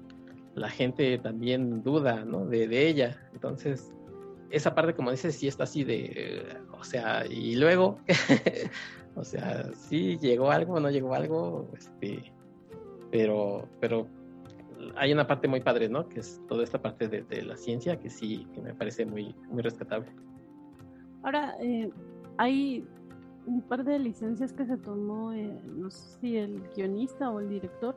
la 0.55 0.69
gente 0.69 1.17
también 1.17 1.81
duda, 1.83 2.25
¿no? 2.25 2.45
De, 2.45 2.67
de 2.67 2.87
ella. 2.87 3.29
Entonces, 3.33 3.93
esa 4.49 4.75
parte, 4.75 4.93
como 4.93 5.11
dices, 5.11 5.35
sí 5.35 5.47
está 5.47 5.63
así 5.63 5.83
de, 5.83 6.45
o 6.77 6.83
sea, 6.83 7.25
y 7.25 7.55
luego, 7.55 7.99
O 9.15 9.23
sea, 9.23 9.69
sí 9.75 10.17
llegó 10.17 10.51
algo, 10.51 10.79
no 10.79 10.89
llegó 10.89 11.13
algo, 11.13 11.69
este, 11.77 12.33
pero, 13.11 13.67
pero 13.79 14.07
hay 14.95 15.13
una 15.13 15.27
parte 15.27 15.47
muy 15.47 15.61
padre, 15.61 15.89
¿no? 15.89 16.07
Que 16.07 16.19
es 16.19 16.41
toda 16.47 16.63
esta 16.63 16.81
parte 16.81 17.07
de, 17.07 17.41
la 17.43 17.55
ciencia 17.57 17.99
que 17.99 18.09
sí, 18.09 18.47
que 18.53 18.61
me 18.61 18.73
parece 18.73 19.05
muy, 19.05 19.35
muy 19.49 19.61
rescatable. 19.61 20.07
Ahora, 21.23 21.55
eh, 21.59 21.91
hay 22.37 22.85
un 23.45 23.61
par 23.61 23.83
de 23.83 23.99
licencias 23.99 24.53
que 24.53 24.65
se 24.65 24.77
tomó, 24.77 25.33
eh, 25.33 25.59
no 25.65 25.89
sé 25.89 26.19
si 26.19 26.37
el 26.37 26.61
guionista 26.75 27.29
o 27.29 27.39
el 27.39 27.49
director, 27.49 27.95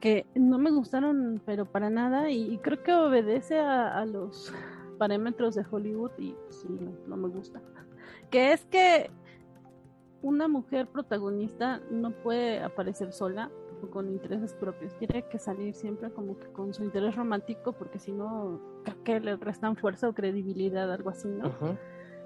que 0.00 0.26
no 0.34 0.58
me 0.58 0.70
gustaron, 0.70 1.40
pero 1.46 1.64
para 1.64 1.88
nada, 1.90 2.30
y, 2.30 2.58
creo 2.58 2.82
que 2.82 2.92
obedece 2.92 3.58
a, 3.58 4.04
los 4.04 4.52
parámetros 4.98 5.54
de 5.54 5.64
Hollywood 5.70 6.10
y 6.18 6.34
sí, 6.50 6.68
no 7.06 7.16
me 7.16 7.28
gusta. 7.28 7.60
Que 8.30 8.52
es 8.52 8.64
que 8.66 9.10
una 10.22 10.48
mujer 10.48 10.88
protagonista 10.88 11.80
no 11.90 12.10
puede 12.10 12.58
aparecer 12.60 13.12
sola 13.12 13.50
o 13.84 13.90
con 13.90 14.08
intereses 14.08 14.54
propios. 14.54 14.94
Tiene 14.98 15.26
que 15.28 15.38
salir 15.38 15.74
siempre 15.74 16.10
como 16.10 16.38
que 16.38 16.46
con 16.48 16.74
su 16.74 16.84
interés 16.84 17.16
romántico, 17.16 17.72
porque 17.72 17.98
si 17.98 18.12
no, 18.12 18.60
que 19.04 19.20
le 19.20 19.36
restan 19.36 19.76
fuerza 19.76 20.08
o 20.08 20.14
credibilidad, 20.14 20.92
algo 20.92 21.10
así, 21.10 21.28
¿no? 21.28 21.52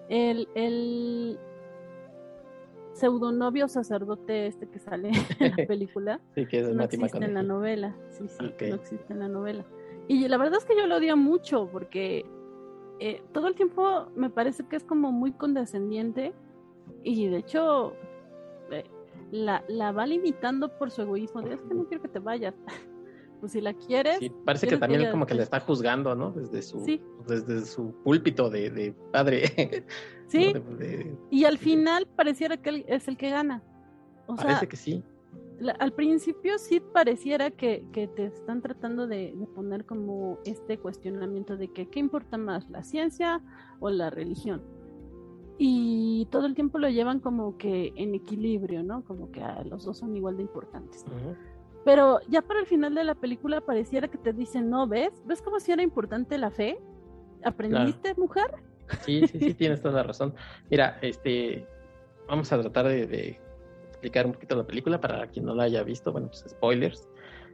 El, 0.08 0.48
el 0.54 1.38
pseudonovio 2.94 3.68
sacerdote 3.68 4.46
este 4.46 4.68
que 4.68 4.78
sale 4.78 5.10
en 5.38 5.56
la 5.56 5.66
película 5.68 6.20
no 6.34 6.82
existe 6.82 7.24
en 7.24 7.34
la 7.34 7.42
novela. 7.42 7.94
Sí, 8.10 8.26
sí, 8.28 8.68
no 8.68 8.74
existe 8.74 9.12
en 9.12 9.18
la 9.20 9.28
novela. 9.28 9.64
Y 10.08 10.26
la 10.26 10.38
verdad 10.38 10.58
es 10.58 10.64
que 10.64 10.76
yo 10.76 10.86
lo 10.86 10.96
odio 10.96 11.16
mucho 11.16 11.68
porque 11.70 12.24
eh, 12.98 13.22
todo 13.32 13.46
el 13.46 13.54
tiempo 13.54 14.08
me 14.16 14.30
parece 14.30 14.66
que 14.66 14.76
es 14.76 14.84
como 14.84 15.12
muy 15.12 15.32
condescendiente 15.32 16.32
y 17.04 17.28
de 17.28 17.38
hecho, 17.38 17.92
eh, 18.70 18.84
la, 19.30 19.64
la, 19.68 19.92
va 19.92 20.06
limitando 20.06 20.76
por 20.78 20.90
su 20.90 21.02
egoísmo. 21.02 21.42
De, 21.42 21.54
es 21.54 21.62
que 21.62 21.74
no 21.74 21.86
quiero 21.86 22.02
que 22.02 22.08
te 22.08 22.18
vayas. 22.18 22.54
pues 23.40 23.52
si 23.52 23.60
la 23.60 23.74
quieres. 23.74 24.18
Sí, 24.18 24.30
parece 24.44 24.66
que 24.66 24.76
también 24.76 25.10
como 25.10 25.26
que 25.26 25.34
le 25.34 25.42
está 25.42 25.60
juzgando, 25.60 26.14
¿no? 26.14 26.32
Desde 26.32 26.62
su, 26.62 26.84
desde 27.26 27.64
su 27.64 27.92
púlpito 28.02 28.50
de, 28.50 28.94
padre. 29.12 29.84
Sí. 30.28 30.52
y 31.30 31.46
al 31.46 31.56
final 31.56 32.06
pareciera 32.06 32.58
que 32.58 32.68
él 32.68 32.84
es 32.86 33.08
el 33.08 33.16
que 33.16 33.30
gana. 33.30 33.62
O 34.26 34.36
Parece 34.36 34.68
que 34.68 34.76
sí. 34.76 35.02
al 35.78 35.94
principio 35.94 36.58
sí 36.58 36.80
pareciera 36.80 37.50
que, 37.50 37.82
que 37.94 38.08
te 38.08 38.26
están 38.26 38.60
tratando 38.60 39.06
de, 39.06 39.32
de, 39.34 39.46
poner 39.46 39.86
como 39.86 40.38
este 40.44 40.76
cuestionamiento 40.76 41.56
de 41.56 41.68
que 41.68 41.88
qué 41.88 41.98
importa 41.98 42.36
más, 42.36 42.68
la 42.68 42.82
ciencia 42.82 43.40
o 43.80 43.88
la 43.88 44.10
religión 44.10 44.60
y 45.58 46.28
todo 46.30 46.46
el 46.46 46.54
tiempo 46.54 46.78
lo 46.78 46.88
llevan 46.88 47.18
como 47.18 47.58
que 47.58 47.92
en 47.96 48.14
equilibrio, 48.14 48.84
¿no? 48.84 49.04
Como 49.04 49.32
que 49.32 49.42
ah, 49.42 49.62
los 49.68 49.84
dos 49.84 49.98
son 49.98 50.16
igual 50.16 50.36
de 50.36 50.42
importantes. 50.42 51.04
Pero 51.84 52.20
ya 52.28 52.42
para 52.42 52.60
el 52.60 52.66
final 52.66 52.94
de 52.94 53.02
la 53.02 53.16
película 53.16 53.60
pareciera 53.60 54.08
que 54.08 54.18
te 54.18 54.32
dicen, 54.32 54.70
no, 54.70 54.86
¿ves? 54.86 55.10
¿Ves 55.26 55.42
cómo 55.42 55.58
si 55.58 55.72
era 55.72 55.82
importante 55.82 56.38
la 56.38 56.50
fe? 56.50 56.78
¿Aprendiste, 57.44 58.14
mujer? 58.14 58.50
Sí, 59.00 59.26
sí, 59.26 59.38
sí, 59.40 59.54
tienes 59.54 59.82
toda 59.82 59.94
la 59.94 60.02
razón. 60.04 60.32
Mira, 60.70 60.98
este, 61.02 61.66
vamos 62.28 62.52
a 62.52 62.60
tratar 62.60 62.86
de, 62.86 63.40
explicar 63.88 64.26
un 64.26 64.32
poquito 64.32 64.54
la 64.54 64.66
película 64.66 65.00
para 65.00 65.26
quien 65.26 65.44
no 65.44 65.54
la 65.54 65.64
haya 65.64 65.82
visto, 65.82 66.12
bueno, 66.12 66.28
pues 66.28 66.44
spoilers. 66.48 67.08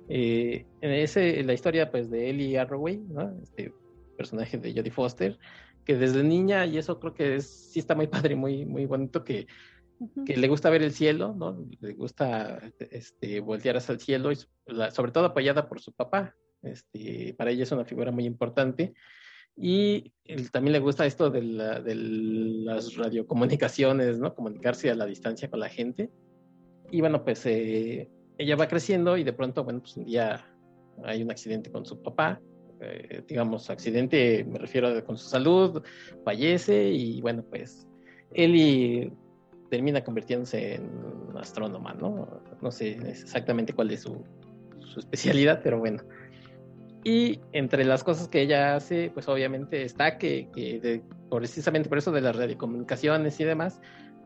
Eh, 0.08 0.66
en 0.82 0.90
ese, 0.90 1.42
la 1.42 1.54
historia 1.54 1.90
pues 1.90 2.10
de 2.10 2.28
Ellie 2.28 2.58
Arroway, 2.58 2.98
¿no? 2.98 3.34
Este 3.42 3.72
personaje 4.16 4.58
de 4.58 4.74
Jodie 4.74 4.90
Foster, 4.90 5.38
que 5.84 5.96
desde 5.96 6.22
niña, 6.22 6.66
y 6.66 6.78
eso 6.78 6.98
creo 6.98 7.14
que 7.14 7.36
es, 7.36 7.46
sí 7.46 7.78
está 7.78 7.94
muy 7.94 8.06
padre, 8.06 8.36
muy, 8.36 8.64
muy 8.64 8.86
bonito, 8.86 9.24
que, 9.24 9.46
que 10.26 10.36
le 10.36 10.48
gusta 10.48 10.70
ver 10.70 10.82
el 10.82 10.92
cielo, 10.92 11.34
¿no? 11.36 11.66
Le 11.80 11.94
gusta 11.94 12.60
este, 12.78 13.40
voltear 13.40 13.76
hacia 13.76 13.92
el 13.92 14.00
cielo, 14.00 14.32
y 14.32 14.36
sobre 14.90 15.12
todo 15.12 15.26
apoyada 15.26 15.68
por 15.68 15.80
su 15.80 15.92
papá. 15.92 16.34
Este, 16.62 17.34
para 17.36 17.50
ella 17.50 17.64
es 17.64 17.72
una 17.72 17.84
figura 17.84 18.10
muy 18.10 18.24
importante. 18.24 18.94
Y 19.56 20.12
también 20.50 20.72
le 20.72 20.80
gusta 20.80 21.06
esto 21.06 21.30
de, 21.30 21.42
la, 21.42 21.80
de, 21.80 21.94
las 21.94 22.96
radiocomunicaciones, 22.96 24.18
¿no? 24.18 24.34
Comunicarse 24.34 24.90
a 24.90 24.96
la 24.96 25.06
distancia 25.06 25.48
con 25.48 25.60
la 25.60 25.68
gente. 25.68 26.10
Y 26.90 27.00
bueno, 27.00 27.22
pues 27.24 27.46
eh, 27.46 28.10
ella 28.36 28.56
va 28.56 28.66
creciendo 28.66 29.16
y 29.16 29.22
de 29.22 29.32
pronto, 29.32 29.62
bueno, 29.62 29.80
pues 29.80 29.96
un 29.96 30.06
día 30.06 30.44
hay 31.04 31.22
un 31.22 31.30
accidente 31.30 31.70
con 31.70 31.84
su 31.84 32.02
papá 32.02 32.40
eh, 32.84 33.22
digamos, 33.26 33.70
accidente, 33.70 34.44
me 34.44 34.58
refiero 34.58 35.04
con 35.04 35.16
su 35.16 35.28
salud, 35.28 35.82
fallece 36.24 36.90
y 36.90 37.20
bueno, 37.20 37.42
pues 37.48 37.86
Eli 38.32 39.12
termina 39.70 40.02
convirtiéndose 40.04 40.76
en 40.76 40.90
astrónoma, 41.36 41.94
¿no? 41.94 42.40
No 42.60 42.70
sé 42.70 42.98
exactamente 43.08 43.72
cuál 43.72 43.90
es 43.90 44.02
su, 44.02 44.24
su 44.80 45.00
especialidad, 45.00 45.60
pero 45.62 45.78
bueno. 45.78 46.02
Y 47.04 47.40
entre 47.52 47.84
las 47.84 48.02
cosas 48.02 48.28
que 48.28 48.40
ella 48.40 48.76
hace, 48.76 49.10
pues 49.12 49.28
obviamente 49.28 49.82
está 49.82 50.16
que, 50.16 50.48
que 50.54 51.02
precisamente 51.30 51.88
por 51.88 51.98
eso 51.98 52.12
de 52.12 52.22
las 52.22 52.34
radiocomunicaciones 52.34 53.38
y 53.40 53.44
demás, 53.44 53.80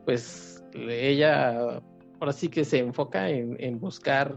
pues 0.05 0.63
ella 0.73 1.81
ahora 2.19 2.33
sí 2.33 2.49
que 2.49 2.63
se 2.63 2.79
enfoca 2.79 3.29
en, 3.29 3.79
buscar 3.79 4.35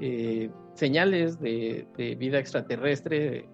eh, 0.00 0.50
señales 0.74 1.40
de, 1.40 1.86
vida 2.18 2.38
extraterrestre 2.38 3.46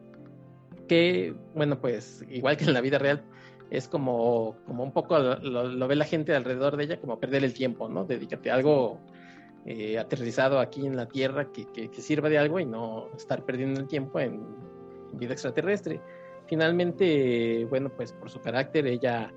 que, 0.88 1.34
bueno, 1.54 1.80
pues 1.80 2.24
igual 2.30 2.56
que 2.56 2.64
en 2.64 2.74
la 2.74 2.80
vida 2.80 2.98
real, 2.98 3.22
es 3.70 3.86
como, 3.86 4.56
como 4.66 4.82
un 4.82 4.92
poco 4.92 5.18
lo, 5.18 5.88
ve 5.88 5.94
la 5.94 6.04
gente 6.04 6.34
alrededor 6.34 6.76
de 6.76 6.84
ella 6.84 7.00
como 7.00 7.20
perder 7.20 7.44
el 7.44 7.54
tiempo, 7.54 7.88
¿no? 7.88 8.04
Dedícate 8.04 8.50
a 8.50 8.54
algo 8.54 8.98
eh, 9.64 9.98
aterrizado 9.98 10.58
aquí 10.58 10.86
en 10.86 10.96
la 10.96 11.06
Tierra 11.06 11.52
que, 11.52 11.66
que, 11.66 12.02
sirva 12.02 12.28
de 12.28 12.38
algo 12.38 12.58
y 12.58 12.64
no 12.64 13.08
estar 13.16 13.44
perdiendo 13.44 13.80
el 13.80 13.86
tiempo 13.86 14.18
en, 14.18 14.42
vida 15.12 15.32
extraterrestre. 15.32 16.00
Finalmente, 16.46 17.64
bueno, 17.68 17.90
pues 17.90 18.12
por 18.12 18.30
su 18.30 18.40
carácter, 18.40 18.86
ella 18.86 19.32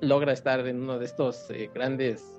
logra 0.00 0.32
estar 0.32 0.66
en 0.66 0.82
uno 0.82 0.98
de 0.98 1.06
estos 1.06 1.50
eh, 1.50 1.70
grandes 1.72 2.36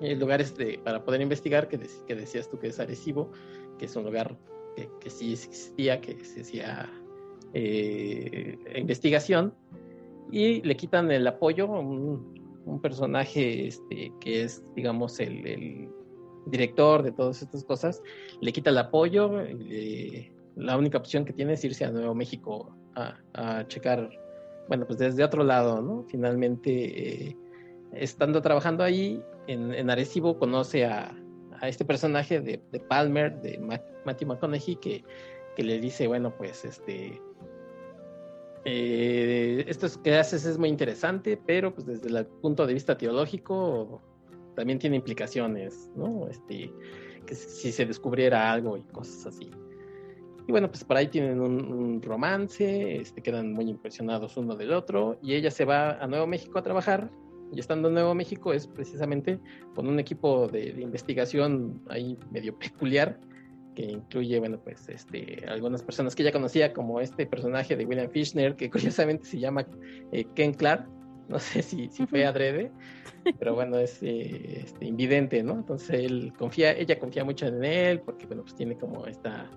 eh, 0.00 0.16
lugares 0.16 0.56
de, 0.56 0.80
para 0.82 1.04
poder 1.04 1.20
investigar, 1.20 1.68
que, 1.68 1.78
que, 2.06 2.14
decías 2.14 2.48
tú 2.48 2.58
que 2.58 2.68
es 2.68 2.80
Arecibo, 2.80 3.30
que 3.78 3.86
es 3.86 3.96
un 3.96 4.04
lugar 4.04 4.36
que, 4.76 4.88
que 5.00 5.10
sí 5.10 5.32
existía, 5.32 6.00
que 6.00 6.24
se 6.24 6.42
hacía 6.42 6.90
eh, 7.52 8.58
investigación, 8.76 9.54
y 10.30 10.62
le 10.62 10.76
quitan 10.76 11.10
el 11.10 11.26
apoyo 11.26 11.66
a 11.74 11.80
un, 11.80 12.34
personaje 12.82 13.68
este, 13.68 14.12
que 14.20 14.42
es, 14.42 14.64
digamos, 14.74 15.20
el, 15.20 15.88
director 16.46 17.02
de 17.02 17.12
todas 17.12 17.40
estas 17.40 17.64
cosas, 17.64 18.02
le 18.40 18.52
quita 18.52 18.70
el 18.70 18.78
apoyo, 18.78 19.30
la 20.56 20.76
única 20.76 20.98
opción 20.98 21.24
que 21.24 21.32
tiene 21.32 21.54
es 21.54 21.64
irse 21.64 21.84
a 21.84 21.90
Nuevo 21.90 22.14
México 22.14 22.76
a, 22.94 23.16
a 23.32 23.66
checar, 23.66 24.10
bueno, 24.68 24.86
pues 24.86 24.98
desde 24.98 25.24
otro 25.24 25.42
lado, 25.42 25.80
¿no? 25.80 26.04
Finalmente, 26.10 27.28
eh, 27.28 27.36
estando 27.92 28.42
trabajando 28.42 28.84
ahí, 28.84 29.22
en, 29.46 29.90
Arecibo 29.90 30.38
conoce 30.38 30.84
a, 30.84 31.14
este 31.68 31.84
personaje 31.84 32.40
de, 32.40 32.58
Palmer, 32.88 33.40
de 33.40 33.58
Matthew 34.04 34.28
McConaughey, 34.28 34.76
que, 34.76 35.04
le 35.56 35.78
dice, 35.78 36.06
bueno, 36.06 36.34
pues 36.36 36.64
este, 36.64 37.20
eh, 38.64 39.64
esto 39.68 39.86
que 40.02 40.16
haces 40.16 40.44
es 40.44 40.58
muy 40.58 40.68
interesante, 40.68 41.38
pero 41.46 41.72
pues 41.74 41.86
desde 41.86 42.08
el 42.08 42.26
punto 42.26 42.66
de 42.66 42.74
vista 42.74 42.96
teológico 42.96 44.02
también 44.56 44.78
tiene 44.78 44.96
implicaciones, 44.96 45.90
¿no? 45.96 46.28
Este, 46.28 46.72
que 47.26 47.34
si 47.34 47.72
se 47.72 47.86
descubriera 47.86 48.52
algo 48.52 48.76
y 48.76 48.82
cosas 48.82 49.26
así. 49.26 49.50
Y 50.46 50.52
bueno, 50.52 50.68
pues 50.68 50.84
por 50.84 50.96
ahí 50.96 51.08
tienen 51.08 51.40
un, 51.40 51.72
un, 51.72 52.02
romance, 52.02 52.96
este, 52.96 53.22
quedan 53.22 53.52
muy 53.52 53.68
impresionados 53.70 54.36
uno 54.36 54.56
del 54.56 54.72
otro, 54.72 55.18
y 55.22 55.34
ella 55.34 55.50
se 55.50 55.64
va 55.64 55.92
a 55.92 56.06
Nuevo 56.06 56.26
México 56.26 56.58
a 56.58 56.62
trabajar 56.62 57.10
y 57.54 57.60
estando 57.60 57.88
en 57.88 57.94
Nuevo 57.94 58.14
México 58.14 58.52
es 58.52 58.66
precisamente 58.66 59.38
con 59.74 59.86
un 59.86 59.98
equipo 59.98 60.48
de, 60.48 60.68
investigación 60.80 61.80
ahí 61.88 62.18
medio 62.30 62.58
peculiar 62.58 63.18
que 63.74 63.82
incluye, 63.82 64.38
bueno, 64.38 64.60
pues 64.62 64.88
este, 64.88 65.44
algunas 65.48 65.82
personas 65.82 66.14
que 66.14 66.22
ya 66.22 66.30
conocía, 66.30 66.72
como 66.72 67.00
este 67.00 67.26
personaje 67.26 67.74
de 67.76 67.84
William 67.84 68.08
Fishner, 68.08 68.54
que 68.54 68.70
curiosamente 68.70 69.24
se 69.24 69.38
llama 69.38 69.66
eh, 70.12 70.24
Ken 70.34 70.54
Clark, 70.54 70.88
no 71.28 71.38
sé 71.38 71.62
si, 71.62 71.88
si 71.88 72.06
fue 72.06 72.24
adrede, 72.24 72.70
pero 73.38 73.54
bueno, 73.54 73.78
es 73.78 74.02
eh, 74.02 74.60
este, 74.64 74.84
invidente, 74.84 75.42
¿no? 75.42 75.54
Entonces 75.54 75.90
él 75.90 76.32
confía, 76.38 76.72
ella 76.72 76.98
confía 76.98 77.24
mucho 77.24 77.46
en 77.46 77.64
él, 77.64 78.00
porque 78.00 78.26
bueno, 78.26 78.42
pues 78.42 78.54
tiene 78.54 78.76
como 78.76 79.06
esta 79.06 79.50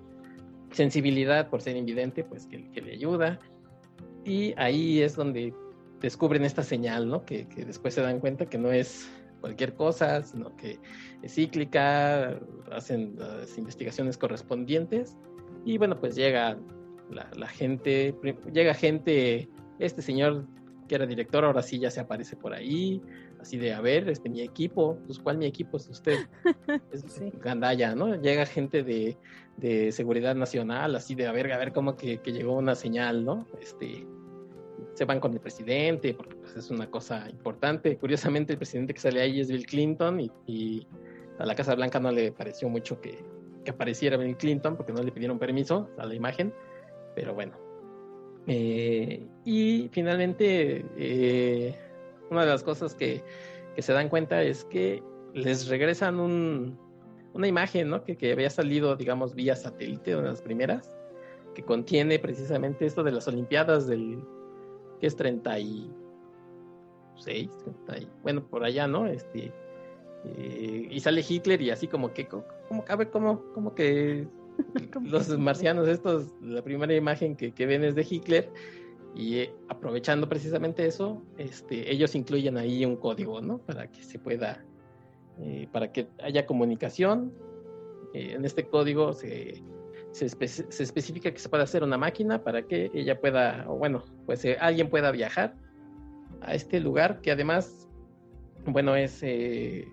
sensibilidad 0.72 1.50
por 1.50 1.62
ser 1.62 1.76
invidente, 1.76 2.24
pues 2.24 2.48
que, 2.48 2.72
que 2.72 2.82
le 2.82 2.94
ayuda. 2.94 3.40
Y 4.24 4.54
ahí 4.58 5.02
es 5.02 5.16
donde 5.16 5.54
descubren 6.02 6.44
esta 6.44 6.64
señal, 6.64 7.08
¿no? 7.10 7.26
Que, 7.26 7.48
después 7.66 7.94
se 7.94 8.02
dan 8.02 8.20
cuenta 8.20 8.46
que 8.46 8.58
no 8.58 8.72
es 8.72 9.10
cualquier 9.42 9.74
cosa, 9.74 10.24
sino 10.24 10.56
que 10.56 10.80
es 11.22 11.34
cíclica, 11.34 12.40
hacen 12.72 13.16
las 13.18 13.58
investigaciones 13.58 14.18
correspondientes 14.18 15.16
y 15.66 15.78
bueno, 15.78 16.00
pues 16.00 16.16
llega 16.16 16.58
la, 17.10 17.48
gente, 17.48 18.16
llega 18.52 18.74
gente, 18.74 19.50
este 19.80 20.02
señor 20.02 20.46
que 20.88 20.96
era 20.96 21.06
director, 21.06 21.44
ahora 21.44 21.62
sí 21.62 21.80
ya 21.80 21.92
se 21.92 22.00
aparece 22.00 22.38
por 22.38 22.54
ahí, 22.54 23.02
así 23.42 23.58
de, 23.58 23.74
a 23.74 23.82
ver, 23.82 24.08
este, 24.10 24.30
mi 24.30 24.42
equipo, 24.42 24.98
pues 25.06 25.20
¿cuál 25.20 25.38
mi 25.38 25.46
equipo 25.46 25.78
es 25.78 25.90
usted? 25.90 26.18
Es 26.92 27.22
Gandaya, 27.40 27.94
¿no? 27.94 28.16
Llega 28.16 28.46
gente 28.46 28.84
de, 28.84 29.18
de, 29.58 29.92
seguridad 29.92 30.36
nacional, 30.36 30.96
así 30.96 31.14
de, 31.14 31.28
a 31.28 31.32
ver, 31.34 31.52
a 31.52 31.58
ver 31.58 31.74
cómo 31.74 31.98
que, 31.98 32.20
que 32.22 32.32
llegó 32.32 32.54
una 32.54 32.76
señal, 32.76 33.26
¿no? 33.26 33.46
Este, 33.62 34.08
se 34.98 35.06
van 35.06 35.20
con 35.20 35.32
el 35.32 35.40
presidente, 35.40 36.16
porque 36.16 36.36
pues, 36.36 36.56
es 36.56 36.72
una 36.72 36.90
cosa 36.90 37.30
importante. 37.30 37.98
Curiosamente, 37.98 38.54
el 38.54 38.58
presidente 38.58 38.96
que 38.96 39.00
sale 39.00 39.22
ahí 39.22 39.40
es 39.40 39.48
Bill 39.48 39.68
Clinton 39.68 40.20
y, 40.48 40.88
a 41.38 41.46
la 41.46 41.54
Casa 41.54 41.76
Blanca 41.76 42.00
no 42.00 42.12
le 42.12 42.32
pareció 42.32 42.68
mucho 42.68 43.00
que, 43.00 43.24
apareciera 43.70 44.18
Bill 44.18 44.38
Clinton 44.38 44.76
porque 44.76 44.94
no 44.94 45.04
le 45.04 45.12
pidieron 45.12 45.38
permiso 45.38 45.88
a 46.00 46.06
la 46.08 46.16
imagen, 46.16 46.52
pero 47.14 47.36
bueno. 47.36 47.54
Eh, 48.48 49.28
y 49.46 49.90
finalmente, 49.92 50.84
eh, 50.98 51.76
una 52.32 52.42
de 52.42 52.48
las 52.48 52.64
cosas 52.64 52.96
que, 52.96 53.24
se 53.78 53.94
dan 53.94 54.10
cuenta 54.10 54.42
es 54.42 54.66
que 54.66 55.04
les 55.36 55.68
regresan 55.68 56.20
una 56.20 57.48
imagen 57.48 57.90
¿no? 57.90 58.04
que, 58.04 58.18
que 58.18 58.32
había 58.32 58.50
salido, 58.50 58.96
digamos, 58.96 59.36
vía 59.36 59.56
satélite, 59.56 60.16
una 60.16 60.24
de 60.24 60.30
las 60.32 60.42
primeras, 60.42 60.98
que 61.54 61.62
contiene 61.62 62.18
precisamente 62.18 62.88
esto 62.88 63.04
de 63.04 63.12
las 63.12 63.28
Olimpiadas 63.28 63.86
del 63.86 64.24
que 65.00 65.08
es 65.08 65.16
36, 65.16 67.50
30, 67.86 68.14
bueno, 68.24 68.46
por 68.46 68.64
allá, 68.64 68.88
¿no? 68.88 69.08
Este, 69.08 69.52
eh, 70.26 70.88
y 70.90 71.00
sale 71.00 71.24
Hitler 71.28 71.62
y 71.62 71.70
así 71.70 71.88
como 71.88 72.14
que, 72.14 72.28
como, 72.28 72.46
a 72.88 72.96
ver, 72.96 73.10
como, 73.10 73.44
como 73.54 73.76
que 73.76 74.28
los 75.04 75.38
marcianos 75.38 75.88
estos, 75.88 76.34
la 76.42 76.62
primera 76.62 76.96
imagen 76.96 77.36
que, 77.36 77.52
que 77.52 77.66
ven 77.66 77.84
es 77.84 77.96
de 77.96 78.08
Hitler 78.10 78.50
y 79.16 79.40
eh, 79.40 79.54
aprovechando 79.70 80.30
precisamente 80.30 80.86
eso, 80.86 81.24
este, 81.38 81.92
ellos 81.92 82.16
incluyen 82.16 82.58
ahí 82.58 82.86
un 82.86 82.98
código, 82.98 83.42
¿no? 83.42 83.60
Para 83.60 83.92
que 83.92 84.04
se 84.04 84.20
pueda, 84.20 84.64
eh, 85.40 85.68
para 85.72 85.92
que 85.92 86.08
haya 86.22 86.46
comunicación. 86.46 87.34
en 88.14 88.46
este 88.46 88.68
código 88.68 89.14
se 89.14 89.64
se, 90.12 90.26
especifica 90.26 91.32
que 91.32 91.40
se 91.40 91.50
puede 91.50 91.64
hacer 91.64 91.84
una 91.84 91.98
máquina 91.98 92.44
para 92.44 92.64
que 92.64 92.90
ella 92.94 93.20
pueda, 93.20 93.66
o 93.68 93.78
bueno, 93.78 94.04
pues 94.26 94.44
eh, 94.46 94.58
alguien 94.60 94.90
pueda 94.90 95.12
viajar 95.12 95.56
a 96.42 96.54
este 96.54 96.80
lugar 96.80 97.22
que 97.22 97.32
además, 97.32 97.88
bueno, 98.66 98.96
es, 98.96 99.20
eh, 99.22 99.88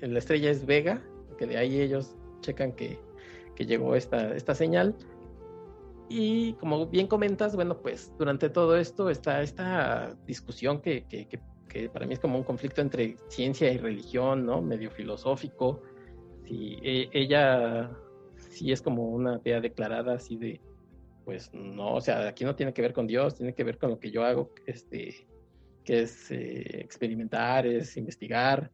la 0.00 0.18
estrella 0.18 0.50
es 0.50 0.64
Vega, 0.66 1.02
que 1.38 1.46
de 1.46 1.56
ahí 1.56 1.80
ellos 1.80 2.16
checan 2.40 2.72
que, 2.72 2.98
que 3.54 3.66
llegó 3.66 3.94
esta, 3.96 4.34
esta 4.34 4.54
señal. 4.54 4.94
Y 6.08 6.52
como 6.54 6.86
bien 6.86 7.06
comentas, 7.06 7.56
bueno, 7.56 7.78
pues 7.78 8.12
durante 8.18 8.50
todo 8.50 8.76
esto 8.76 9.08
está 9.08 9.42
esta 9.42 10.14
discusión 10.26 10.80
que, 10.80 11.04
que, 11.06 11.26
que, 11.26 11.88
para 11.88 12.06
mí 12.06 12.12
es 12.12 12.20
como 12.20 12.38
un 12.38 12.44
conflicto 12.44 12.82
entre 12.82 13.16
ciencia 13.28 13.72
y 13.72 13.78
religión, 13.78 14.46
¿no? 14.46 14.62
Medio 14.62 14.90
filosófico. 14.90 15.82
Si 16.44 16.78
e, 16.82 17.08
ella 17.12 17.90
sí 18.54 18.72
es 18.72 18.82
como 18.82 19.08
una 19.08 19.40
idea 19.44 19.60
declarada 19.60 20.14
así 20.14 20.36
de, 20.36 20.60
pues 21.24 21.52
no, 21.52 21.94
o 21.94 22.00
sea, 22.00 22.28
aquí 22.28 22.44
no 22.44 22.54
tiene 22.54 22.72
que 22.72 22.82
ver 22.82 22.92
con 22.92 23.06
Dios, 23.06 23.34
tiene 23.34 23.54
que 23.54 23.64
ver 23.64 23.78
con 23.78 23.90
lo 23.90 23.98
que 23.98 24.10
yo 24.10 24.24
hago, 24.24 24.52
este, 24.66 25.26
que 25.84 26.02
es 26.02 26.30
eh, 26.30 26.80
experimentar, 26.80 27.66
es 27.66 27.96
investigar, 27.96 28.70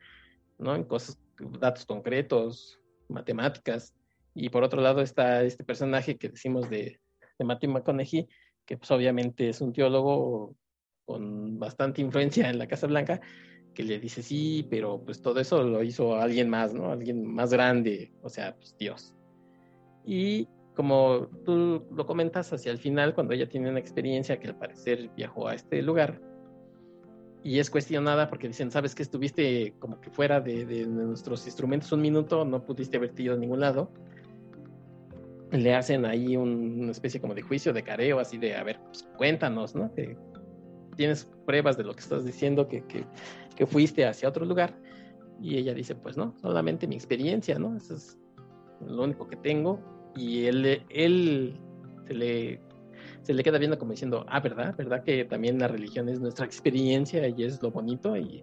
¿no? 0.59 0.75
En 0.75 0.85
cosas, 0.85 1.19
datos 1.59 1.87
concretos, 1.87 2.79
matemáticas. 3.09 3.95
Y 4.35 4.49
por 4.49 4.63
otro 4.63 4.81
lado 4.81 5.01
está 5.01 5.43
este 5.43 5.65
personaje 5.65 6.17
que 6.17 6.29
decimos 6.29 6.71
de, 6.71 7.01
de 7.39 7.45
Matthew 7.45 7.71
McConaughey, 7.71 8.29
que 8.65 8.77
pues 8.77 8.91
obviamente 8.91 9.49
es 9.49 9.61
un 9.61 9.73
teólogo 9.73 10.55
con 11.05 11.59
bastante 11.59 12.01
influencia 12.01 12.49
en 12.49 12.59
la 12.59 12.69
Casa 12.69 12.87
Blanca, 12.87 13.21
que 13.75 13.83
le 13.83 13.99
dice, 13.99 14.23
sí, 14.23 14.67
pero 14.71 15.03
pues 15.05 15.23
todo 15.23 15.41
eso 15.41 15.63
lo 15.63 15.83
hizo 15.83 16.17
alguien 16.17 16.49
más, 16.49 16.75
¿no? 16.75 16.91
Alguien 16.91 17.25
más 17.25 17.53
grande, 17.53 18.13
o 18.23 18.29
sea, 18.29 18.55
pues 18.57 18.77
Dios. 18.79 19.15
Y 20.05 20.49
como 20.75 21.29
tú 21.45 21.85
lo 21.95 22.07
comentas 22.07 22.53
hacia 22.53 22.73
el 22.73 22.79
final, 22.79 23.15
cuando 23.15 23.35
ella 23.35 23.49
tiene 23.49 23.69
una 23.69 23.79
experiencia 23.79 24.39
que 24.39 24.49
al 24.49 24.57
parecer 24.57 25.11
viajó 25.17 25.49
a 25.49 25.55
este 25.55 25.83
lugar 25.83 26.21
y 27.43 27.59
es 27.59 27.71
cuestionada 27.71 28.29
porque 28.29 28.49
dicen, 28.49 28.71
sabes 28.71 28.95
que 28.95 29.03
estuviste 29.03 29.75
como 29.79 30.01
que 30.01 30.11
fuera 30.11 30.41
de, 30.41 30.87
nuestros 30.87 31.47
instrumentos 31.47 31.91
un 31.93 32.03
minuto, 32.03 32.45
no 32.45 32.65
pudiste 32.65 32.99
haberte 32.99 33.23
ido 33.23 33.35
a 33.35 33.39
ningún 33.39 33.61
lado, 33.61 33.91
le 35.51 35.75
hacen 35.75 36.05
ahí 36.05 36.37
una 36.37 36.93
especie 36.93 37.21
como 37.21 37.35
de 37.35 37.43
juicio, 37.43 37.73
de 37.73 37.83
careo, 37.83 38.21
así 38.21 38.39
de, 38.39 38.55
a 38.57 38.63
ver, 38.63 38.79
pues, 38.85 39.09
cuéntanos, 39.17 39.75
¿no? 39.75 39.91
Tienes 40.97 41.25
pruebas 41.47 41.77
de 41.77 41.85
lo 41.85 41.95
que 41.95 42.01
estás 42.01 42.25
diciendo, 42.25 42.69
que, 42.69 42.85
que, 42.85 43.05
que, 43.57 43.67
fuiste 43.67 44.07
hacia 44.07 44.29
otro 44.29 44.45
lugar. 44.45 44.79
Y 45.41 45.57
ella 45.57 45.73
dice, 45.73 45.95
pues 45.95 46.17
no, 46.17 46.35
solamente 46.41 46.87
mi 46.87 46.95
experiencia, 46.95 47.59
¿no? 47.59 47.77
Eso 47.77 47.95
es 47.95 48.19
lo 48.87 49.05
único 49.05 49.29
que 49.29 49.37
tengo, 49.37 49.81
y 50.17 50.47
él, 50.47 50.83
él 50.91 51.59
se 52.07 52.15
le 52.15 52.61
se 53.23 53.35
le 53.35 53.43
queda 53.43 53.59
viendo 53.59 53.79
como 53.79 53.93
diciendo, 53.93 54.25
ah, 54.29 54.41
¿verdad? 54.41 54.75
¿Verdad 54.77 55.05
que 55.05 55.25
también 55.25 55.59
la 55.59 55.69
religión 55.69 56.09
es 56.09 56.21
nuestra 56.21 56.47
experiencia 56.47 57.29
y 57.29 57.45
es 57.45 57.63
lo 57.63 57.71
bonito? 57.71 58.17
Y 58.17 58.43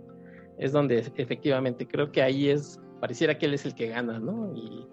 es 0.58 0.72
donde 0.72 1.00
efectivamente 1.16 1.88
creo 1.88 2.12
que 2.12 2.22
ahí 2.22 2.50
es, 2.50 2.80
pareciera 3.00 3.38
que 3.38 3.48
él 3.48 3.54
es 3.54 3.66
el 3.66 3.76
que 3.76 3.88
gana, 3.88 4.20
¿no? 4.20 4.54
Y, 4.56 4.88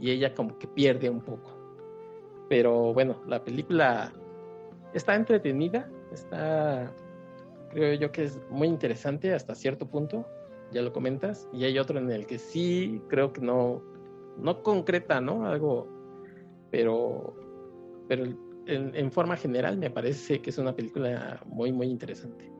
y 0.00 0.10
ella 0.10 0.34
como 0.34 0.58
que 0.58 0.66
pierde 0.66 1.08
un 1.08 1.20
poco. 1.20 1.56
Pero 2.48 2.92
bueno, 2.92 3.22
la 3.26 3.44
película 3.44 4.12
está 4.92 5.14
entretenida, 5.14 5.88
está, 6.12 6.92
creo 7.70 7.94
yo 7.94 8.10
que 8.10 8.24
es 8.24 8.40
muy 8.50 8.66
interesante 8.66 9.32
hasta 9.32 9.54
cierto 9.54 9.88
punto, 9.88 10.26
ya 10.72 10.82
lo 10.82 10.92
comentas, 10.92 11.48
y 11.52 11.64
hay 11.64 11.78
otro 11.78 11.98
en 11.98 12.10
el 12.10 12.26
que 12.26 12.38
sí 12.38 13.00
creo 13.08 13.32
que 13.32 13.40
no, 13.40 13.82
no 14.38 14.62
concreta, 14.62 15.20
¿no? 15.20 15.46
Algo, 15.46 15.88
pero, 16.70 17.34
pero 18.08 18.24
en, 18.66 19.10
forma 19.10 19.36
general 19.36 19.78
me 19.78 19.90
parece 19.90 20.40
que 20.40 20.50
es 20.50 20.58
una 20.58 20.74
película 20.74 21.40
muy, 21.46 21.72
muy 21.72 21.88
interesante. 21.88 22.50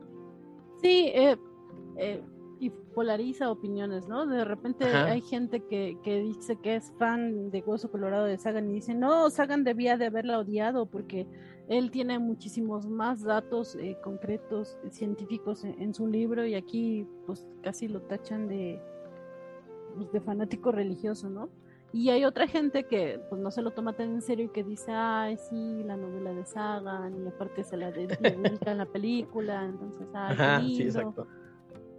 Sí, 0.81 1.11
eh, 1.13 1.37
eh, 1.97 2.21
y 2.59 2.69
polariza 2.69 3.49
opiniones, 3.49 4.07
¿no? 4.07 4.27
De 4.27 4.45
repente 4.45 4.85
hay 4.85 5.21
gente 5.21 5.61
que, 5.65 5.97
que, 6.03 6.19
dice 6.19 6.57
que 6.57 6.75
es 6.75 6.91
fan 6.99 7.49
de 7.49 7.61
Hueso 7.61 7.89
Colorado 7.89 8.25
de 8.25 8.37
Sagan 8.37 8.69
y 8.69 8.73
dice, 8.73 8.93
no, 8.93 9.29
Sagan 9.31 9.63
debía 9.63 9.97
de 9.97 10.05
haberla 10.05 10.37
odiado 10.37 10.85
porque 10.85 11.25
él 11.71 11.89
tiene 11.89 12.19
muchísimos 12.19 12.85
más 12.85 13.23
datos 13.23 13.75
eh, 13.75 13.97
concretos, 14.03 14.77
científicos 14.89 15.63
en, 15.63 15.93
su 15.93 16.05
libro 16.05 16.45
y 16.45 16.53
aquí 16.53 17.07
pues 17.25 17.47
casi 17.63 17.87
lo 17.87 18.01
tachan 18.01 18.47
de, 18.47 18.79
pues, 19.95 20.11
de 20.11 20.21
fanático 20.21 20.71
religioso, 20.71 21.29
¿no? 21.29 21.49
Y 21.93 22.09
hay 22.09 22.23
otra 22.23 22.47
gente 22.47 22.85
que 22.85 23.19
pues 23.29 23.41
no 23.41 23.51
se 23.51 23.61
lo 23.61 23.71
toma 23.71 23.93
tan 23.93 24.13
en 24.13 24.21
serio 24.21 24.45
y 24.45 24.49
que 24.49 24.63
dice, 24.63 24.93
ay, 24.93 25.37
sí, 25.37 25.83
la 25.83 25.97
novela 25.97 26.33
de 26.33 26.45
Sagan, 26.45 27.21
y 27.21 27.27
aparte 27.27 27.63
se 27.63 27.75
la 27.75 27.91
dedica 27.91 28.71
en 28.71 28.77
la 28.77 28.85
película, 28.85 29.65
entonces, 29.65 30.07
ay, 30.13 30.77
qué 30.77 30.83
lindo. 30.85 31.27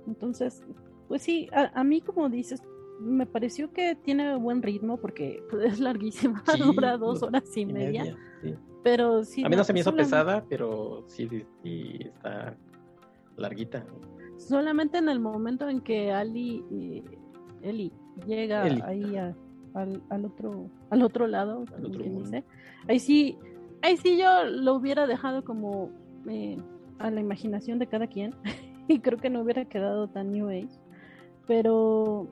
Entonces, 0.06 0.62
pues 1.08 1.22
sí, 1.22 1.48
a, 1.52 1.84
mí 1.84 2.00
como 2.00 2.28
dices, 2.30 2.62
me 3.00 3.26
pareció 3.26 3.70
que 3.72 3.94
tiene 3.94 4.34
buen 4.36 4.62
ritmo 4.62 4.96
porque 4.96 5.42
es 5.62 5.78
larguísima, 5.78 6.42
dura 6.58 6.96
dos 6.96 7.22
horas 7.22 7.44
y, 7.54 7.66
media. 7.66 8.16
Pero 8.82 9.22
sí. 9.24 9.44
A 9.44 9.48
mí 9.48 9.54
no, 9.54 9.62
se 9.62 9.72
me 9.72 9.80
hizo 9.80 9.94
pesada, 9.94 10.44
pero 10.48 11.04
sí, 11.06 11.28
sí, 11.62 11.98
está 12.00 12.56
larguita. 13.36 13.84
Solamente 14.38 14.98
en 14.98 15.08
el 15.08 15.20
momento 15.20 15.68
en 15.68 15.82
que 15.82 16.10
Ali, 16.10 16.64
Eli 17.62 17.92
llega 18.26 18.62
ahí 18.64 19.16
a 19.16 19.34
al, 19.74 20.02
al 20.10 20.24
otro 20.24 20.70
al 20.90 21.02
otro 21.02 21.26
lado, 21.26 21.64
Ahí 22.88 22.98
sí, 22.98 23.38
ahí 23.80 23.96
sí 23.96 24.18
yo 24.18 24.44
lo 24.44 24.74
hubiera 24.74 25.06
dejado 25.06 25.44
como 25.44 25.90
eh, 26.28 26.58
a 26.98 27.10
la 27.10 27.20
imaginación 27.20 27.78
de 27.78 27.86
cada 27.86 28.06
quien 28.06 28.34
y 28.88 28.98
creo 29.00 29.18
que 29.18 29.30
no 29.30 29.40
hubiera 29.40 29.64
quedado 29.64 30.08
tan 30.08 30.32
New 30.32 30.48
Age, 30.48 30.68
pero 31.46 32.26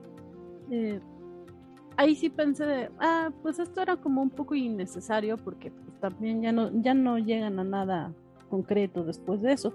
eh, 0.69 0.99
ahí 1.97 2.15
sí 2.15 2.29
pensé 2.29 2.65
de, 2.65 2.89
ah, 2.99 3.31
pues 3.41 3.59
esto 3.59 3.81
era 3.81 3.97
como 3.97 4.21
un 4.21 4.29
poco 4.29 4.55
innecesario 4.55 5.37
porque 5.37 5.71
pues, 5.71 5.99
también 5.99 6.41
ya 6.41 6.51
no 6.51 6.69
ya 6.81 6.93
no 6.93 7.17
llegan 7.17 7.59
a 7.59 7.63
nada 7.63 8.13
concreto 8.49 9.03
después 9.03 9.41
de 9.41 9.53
eso, 9.53 9.73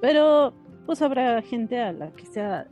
pero 0.00 0.54
pues 0.86 1.00
habrá 1.02 1.40
gente 1.42 1.80
a 1.80 1.92
la 1.92 2.10
que 2.10 2.26
sea 2.26 2.66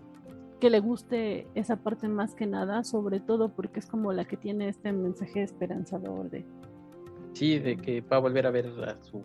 que 0.60 0.70
le 0.70 0.78
guste 0.78 1.48
esa 1.54 1.76
parte 1.76 2.06
más 2.06 2.34
que 2.34 2.46
nada, 2.46 2.84
sobre 2.84 3.18
todo 3.18 3.48
porque 3.48 3.80
es 3.80 3.86
como 3.86 4.12
la 4.12 4.26
que 4.26 4.36
tiene 4.36 4.68
este 4.68 4.92
mensaje 4.92 5.42
esperanzador 5.42 6.30
de... 6.30 6.44
Sí, 7.32 7.58
de 7.58 7.76
que 7.76 8.00
va 8.02 8.18
a 8.18 8.20
volver 8.20 8.46
a 8.46 8.50
ver 8.50 8.66
a 8.66 9.02
su 9.02 9.24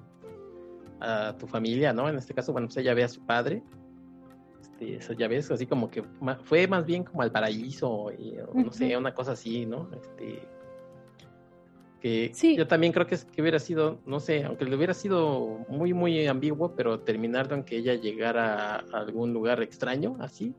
a 0.99 1.35
tu 1.37 1.47
familia, 1.47 1.93
¿no? 1.93 2.09
En 2.09 2.15
este 2.17 2.33
caso, 2.33 2.51
bueno, 2.51 2.67
pues 2.67 2.77
ella 2.77 2.93
ve 2.93 3.03
a 3.03 3.09
su 3.09 3.21
padre, 3.25 3.61
este, 4.61 4.95
eso 4.95 5.13
ya 5.13 5.27
ves, 5.27 5.51
así 5.51 5.65
como 5.65 5.89
que 5.89 6.03
fue 6.43 6.67
más 6.67 6.85
bien 6.85 7.03
como 7.03 7.21
al 7.21 7.31
paraíso, 7.31 8.11
y, 8.17 8.35
no 8.53 8.71
sé, 8.71 8.95
una 8.97 9.13
cosa 9.13 9.33
así, 9.33 9.65
¿no? 9.65 9.89
Este, 9.93 10.47
que 11.99 12.31
sí. 12.33 12.55
yo 12.55 12.67
también 12.67 12.93
creo 12.93 13.07
que, 13.07 13.17
que 13.17 13.41
hubiera 13.41 13.59
sido, 13.59 13.99
no 14.05 14.19
sé, 14.19 14.43
aunque 14.43 14.65
le 14.65 14.75
hubiera 14.75 14.93
sido 14.93 15.65
muy, 15.69 15.93
muy 15.93 16.27
ambiguo, 16.27 16.75
pero 16.75 16.99
terminar 16.99 17.51
en 17.51 17.63
que 17.63 17.77
ella 17.77 17.95
llegara 17.95 18.75
a 18.75 18.99
algún 18.99 19.33
lugar 19.33 19.61
extraño, 19.61 20.17
así, 20.19 20.53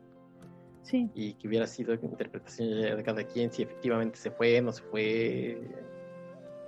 y 0.91 1.33
que 1.33 1.47
hubiera 1.47 1.67
sido 1.67 1.93
interpretación 1.93 2.97
de 2.97 3.03
cada 3.03 3.23
quien, 3.23 3.51
si 3.51 3.63
efectivamente 3.63 4.17
se 4.17 4.31
fue, 4.31 4.61
no 4.61 4.71
se 4.71 4.83
fue. 4.83 5.61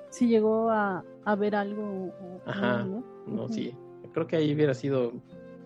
Si 0.10 0.28
llegó 0.28 0.70
a, 0.70 1.04
a 1.26 1.36
ver 1.36 1.56
algo. 1.56 2.14
Ajá, 2.46 2.84
¿no? 2.84 3.04
no 3.28 3.48
sí. 3.48 3.76
Creo 4.14 4.28
que 4.28 4.38
ahí 4.38 4.54
hubiera 4.54 4.74
sido 4.74 5.14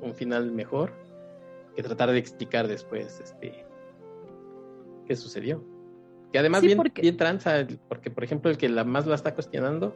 un 0.02 0.14
final 0.14 0.52
mejor 0.52 0.92
que 1.76 1.84
tratar 1.84 2.12
de 2.12 2.18
explicar 2.20 2.68
después 2.68 3.20
este 3.20 3.66
qué 5.08 5.16
sucedió. 5.16 5.64
Que 6.32 6.40
además 6.40 6.62
bien, 6.62 6.82
bien 6.96 7.18
tranza, 7.18 7.66
porque 7.88 8.10
por 8.10 8.24
ejemplo 8.24 8.50
el 8.52 8.58
que 8.58 8.68
la 8.70 8.84
más 8.84 9.06
la 9.06 9.16
está 9.16 9.34
cuestionando 9.34 9.96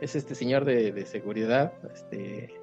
es 0.00 0.16
este 0.16 0.34
señor 0.34 0.64
de, 0.64 0.92
de 0.92 1.06
seguridad, 1.06 1.72
este 1.92 2.59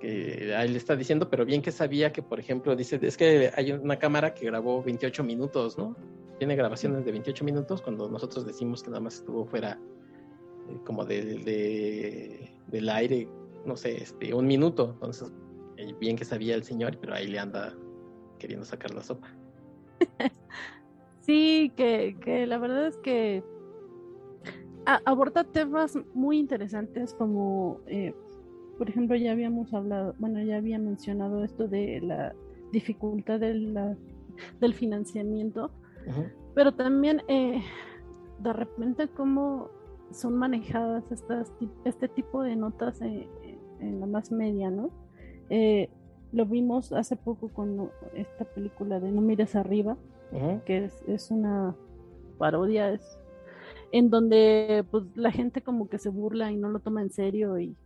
que 0.00 0.54
ahí 0.56 0.68
le 0.68 0.78
está 0.78 0.96
diciendo, 0.96 1.28
pero 1.30 1.44
bien 1.44 1.62
que 1.62 1.70
sabía 1.70 2.12
que, 2.12 2.22
por 2.22 2.40
ejemplo, 2.40 2.74
dice, 2.74 2.98
es 3.02 3.16
que 3.16 3.52
hay 3.54 3.72
una 3.72 3.98
cámara 3.98 4.34
que 4.34 4.46
grabó 4.46 4.82
28 4.82 5.22
minutos, 5.22 5.78
¿no? 5.78 5.94
Tiene 6.38 6.56
grabaciones 6.56 7.04
de 7.04 7.12
28 7.12 7.44
minutos 7.44 7.82
cuando 7.82 8.08
nosotros 8.08 8.46
decimos 8.46 8.82
que 8.82 8.90
nada 8.90 9.00
más 9.00 9.16
estuvo 9.16 9.44
fuera 9.46 9.78
eh, 10.68 10.78
como 10.84 11.04
de, 11.04 12.50
del 12.66 12.88
aire, 12.88 13.28
no 13.64 13.76
sé, 13.76 14.02
este, 14.02 14.34
un 14.34 14.46
minuto. 14.46 14.90
Entonces, 14.94 15.30
eh, 15.76 15.94
bien 16.00 16.16
que 16.16 16.24
sabía 16.24 16.54
el 16.54 16.64
señor, 16.64 16.98
pero 16.98 17.14
ahí 17.14 17.28
le 17.28 17.38
anda 17.38 17.76
queriendo 18.38 18.64
sacar 18.64 18.92
la 18.94 19.02
sopa. 19.02 19.28
sí, 21.20 21.70
que, 21.76 22.16
que 22.20 22.46
la 22.46 22.58
verdad 22.58 22.86
es 22.86 22.96
que 22.96 23.44
aborda 25.04 25.44
temas 25.44 25.98
muy 26.14 26.38
interesantes 26.38 27.14
como 27.14 27.80
eh, 27.86 28.14
por 28.80 28.88
ejemplo, 28.88 29.14
ya 29.14 29.32
habíamos 29.32 29.74
hablado, 29.74 30.14
bueno, 30.18 30.40
ya 30.40 30.56
había 30.56 30.78
mencionado 30.78 31.44
esto 31.44 31.68
de 31.68 32.00
la 32.00 32.34
dificultad 32.72 33.38
de 33.38 33.94
del 34.58 34.72
financiamiento, 34.72 35.70
pero 36.54 36.72
también 36.72 37.20
eh, 37.28 37.60
de 38.38 38.52
repente 38.54 39.08
cómo 39.08 39.68
son 40.12 40.38
manejadas 40.38 41.12
estas, 41.12 41.52
este 41.84 42.08
tipo 42.08 42.42
de 42.42 42.56
notas 42.56 43.02
en, 43.02 44.00
la 44.00 44.06
más 44.06 44.32
media, 44.32 44.70
¿no? 44.70 44.88
Eh, 45.50 45.90
lo 46.32 46.46
vimos 46.46 46.90
hace 46.94 47.16
poco 47.16 47.50
con 47.50 47.90
esta 48.14 48.46
película 48.46 48.98
de 48.98 49.12
No 49.12 49.20
mires 49.20 49.56
arriba, 49.56 49.98
que 50.64 50.86
es, 50.86 51.04
es, 51.06 51.30
una 51.30 51.76
parodia, 52.38 52.94
es 52.94 53.18
en 53.92 54.08
donde 54.08 54.86
pues 54.90 55.04
la 55.16 55.32
gente 55.32 55.60
como 55.60 55.90
que 55.90 55.98
se 55.98 56.08
burla 56.08 56.50
y 56.50 56.56
no 56.56 56.70
lo 56.70 56.78
toma 56.78 57.02
en 57.02 57.10
serio 57.10 57.58
y 57.58 57.76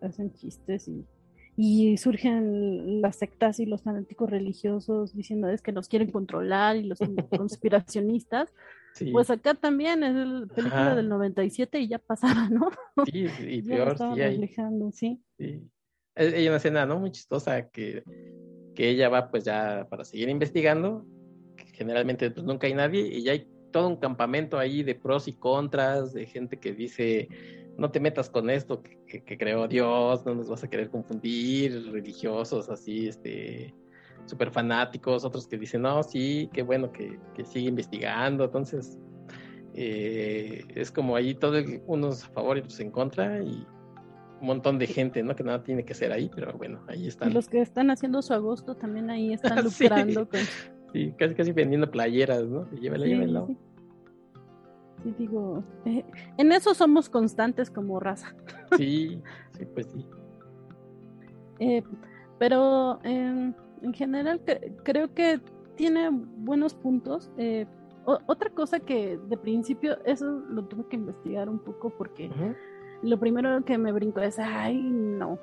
hacen 0.00 0.32
chistes 0.32 0.88
y, 0.88 1.04
y 1.56 1.96
surgen 1.98 3.00
las 3.02 3.16
sectas 3.16 3.60
y 3.60 3.66
los 3.66 3.82
fanáticos 3.82 4.30
religiosos 4.30 5.14
diciendo 5.14 5.48
es 5.48 5.60
que 5.60 5.72
nos 5.72 5.88
quieren 5.88 6.10
controlar 6.10 6.76
y 6.76 6.84
los 6.84 6.98
conspiracionistos. 7.30 8.48
Pues 9.10 9.30
acá 9.30 9.54
también 9.54 10.02
es 10.02 10.14
la 10.14 10.46
película 10.46 10.94
del 10.94 11.08
97 11.08 11.80
y 11.80 11.88
ya 11.88 11.98
pasaba, 11.98 12.48
¿no? 12.50 12.70
Sí, 13.10 13.26
y 13.40 13.62
peor, 13.68 13.96
sí, 13.96 14.20
hay, 14.20 14.50
sí. 14.92 15.22
Hay 16.14 16.46
una 16.46 16.56
escena, 16.58 16.84
¿no? 16.84 16.98
Muy 16.98 17.10
chistosa 17.10 17.70
que, 17.70 18.02
que 18.74 18.90
ella 18.90 19.08
va 19.08 19.30
pues 19.30 19.44
ya 19.44 19.86
para 19.88 20.04
seguir 20.04 20.28
investigando, 20.28 21.06
generalmente 21.72 22.30
pues 22.30 22.44
nunca 22.44 22.66
hay 22.66 22.74
nadie 22.74 23.00
y 23.00 23.22
ya 23.22 23.32
hay 23.32 23.48
todo 23.70 23.88
un 23.88 23.96
campamento 23.96 24.58
ahí 24.58 24.82
de 24.82 24.94
pros 24.94 25.26
y 25.26 25.32
contras, 25.32 26.12
de 26.12 26.26
gente 26.26 26.58
que 26.58 26.72
dice 26.72 27.28
no 27.82 27.90
te 27.90 27.98
metas 27.98 28.30
con 28.30 28.48
esto 28.48 28.80
que, 28.80 29.24
creó 29.36 29.66
Dios, 29.66 30.24
no 30.24 30.36
nos 30.36 30.48
vas 30.48 30.62
a 30.62 30.70
querer 30.70 30.88
confundir, 30.88 31.90
religiosos 31.90 32.70
así, 32.70 33.08
este, 33.08 33.74
súper 34.24 34.52
fanáticos, 34.52 35.24
otros 35.24 35.48
que 35.48 35.58
dicen, 35.58 35.82
no, 35.82 36.00
sí, 36.04 36.48
qué 36.52 36.62
bueno 36.62 36.92
que, 36.92 37.18
sigue 37.44 37.68
investigando, 37.68 38.44
entonces 38.44 39.00
eh, 39.74 40.64
es 40.76 40.92
como 40.92 41.16
ahí 41.16 41.34
todos 41.34 41.64
unos 41.88 42.22
a 42.22 42.28
favor 42.28 42.56
y 42.56 42.60
otros 42.60 42.78
en 42.78 42.92
contra 42.92 43.42
y 43.42 43.66
un 44.40 44.46
montón 44.46 44.78
de 44.78 44.86
gente, 44.86 45.20
¿no? 45.24 45.34
Que 45.34 45.42
nada 45.42 45.64
tiene 45.64 45.84
que 45.84 45.94
ser 45.94 46.12
ahí, 46.12 46.30
pero 46.32 46.52
bueno, 46.52 46.84
ahí 46.86 47.08
están. 47.08 47.30
Y 47.30 47.34
los 47.34 47.48
que 47.48 47.60
están 47.60 47.90
haciendo 47.90 48.22
su 48.22 48.32
agosto 48.32 48.76
también 48.76 49.10
ahí 49.10 49.32
están 49.32 49.56
lucrando. 49.64 50.28
sí, 50.92 51.12
casi 51.18 51.34
casi 51.34 51.50
vendiendo 51.50 51.90
playeras, 51.90 52.44
¿no? 52.44 52.70
Llévela, 52.70 53.06
llévela 53.06 53.46
digo, 55.18 55.64
eh, 55.84 56.04
en 56.36 56.52
eso 56.52 56.74
somos 56.74 57.08
constantes 57.08 57.70
como 57.70 58.00
raza. 58.00 58.34
Sí, 58.76 59.20
sí, 59.52 59.64
pues 59.66 59.86
sí. 59.86 60.06
Eh, 61.58 61.84
pero 62.40 62.98
em, 63.04 63.54
en 63.82 63.94
general 63.94 64.40
creo 64.82 65.14
que 65.14 65.40
tiene 65.76 66.08
buenos 66.10 66.74
puntos. 66.74 67.30
Eh, 67.36 67.66
otra 68.04 68.50
cosa 68.50 68.80
que 68.80 69.16
de 69.28 69.36
principio, 69.36 69.96
eso 70.04 70.26
lo 70.48 70.64
tuve 70.64 70.86
que 70.88 70.96
investigar 70.96 71.48
un 71.48 71.60
poco 71.60 71.90
porque 71.90 72.30
lo 73.02 73.18
primero 73.20 73.64
que 73.64 73.78
me 73.78 73.92
brincó 73.92 74.20
es, 74.20 74.38
ay, 74.38 74.80
no. 74.82 75.38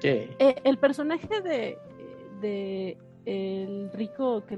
¿Qué? 0.00 0.34
Eh, 0.38 0.56
el 0.64 0.78
personaje 0.78 1.40
de, 1.40 1.78
de 2.40 2.98
el 3.26 3.90
rico 3.92 4.46
que, 4.46 4.56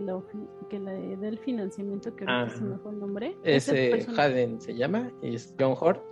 que 0.68 0.78
le 0.78 1.16
da 1.16 1.28
el 1.28 1.38
financiamiento, 1.38 2.14
que 2.14 2.24
ahorita 2.26 2.56
se 2.56 2.64
me 2.64 2.78
fue 2.78 2.92
el 2.92 3.00
nombre. 3.00 3.36
Ese 3.42 4.06
Haden 4.16 4.60
se 4.60 4.74
llama, 4.74 5.10
es 5.22 5.54
John 5.58 5.74
Hort. 5.80 6.02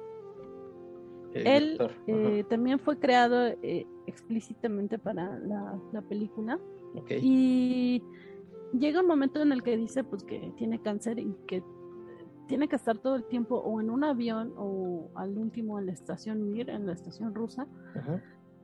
Él 1.34 1.78
eh, 2.06 2.44
también 2.48 2.78
fue 2.78 2.98
creado 2.98 3.48
eh, 3.62 3.86
explícitamente 4.06 4.98
para 4.98 5.38
la, 5.40 5.78
la 5.92 6.00
película. 6.02 6.58
Y 7.10 8.02
llega 8.72 9.00
un 9.00 9.06
momento 9.06 9.42
en 9.42 9.52
el 9.52 9.62
que 9.62 9.76
dice 9.76 10.02
pues 10.02 10.24
que 10.24 10.50
tiene 10.56 10.80
cáncer 10.80 11.18
y 11.18 11.36
que 11.46 11.62
tiene 12.48 12.68
que 12.68 12.76
estar 12.76 12.96
todo 12.96 13.16
el 13.16 13.24
tiempo 13.24 13.56
o 13.56 13.82
en 13.82 13.90
un 13.90 14.02
avión 14.02 14.54
o 14.56 15.10
al 15.14 15.36
último 15.36 15.78
en 15.78 15.86
la 15.86 15.92
estación 15.92 16.50
Mir, 16.50 16.70
en 16.70 16.86
la 16.86 16.92
estación 16.92 17.34
rusa, 17.34 17.66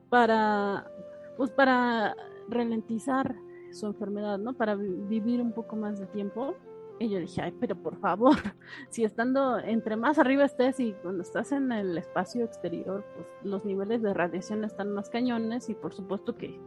para 0.09 0.87
pues 1.37 1.51
para 1.51 2.15
ralentizar 2.49 3.35
su 3.73 3.87
enfermedad, 3.87 4.39
¿no? 4.39 4.53
Para 4.53 4.75
vivir 4.75 5.41
un 5.41 5.51
poco 5.51 5.75
más 5.75 5.99
de 5.99 6.07
tiempo. 6.07 6.55
Y 6.99 7.09
yo 7.09 7.19
dije, 7.19 7.41
ay, 7.41 7.53
pero 7.59 7.75
por 7.75 7.97
favor, 7.97 8.35
si 8.89 9.03
estando 9.03 9.57
entre 9.59 9.95
más 9.95 10.19
arriba 10.19 10.45
estés 10.45 10.79
y 10.79 10.93
cuando 11.01 11.23
estás 11.23 11.51
en 11.51 11.71
el 11.71 11.97
espacio 11.97 12.45
exterior, 12.45 13.03
pues 13.15 13.27
los 13.43 13.65
niveles 13.65 14.01
de 14.01 14.13
radiación 14.13 14.63
están 14.63 14.91
más 14.91 15.09
cañones 15.09 15.69
y 15.69 15.73
por 15.73 15.93
supuesto 15.93 16.35
que 16.35 16.59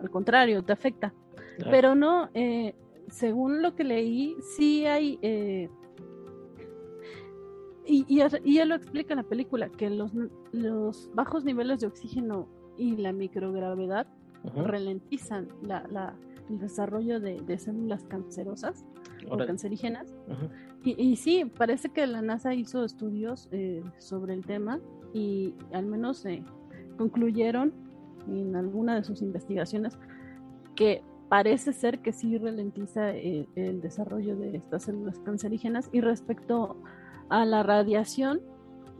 al 0.00 0.10
contrario, 0.10 0.62
te 0.62 0.72
afecta. 0.72 1.12
Pero 1.70 1.94
no, 1.94 2.30
eh, 2.34 2.74
según 3.08 3.62
lo 3.62 3.74
que 3.74 3.84
leí, 3.84 4.36
sí 4.56 4.86
hay... 4.86 5.18
Eh, 5.22 5.68
y, 7.84 8.04
y, 8.06 8.22
y, 8.44 8.58
él 8.58 8.68
lo 8.68 8.74
explica 8.74 9.14
en 9.14 9.18
la 9.18 9.28
película, 9.28 9.70
que 9.70 9.88
los, 9.88 10.12
los 10.52 11.10
bajos 11.14 11.44
niveles 11.44 11.80
de 11.80 11.86
oxígeno 11.86 12.46
y 12.76 12.96
la 12.96 13.12
microgravedad 13.12 14.06
ralentizan 14.54 15.48
la, 15.62 16.14
el 16.48 16.58
desarrollo 16.58 17.20
de, 17.20 17.58
células 17.58 18.04
cancerosas 18.04 18.84
o 19.30 19.36
cancerígenas. 19.36 20.14
y, 20.84 21.00
y, 21.02 21.16
sí, 21.16 21.44
parece 21.44 21.90
que 21.90 22.06
la 22.06 22.22
NASA 22.22 22.54
hizo 22.54 22.84
estudios 22.84 23.48
eh, 23.52 23.82
sobre 23.98 24.34
el 24.34 24.44
tema 24.44 24.80
y 25.12 25.54
al 25.72 25.86
menos 25.86 26.24
eh, 26.26 26.42
concluyeron 26.96 27.72
en 28.26 28.56
alguna 28.56 28.94
de 28.96 29.04
sus 29.04 29.22
investigaciones 29.22 29.98
que 30.74 31.02
parece 31.28 31.72
ser 31.72 32.00
que 32.00 32.12
sí 32.12 32.38
ralentiza 32.38 33.10
el, 33.10 33.48
el 33.54 33.80
desarrollo 33.80 34.36
de 34.36 34.56
estas 34.56 34.84
células 34.84 35.18
cancerígenas 35.20 35.88
y 35.92 36.00
respecto 36.00 36.76
a 37.28 37.44
la 37.44 37.62
radiación, 37.62 38.40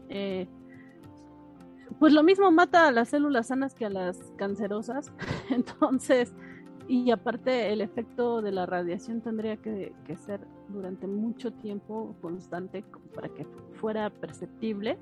eh, 0.09 0.47
pues 1.99 2.13
lo 2.13 2.23
mismo 2.23 2.51
mata 2.51 2.87
a 2.87 2.91
las 2.91 3.09
células 3.09 3.47
sanas 3.47 3.73
que 3.73 3.85
a 3.85 3.89
las 3.89 4.17
cancerosas. 4.37 5.11
Entonces, 5.49 6.33
y 6.89 7.11
aparte 7.11 7.71
el 7.71 7.81
efecto 7.81 8.41
de 8.41 8.51
la 8.51 8.65
radiación 8.65 9.21
tendría 9.21 9.57
que, 9.57 9.93
ser 10.25 10.41
durante 10.69 11.05
mucho 11.05 11.53
tiempo 11.53 12.15
constante 12.19 12.83
para 13.13 13.29
que 13.29 13.45
fuera 13.75 14.09
perceptible. 14.09 14.97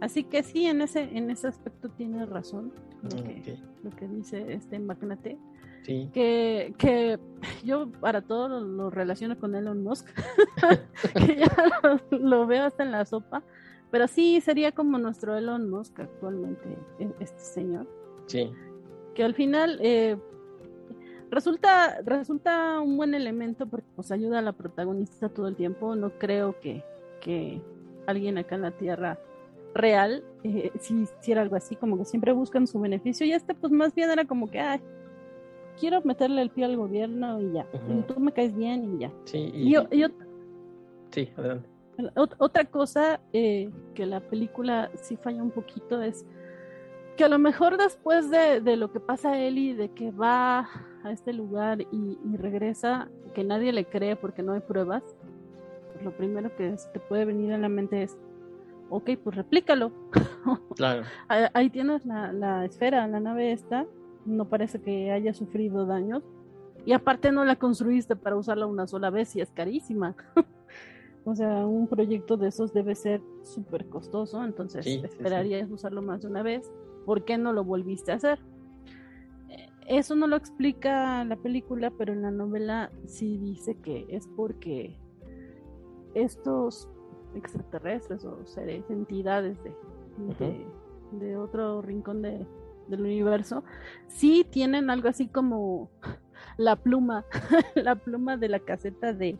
Así 0.00 0.24
que 0.24 0.42
sí, 0.42 0.66
en 0.66 0.82
ese, 0.82 1.02
en 1.16 1.30
ese 1.30 1.46
aspecto 1.46 1.88
tiene 1.90 2.26
razón 2.26 2.72
lo, 3.02 3.22
que, 3.22 3.58
lo 3.84 3.90
que 3.90 4.08
dice 4.08 4.52
este 4.52 4.80
magnate. 4.80 5.38
Sí. 5.84 6.10
Que, 6.12 6.74
que 6.76 7.20
yo 7.64 7.88
para 8.00 8.22
todo 8.22 8.60
lo, 8.60 8.90
relaciono 8.90 9.38
con 9.38 9.54
Elon 9.54 9.84
Musk, 9.84 10.08
que 11.14 11.36
ya 11.36 12.00
lo, 12.10 12.46
veo 12.48 12.64
hasta 12.64 12.82
en 12.82 12.90
la 12.90 13.04
sopa, 13.04 13.44
pero 13.92 14.08
sí 14.08 14.40
sería 14.40 14.72
como 14.72 14.98
nuestro 14.98 15.36
Elon 15.36 15.70
Musk 15.70 16.00
actualmente, 16.00 16.76
este 17.20 17.40
señor. 17.40 17.86
Sí. 18.26 18.50
Que 19.14 19.22
al 19.22 19.34
final 19.34 19.78
eh, 19.80 20.16
resulta, 21.30 22.00
resulta 22.04 22.80
un 22.80 22.96
buen 22.96 23.14
elemento 23.14 23.66
porque 23.66 23.86
pues 23.96 24.10
ayuda 24.12 24.40
a 24.40 24.42
la 24.42 24.52
protagonista 24.52 25.28
todo 25.28 25.48
el 25.48 25.56
tiempo. 25.56 25.94
No 25.96 26.10
creo 26.18 26.58
que, 26.60 26.84
que 27.20 27.60
alguien 28.06 28.38
acá 28.38 28.56
en 28.56 28.62
la 28.62 28.72
Tierra 28.72 29.18
real 29.74 30.24
eh, 30.42 30.72
si 30.80 31.02
hiciera 31.02 31.42
algo 31.42 31.56
así, 31.56 31.76
como 31.76 31.98
que 31.98 32.04
siempre 32.04 32.32
buscan 32.32 32.66
su 32.66 32.80
beneficio. 32.80 33.26
Y 33.26 33.32
este 33.32 33.54
pues 33.54 33.72
más 33.72 33.94
bien 33.94 34.10
era 34.10 34.24
como 34.24 34.50
que, 34.50 34.60
ay, 34.60 34.80
quiero 35.78 36.00
meterle 36.02 36.42
el 36.42 36.50
pie 36.50 36.64
al 36.64 36.76
gobierno 36.76 37.40
y 37.40 37.52
ya. 37.52 37.66
y 37.88 38.02
tú 38.02 38.20
me 38.20 38.32
caes 38.32 38.54
bien 38.54 38.96
y 38.96 39.00
ya. 39.00 39.12
Sí, 39.24 39.38
y, 39.54 39.74
sí 41.10 41.30
adelante. 41.36 41.68
Otra 42.38 42.64
cosa 42.64 43.20
eh, 43.34 43.68
que 43.94 44.06
la 44.06 44.20
película 44.20 44.90
sí 44.94 45.16
falla 45.16 45.42
un 45.42 45.50
poquito 45.50 46.00
es 46.00 46.24
que 47.16 47.24
a 47.24 47.28
lo 47.28 47.38
mejor 47.38 47.76
después 47.76 48.30
de, 48.30 48.76
lo 48.76 48.92
que 48.92 49.00
pasa 49.00 49.32
a 49.32 49.38
Eli, 49.38 49.72
de 49.72 49.90
que 49.90 50.10
va 50.10 50.68
a 51.02 51.12
este 51.12 51.32
lugar 51.32 51.80
y, 51.80 52.18
regresa, 52.36 53.08
que 53.34 53.44
nadie 53.44 53.72
le 53.72 53.84
cree 53.84 54.16
porque 54.16 54.42
no 54.42 54.52
hay 54.52 54.60
pruebas, 54.60 55.02
pues 55.92 56.04
lo 56.04 56.16
primero 56.16 56.54
que 56.56 56.74
te 56.92 57.00
puede 57.00 57.24
venir 57.24 57.52
a 57.52 57.58
la 57.58 57.68
mente 57.68 58.02
es, 58.02 58.16
ok, 58.88 59.10
pues 59.22 59.36
replícalo. 59.36 59.92
Claro. 60.74 61.02
Ahí 61.28 61.68
tienes 61.68 62.06
la, 62.06 62.32
la 62.32 62.64
esfera, 62.64 63.06
la 63.06 63.20
nave 63.20 63.52
esta, 63.52 63.84
no 64.24 64.48
parece 64.48 64.80
que 64.80 65.12
haya 65.12 65.34
sufrido 65.34 65.84
daños. 65.84 66.22
Y 66.86 66.92
aparte 66.92 67.30
no 67.30 67.44
la 67.44 67.56
construiste 67.56 68.16
para 68.16 68.36
usarla 68.36 68.64
una 68.64 68.86
sola 68.86 69.10
vez 69.10 69.36
y 69.36 69.42
es 69.42 69.50
carísima. 69.50 70.16
O 71.24 71.34
sea, 71.34 71.66
un 71.66 71.86
proyecto 71.86 72.36
de 72.36 72.48
esos 72.48 72.72
debe 72.72 72.94
ser 72.94 73.20
súper 73.42 73.86
costoso, 73.86 74.42
entonces 74.42 74.86
esperarías 74.86 75.70
usarlo 75.70 76.02
más 76.02 76.22
de 76.22 76.28
una 76.28 76.42
vez. 76.42 76.72
¿Por 77.04 77.24
qué 77.24 77.38
no 77.38 77.52
lo 77.52 77.64
volviste 77.64 78.12
a 78.12 78.16
hacer? 78.16 78.38
Eh, 79.48 79.68
eso 79.86 80.14
no 80.14 80.26
lo 80.26 80.36
explica 80.36 81.24
la 81.24 81.36
película, 81.36 81.90
pero 81.90 82.12
en 82.12 82.22
la 82.22 82.30
novela 82.30 82.90
sí 83.06 83.38
dice 83.38 83.76
que 83.76 84.06
es 84.08 84.28
porque 84.28 84.96
estos 86.14 86.88
extraterrestres 87.34 88.24
o 88.24 88.44
seres, 88.44 88.84
entidades 88.90 89.56
de, 89.62 90.66
de, 91.12 91.36
otro 91.36 91.82
rincón 91.82 92.22
de, 92.22 92.46
del 92.88 93.02
universo, 93.02 93.62
sí 94.08 94.46
tienen 94.48 94.90
algo 94.90 95.08
así 95.08 95.28
como 95.28 95.90
la 96.56 96.76
pluma, 96.76 97.24
la 97.74 97.94
pluma 97.96 98.36
de 98.36 98.48
la 98.48 98.58
caseta 98.58 99.12
de, 99.12 99.38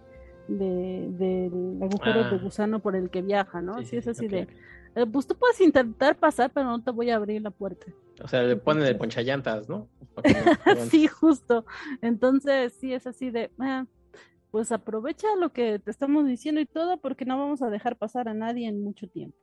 del 0.49 1.19
de, 1.19 1.79
agujero 1.83 2.25
de 2.25 2.37
ah. 2.37 2.41
gusano 2.43 2.81
por 2.81 2.97
el 2.97 3.11
que 3.11 3.23
viaja, 3.23 3.61
¿no? 3.61 3.83
Sí, 3.85 3.97
es 3.97 4.09
así 4.09 4.29
de, 4.29 4.49
eh, 4.95 5.07
pues 5.07 5.26
tú 5.26 5.36
puedes 5.36 5.61
intentar 5.61 6.16
pasar, 6.16 6.51
pero 6.53 6.66
no 6.66 6.82
te 6.82 6.91
voy 6.91 7.11
a 7.11 7.16
abrir 7.16 7.43
la 7.43 7.51
puerta. 7.51 7.86
O 8.22 8.28
sea, 8.28 8.43
le 8.43 8.57
ponen 8.57 8.84
el 8.84 8.97
ponchallantas, 8.97 9.68
¿no? 9.68 9.88
sí, 10.91 11.07
justo. 11.07 11.64
Entonces, 12.03 12.74
sí, 12.74 12.93
es 12.93 13.07
así 13.07 13.30
de, 13.30 13.51
ah, 13.59 13.86
pues 14.51 14.72
aprovecha 14.72 15.28
lo 15.38 15.53
que 15.53 15.78
te 15.78 15.91
estamos 15.91 16.26
diciendo 16.26 16.61
y 16.61 16.66
todo, 16.66 16.99
porque 16.99 17.24
no 17.24 17.38
vamos 17.38 17.62
a 17.62 17.70
dejar 17.70 17.97
pasar 17.97 18.28
a 18.28 18.34
nadie 18.34 18.66
en 18.68 18.82
mucho 18.82 19.09
tiempo. 19.09 19.36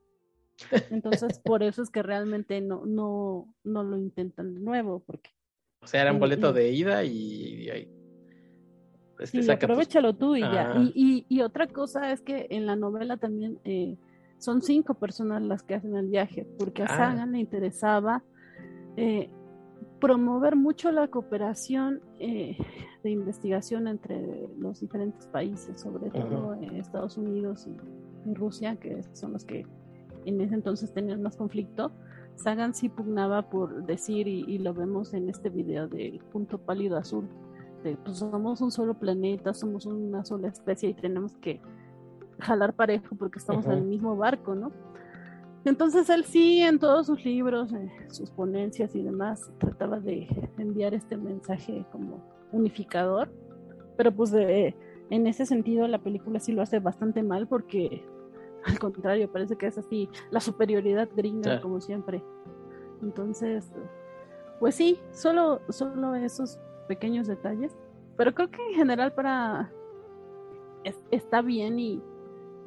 Entonces, 0.90 1.38
por 1.44 1.62
eso 1.62 1.82
es 1.82 1.90
que 1.90 2.02
realmente 2.02 2.60
no, 2.60 2.84
no, 2.84 3.54
no 3.64 3.82
lo 3.82 3.96
intentan 3.96 4.54
de 4.54 4.60
nuevo, 4.60 5.02
porque... 5.04 5.30
O 5.80 5.86
sea, 5.86 6.02
era 6.02 6.12
un 6.12 6.18
boleto 6.18 6.52
de 6.52 6.72
ida 6.72 7.04
y, 7.04 7.10
y 7.10 7.70
este, 9.18 9.42
sí, 9.42 9.50
aprovechalo 9.50 10.14
tú 10.14 10.36
y 10.36 10.40
ya. 10.40 10.74
Y, 10.94 11.24
y, 11.28 11.40
otra 11.40 11.66
cosa 11.66 12.12
es 12.12 12.20
que 12.20 12.46
en 12.50 12.66
la 12.66 12.76
novela 12.76 13.16
también 13.16 13.58
eh, 13.64 13.96
son 14.38 14.62
cinco 14.62 14.94
personas 14.94 15.42
las 15.42 15.62
que 15.62 15.74
hacen 15.74 15.96
el 15.96 16.06
viaje, 16.06 16.46
porque 16.58 16.82
a 16.82 16.86
ah. 16.86 16.96
Sagan 16.96 17.32
le 17.32 17.40
interesaba 17.40 18.22
eh, 18.96 19.30
promover 20.00 20.56
mucho 20.56 20.92
la 20.92 21.08
cooperación 21.08 22.00
eh, 22.18 22.56
de 23.02 23.10
investigación 23.10 23.88
entre 23.88 24.48
los 24.58 24.80
diferentes 24.80 25.26
países, 25.26 25.80
sobre 25.80 26.10
todo 26.10 26.54
Estados 26.54 27.16
Unidos 27.16 27.66
y, 27.66 28.34
Rusia, 28.34 28.76
que 28.76 29.02
son 29.14 29.32
los 29.32 29.44
que 29.44 29.66
en 30.26 30.40
ese 30.40 30.54
entonces 30.54 30.92
tenían 30.92 31.22
más 31.22 31.36
conflicto. 31.36 31.92
Sagan 32.34 32.74
sí 32.74 32.88
pugnaba 32.88 33.48
por 33.48 33.86
decir, 33.86 34.28
y, 34.28 34.44
y 34.46 34.58
lo 34.58 34.74
vemos 34.74 35.14
en 35.14 35.28
este 35.28 35.48
video 35.48 35.88
del 35.88 36.18
punto 36.30 36.58
pálido 36.58 36.96
azul, 36.96 37.26
pues 38.04 38.18
somos 38.18 38.60
un 38.60 38.70
solo 38.70 38.98
planeta, 38.98 39.54
somos 39.54 39.86
una 39.86 40.24
sola 40.24 40.48
especie 40.48 40.90
y 40.90 40.94
tenemos 40.94 41.36
que 41.38 41.60
jalar 42.38 42.74
parejo 42.74 43.16
porque 43.16 43.38
estamos 43.38 43.66
en 43.66 43.72
el 43.72 43.84
mismo 43.84 44.16
barco, 44.16 44.54
¿no? 44.54 44.72
Entonces 45.64 46.08
él 46.08 46.24
sí, 46.24 46.62
en 46.62 46.78
todos 46.78 47.06
sus 47.06 47.24
libros, 47.24 47.72
eh, 47.72 47.90
sus 48.08 48.30
ponencias 48.30 48.94
y 48.94 49.02
demás, 49.02 49.50
trataba 49.58 50.00
de 50.00 50.28
enviar 50.56 50.94
este 50.94 51.16
mensaje 51.16 51.84
como 51.92 52.22
unificador, 52.52 53.30
pero 53.96 54.12
pues 54.12 54.32
en 54.32 55.26
ese 55.26 55.44
sentido 55.46 55.86
la 55.88 55.98
película 55.98 56.40
sí 56.40 56.52
lo 56.52 56.62
hace 56.62 56.78
bastante 56.78 57.22
mal 57.22 57.46
porque 57.48 58.04
al 58.64 58.78
contrario, 58.78 59.30
parece 59.30 59.56
que 59.56 59.66
es 59.66 59.78
así, 59.78 60.08
la 60.30 60.40
superioridad 60.40 61.08
gringa 61.14 61.60
como 61.60 61.80
siempre. 61.80 62.22
Entonces, 63.02 63.72
pues 64.60 64.74
sí, 64.74 64.98
solo, 65.12 65.60
solo 65.68 66.14
esos 66.14 66.58
pequeños 66.88 67.26
detalles, 67.26 67.76
pero 68.16 68.34
creo 68.34 68.50
que 68.50 68.64
en 68.68 68.74
general 68.74 69.12
para 69.12 69.72
está 71.10 71.42
bien 71.42 71.78
y 71.78 72.02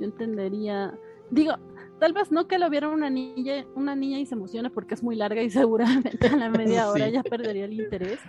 yo 0.02 0.06
entendería, 0.06 0.98
digo, 1.30 1.54
tal 2.00 2.14
vez 2.14 2.32
no 2.32 2.48
que 2.48 2.58
lo 2.58 2.70
viera 2.70 2.90
una 2.90 3.10
niña, 3.10 3.66
una 3.76 3.96
niña 3.96 4.20
y 4.20 4.26
se 4.26 4.34
emocione 4.34 4.72
porque 4.72 4.96
es 4.96 5.04
muy 5.04 5.16
larga 5.16 5.44
y 5.44 5.50
seguramente 5.52 6.28
a 6.28 6.36
la 6.36 6.50
media 6.50 6.90
hora 6.90 7.08
ya 7.10 7.24
perdería 7.24 7.66
el 7.66 7.74
interés. 7.74 8.20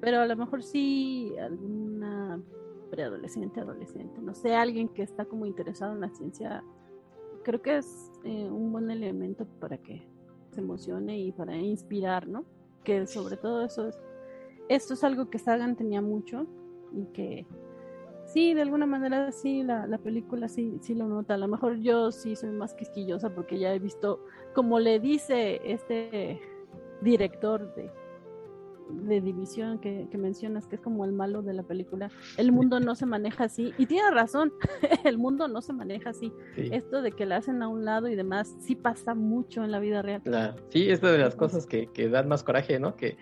Pero 0.00 0.20
a 0.20 0.26
lo 0.26 0.36
mejor 0.36 0.62
sí 0.62 1.34
alguna 1.38 2.40
preadolescente, 2.90 3.60
adolescente, 3.60 4.20
no 4.22 4.34
sé, 4.34 4.54
alguien 4.54 4.88
que 4.88 5.02
está 5.02 5.26
como 5.26 5.44
interesado 5.44 5.92
en 5.92 6.00
la 6.00 6.08
ciencia, 6.08 6.64
creo 7.44 7.60
que 7.60 7.76
es 7.76 8.10
eh, 8.24 8.48
un 8.50 8.72
buen 8.72 8.90
elemento 8.90 9.46
para 9.60 9.76
que 9.76 10.02
se 10.50 10.60
emocione 10.60 11.20
y 11.20 11.30
para 11.30 11.54
inspirar, 11.56 12.26
¿no? 12.26 12.46
Que 12.82 13.06
sobre 13.06 13.36
todo 13.36 13.66
eso 13.66 13.88
es, 13.88 14.00
esto 14.70 14.94
es 14.94 15.04
algo 15.04 15.28
que 15.28 15.38
Sagan 15.38 15.76
tenía 15.76 16.00
mucho 16.00 16.46
y 16.94 17.04
que 17.12 17.46
sí, 18.32 18.54
de 18.54 18.62
alguna 18.62 18.86
manera 18.86 19.32
sí, 19.32 19.62
la, 19.62 19.86
la 19.86 19.98
película 19.98 20.48
sí, 20.48 20.78
sí 20.80 20.94
lo 20.94 21.06
nota. 21.06 21.34
A 21.34 21.38
lo 21.38 21.48
mejor 21.48 21.78
yo 21.80 22.10
sí 22.12 22.36
soy 22.36 22.50
más 22.50 22.74
quisquillosa 22.74 23.34
porque 23.34 23.58
ya 23.58 23.74
he 23.74 23.78
visto, 23.78 24.24
como 24.54 24.78
le 24.78 25.00
dice 25.00 25.60
este 25.64 26.40
director 27.02 27.74
de, 27.74 27.90
de 28.90 29.20
división 29.20 29.78
que, 29.78 30.06
mencionas, 30.18 30.66
que 30.66 30.76
es 30.76 30.82
como 30.82 31.04
el 31.04 31.12
malo 31.12 31.42
de 31.42 31.54
la 31.54 31.62
película, 31.62 32.10
el 32.36 32.52
mundo 32.52 32.80
no 32.80 32.94
se 32.94 33.06
maneja 33.06 33.44
así. 33.44 33.72
Y 33.78 33.86
tiene 33.86 34.10
razón, 34.10 34.52
el 35.04 35.18
mundo 35.18 35.48
no 35.48 35.62
se 35.62 35.72
maneja 35.72 36.10
así. 36.10 36.32
Esto 36.56 37.02
de 37.02 37.12
que 37.12 37.26
la 37.26 37.36
hacen 37.36 37.62
a 37.62 37.68
un 37.68 37.84
lado 37.84 38.08
y 38.08 38.16
demás, 38.16 38.54
sí 38.60 38.74
pasa 38.74 39.14
mucho 39.14 39.64
en 39.64 39.70
la 39.70 39.78
vida 39.78 40.02
real. 40.02 40.22
Sí, 40.68 40.90
es 40.90 41.00
de 41.00 41.18
las 41.18 41.34
cosas 41.34 41.66
que, 41.66 41.86
que 41.88 42.08
dan 42.08 42.28
más 42.28 42.42
coraje, 42.42 42.78
¿no? 42.78 42.96
Que, 42.96 43.16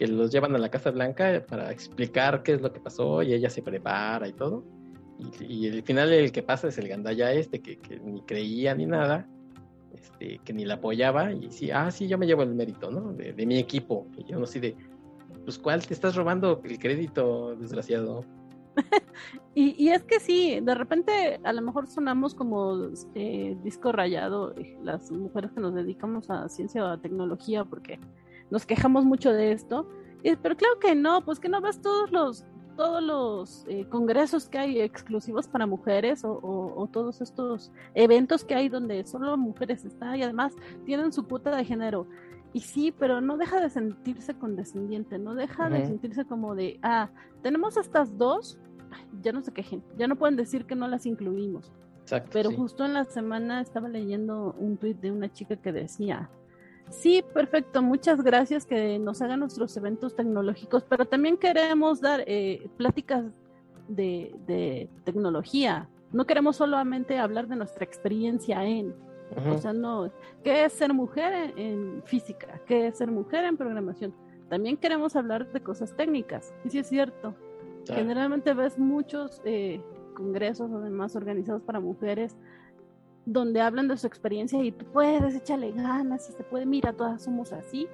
que 0.00 0.06
los 0.06 0.32
llevan 0.32 0.54
a 0.54 0.58
la 0.58 0.70
Casa 0.70 0.90
Blanca 0.90 1.44
para 1.46 1.70
explicar 1.70 2.42
qué 2.42 2.54
es 2.54 2.62
lo 2.62 2.72
que 2.72 2.80
pasó 2.80 3.22
y 3.22 3.34
ella 3.34 3.50
se 3.50 3.60
prepara 3.60 4.26
y 4.26 4.32
todo. 4.32 4.64
Y, 5.40 5.66
el 5.66 5.82
final 5.82 6.10
el 6.10 6.32
que 6.32 6.42
pasa 6.42 6.68
es 6.68 6.78
el 6.78 6.88
gandaya 6.88 7.30
este, 7.34 7.60
que, 7.60 7.78
que 7.78 8.00
ni 8.00 8.22
creía 8.22 8.74
ni 8.74 8.86
nada, 8.86 9.28
este, 9.92 10.40
que 10.42 10.54
ni 10.54 10.64
la 10.64 10.76
apoyaba 10.76 11.34
y 11.34 11.50
sí, 11.50 11.70
ah, 11.70 11.90
sí, 11.90 12.08
yo 12.08 12.16
me 12.16 12.26
llevo 12.26 12.44
el 12.44 12.54
mérito, 12.54 12.90
¿no? 12.90 13.12
De, 13.12 13.34
de 13.34 13.44
mi 13.44 13.58
equipo. 13.58 14.06
Y 14.16 14.24
yo 14.24 14.38
no 14.38 14.46
sé 14.46 14.60
de, 14.60 14.74
pues 15.44 15.58
¿cuál 15.58 15.86
te 15.86 15.92
estás 15.92 16.16
robando 16.16 16.62
el 16.64 16.78
crédito, 16.78 17.54
desgraciado? 17.56 18.24
y, 19.54 19.90
es 19.90 20.02
que 20.04 20.18
sí, 20.18 20.60
de 20.62 20.74
repente 20.74 21.40
a 21.44 21.52
lo 21.52 21.60
mejor 21.60 21.88
sonamos 21.88 22.34
como 22.34 22.88
eh, 23.14 23.54
disco 23.62 23.92
rayado, 23.92 24.56
eh, 24.56 24.78
las 24.82 25.12
mujeres 25.12 25.52
que 25.52 25.60
nos 25.60 25.74
dedicamos 25.74 26.30
a 26.30 26.48
ciencia 26.48 26.82
o 26.84 26.86
a 26.86 26.96
tecnología, 26.96 27.66
porque 27.66 28.00
nos 28.50 28.66
quejamos 28.66 29.04
mucho 29.04 29.32
de 29.32 29.52
esto, 29.52 29.88
pero 30.42 30.56
claro 30.56 30.78
que 30.78 30.94
no, 30.94 31.24
pues 31.24 31.40
que 31.40 31.48
no 31.48 31.60
ves 31.60 31.80
todos 31.80 32.10
los 32.10 32.44
todos 32.76 33.02
los 33.02 33.66
eh, 33.68 33.84
congresos 33.90 34.48
que 34.48 34.56
hay 34.56 34.80
exclusivos 34.80 35.46
para 35.46 35.66
mujeres 35.66 36.24
o, 36.24 36.40
o, 36.42 36.86
todos 36.86 37.20
estos 37.20 37.70
eventos 37.94 38.42
que 38.42 38.54
hay 38.54 38.70
donde 38.70 39.04
solo 39.04 39.36
mujeres 39.36 39.84
están 39.84 40.16
y 40.16 40.22
además 40.22 40.54
tienen 40.86 41.12
su 41.12 41.26
puta 41.26 41.54
de 41.54 41.64
género. 41.66 42.06
Y 42.54 42.60
sí, 42.60 42.90
pero 42.98 43.20
no 43.20 43.36
deja 43.36 43.60
de 43.60 43.68
sentirse 43.68 44.32
condescendiente, 44.32 45.18
no 45.18 45.34
deja 45.34 45.68
de 45.68 45.84
sentirse 45.84 46.24
como 46.24 46.54
de, 46.54 46.80
ah, 46.82 47.10
tenemos 47.42 47.76
estas 47.76 48.16
dos, 48.16 48.58
ya 49.20 49.32
no 49.32 49.42
se 49.42 49.52
quejen, 49.52 49.84
ya 49.98 50.08
no 50.08 50.16
pueden 50.16 50.36
decir 50.36 50.64
que 50.64 50.74
no 50.74 50.88
las 50.88 51.04
incluimos. 51.04 51.70
Exacto, 52.00 52.30
pero 52.32 52.50
justo 52.50 52.86
en 52.86 52.94
la 52.94 53.04
semana 53.04 53.60
estaba 53.60 53.90
leyendo 53.90 54.54
un 54.58 54.78
tweet 54.78 54.94
de 54.94 55.12
una 55.12 55.30
chica 55.30 55.56
que 55.56 55.70
decía, 55.70 56.30
sí, 56.90 57.24
perfecto, 57.34 57.82
muchas 57.82 58.22
gracias 58.22 58.66
que 58.66 58.98
nos 58.98 59.22
hagan 59.22 59.40
nuestros 59.40 59.76
eventos 59.76 60.14
tecnológicos, 60.14 60.84
pero 60.84 61.06
también 61.06 61.36
queremos 61.36 62.00
dar 62.00 62.22
eh, 62.26 62.68
pláticas 62.76 63.24
de, 63.88 64.34
de 64.46 64.88
tecnología. 65.04 65.88
No 66.12 66.26
queremos 66.26 66.56
solamente 66.56 67.18
hablar 67.18 67.46
de 67.48 67.56
nuestra 67.56 67.84
experiencia 67.84 68.64
en, 68.64 68.94
o 69.48 69.58
sea, 69.58 69.72
no, 69.72 70.10
¿qué 70.42 70.64
es 70.64 70.72
ser 70.72 70.92
mujer 70.92 71.52
en, 71.56 72.02
física? 72.04 72.60
¿Qué 72.66 72.88
es 72.88 72.98
ser 72.98 73.10
mujer 73.10 73.44
en 73.44 73.56
programación? 73.56 74.12
También 74.48 74.76
queremos 74.76 75.14
hablar 75.14 75.50
de 75.52 75.60
cosas 75.60 75.96
técnicas, 75.96 76.52
y 76.64 76.70
sí 76.70 76.78
es 76.80 76.88
cierto. 76.88 77.34
Generalmente 77.86 78.52
ves 78.54 78.78
muchos 78.78 79.40
eh, 79.44 79.80
congresos 80.14 80.70
además 80.72 81.16
organizados 81.16 81.62
para 81.62 81.80
mujeres 81.80 82.36
donde 83.32 83.60
hablan 83.60 83.88
de 83.88 83.96
su 83.96 84.06
experiencia 84.06 84.62
y 84.62 84.72
tú 84.72 84.84
puedes 84.92 85.34
echarle 85.34 85.72
ganas 85.72 86.28
y 86.28 86.32
se 86.32 86.42
puede, 86.44 86.66
mira, 86.66 86.92
todas 86.92 87.22
somos 87.22 87.52
así, 87.52 87.88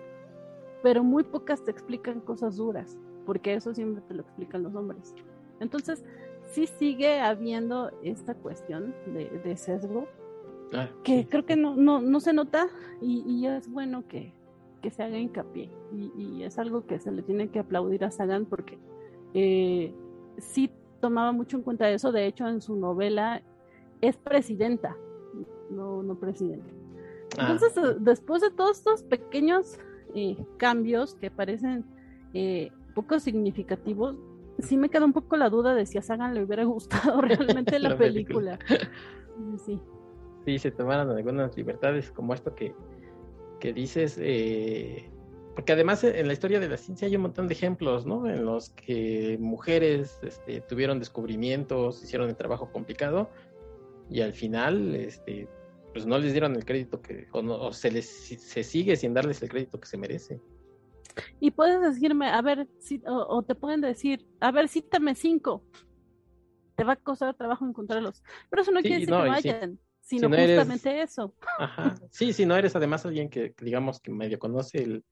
pero 0.83 1.03
muy 1.03 1.25
pocas 1.25 1.65
te 1.65 1.71
explican 1.71 2.21
cosas 2.21 2.57
duras, 2.57 2.99
porque 3.25 3.55
eso 3.55 3.75
siempre 3.75 4.03
te 4.09 4.15
lo 4.15 4.23
explican 4.23 4.63
los 4.63 4.75
hombres. 4.75 5.15
Entonces, 5.61 6.05
sí 6.51 6.67
sigue 6.67 7.21
habiendo 7.21 7.91
esta 8.03 8.35
cuestión 8.35 8.95
de, 9.07 9.29
de 9.45 9.57
sesgo 9.57 10.07
Ah, 10.73 10.89
que 11.05 11.27
creo 11.29 11.47
que 11.47 11.57
no, 11.57 11.77
no, 11.77 12.01
no 12.01 12.21
se 12.21 12.33
nota 12.33 12.67
y, 13.01 13.47
es 13.47 13.71
bueno 13.71 14.07
que, 14.09 14.33
que, 14.83 14.91
se 14.91 15.03
haga 15.05 15.17
hincapié 15.17 15.71
y, 16.19 16.43
es 16.43 16.59
algo 16.59 16.87
que 16.87 16.99
se 16.99 17.13
le 17.13 17.23
tiene 17.23 17.49
que 17.51 17.61
aplaudir 17.61 18.05
a 18.05 18.11
Sagan 18.11 18.47
porque 18.47 18.79
eh, 19.35 19.95
sí 20.39 20.71
tomaba 21.01 21.31
mucho 21.31 21.57
en 21.57 21.63
cuenta 21.63 21.89
eso, 21.91 22.11
de 22.11 22.27
hecho 22.27 22.49
en 22.49 22.61
su 22.61 22.75
novela 22.75 23.43
es 24.01 24.17
presidenta, 24.17 24.97
no, 25.71 26.03
no 26.03 26.19
presidente. 26.19 26.71
Ah. 27.39 27.51
Entonces, 27.51 27.77
eh, 27.77 27.97
después 28.01 28.43
de 28.43 28.51
todos 28.51 28.79
estos 28.79 29.03
pequeños 29.03 29.79
eh, 30.15 30.37
cambios 30.57 31.15
que 31.15 31.31
parecen 31.31 31.85
eh, 32.35 32.71
poco 32.95 33.19
significativos, 33.19 34.17
sí 34.59 34.77
me 34.77 34.89
queda 34.89 35.05
un 35.05 35.13
poco 35.13 35.37
la 35.37 35.51
duda 35.51 35.75
de 35.75 35.87
si 35.87 35.99
a 35.99 36.03
Sagan 36.03 36.35
le 36.35 36.43
hubiera 36.43 36.65
gustado 36.65 37.21
realmente 37.21 37.79
la, 37.79 37.97
película. 37.97 38.59
Sí 39.65 39.79
sí 40.47 40.59
se 40.61 40.71
tomaron 40.71 41.11
algunas 41.11 41.57
libertades 41.57 42.11
como 42.13 42.33
esto 42.33 42.55
que, 42.55 42.73
que 43.59 43.73
dices, 43.73 44.17
eh, 44.21 45.11
porque 45.57 45.73
además 45.73 46.05
en 46.05 46.27
la 46.27 46.33
historia 46.33 46.61
de 46.61 46.69
la 46.69 46.77
ciencia 46.77 47.09
hay 47.09 47.17
un 47.17 47.23
montón 47.23 47.49
de 47.49 47.55
ejemplos, 47.55 48.07
¿no? 48.07 48.29
En 48.29 48.45
los 48.45 48.71
que 48.71 49.37
mujeres 49.41 50.21
este, 50.23 50.61
tuvieron 50.61 51.01
descubrimientos, 51.01 52.03
hicieron 52.03 52.29
el 52.29 52.37
trabajo 52.37 52.71
complicado 52.71 53.29
y 54.09 54.21
al 54.21 54.35
final, 54.35 54.95
este, 54.95 55.49
pues 55.97 56.05
no 56.05 56.19
les 56.19 56.33
dieron 56.33 56.55
el 56.55 56.67
crédito 56.67 57.01
que, 57.01 57.27
o, 57.33 57.73
se 57.73 57.91
les 57.91 58.07
se 58.07 58.63
sigue 58.63 58.97
sin 58.97 59.15
darles 59.15 59.41
el 59.41 59.49
crédito 59.49 59.81
que 59.81 59.89
se 59.89 59.97
merece. 59.97 60.43
Y 61.41 61.53
puedes 61.53 61.81
decirme, 61.81 62.29
a 62.29 62.43
ver, 62.43 62.69
si, 62.79 63.01
o, 63.07 63.43
te 63.43 63.55
pueden 63.55 63.81
decir, 63.81 64.27
a 64.41 64.51
ver, 64.51 64.69
cítame 64.69 65.15
cinco. 65.15 65.65
Te 66.75 66.85
va 66.85 66.93
a 66.93 66.97
costar 66.97 67.35
trabajo 67.35 67.67
encontrarlos. 67.67 68.23
Pero 68.51 68.61
eso 68.61 68.73
no 68.73 68.83
quiere 68.83 68.97
decir 68.97 69.09
que 69.09 69.11
no 69.11 69.27
vayan 69.27 69.79
sino 70.03 70.29
justamente 70.29 71.01
eso. 71.01 71.35
Ajá. 71.59 71.95
Sí, 72.11 72.35
si 72.35 72.45
no 72.45 72.55
eres 72.57 72.77
además 72.77 73.07
alguien 73.07 73.31
que, 73.31 73.55
digamos 73.59 73.99
que 73.99 74.13
medio 74.13 74.39
conoce 74.39 74.83
el, 74.83 75.03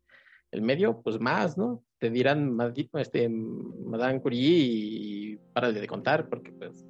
el, 0.51 0.61
medio, 0.61 1.01
pues 1.01 1.19
más, 1.19 1.57
¿no? 1.57 1.83
Te 1.97 2.11
dirán 2.11 2.59
este, 2.93 3.31
Madame 3.31 4.21
Curie 4.21 4.59
y 4.61 5.37
párale 5.55 5.81
de 5.81 5.87
contar, 5.87 6.29
porque 6.29 6.53
pues 6.53 6.84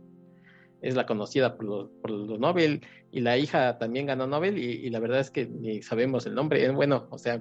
es 0.84 0.94
la 0.96 1.06
conocida 1.06 1.56
por 1.56 1.64
los, 1.64 1.90
por 2.02 2.10
los 2.10 2.38
Nobel 2.38 2.82
y 3.10 3.20
la 3.20 3.38
hija 3.38 3.78
también 3.78 4.06
ganó 4.06 4.26
Nobel 4.26 4.58
y, 4.58 4.90
la 4.90 5.00
verdad 5.00 5.20
es 5.20 5.30
que 5.30 5.46
ni 5.46 5.82
sabemos 5.82 6.26
el 6.26 6.34
nombre. 6.34 6.68
Bueno, 6.70 7.06
o 7.10 7.18
sea, 7.18 7.40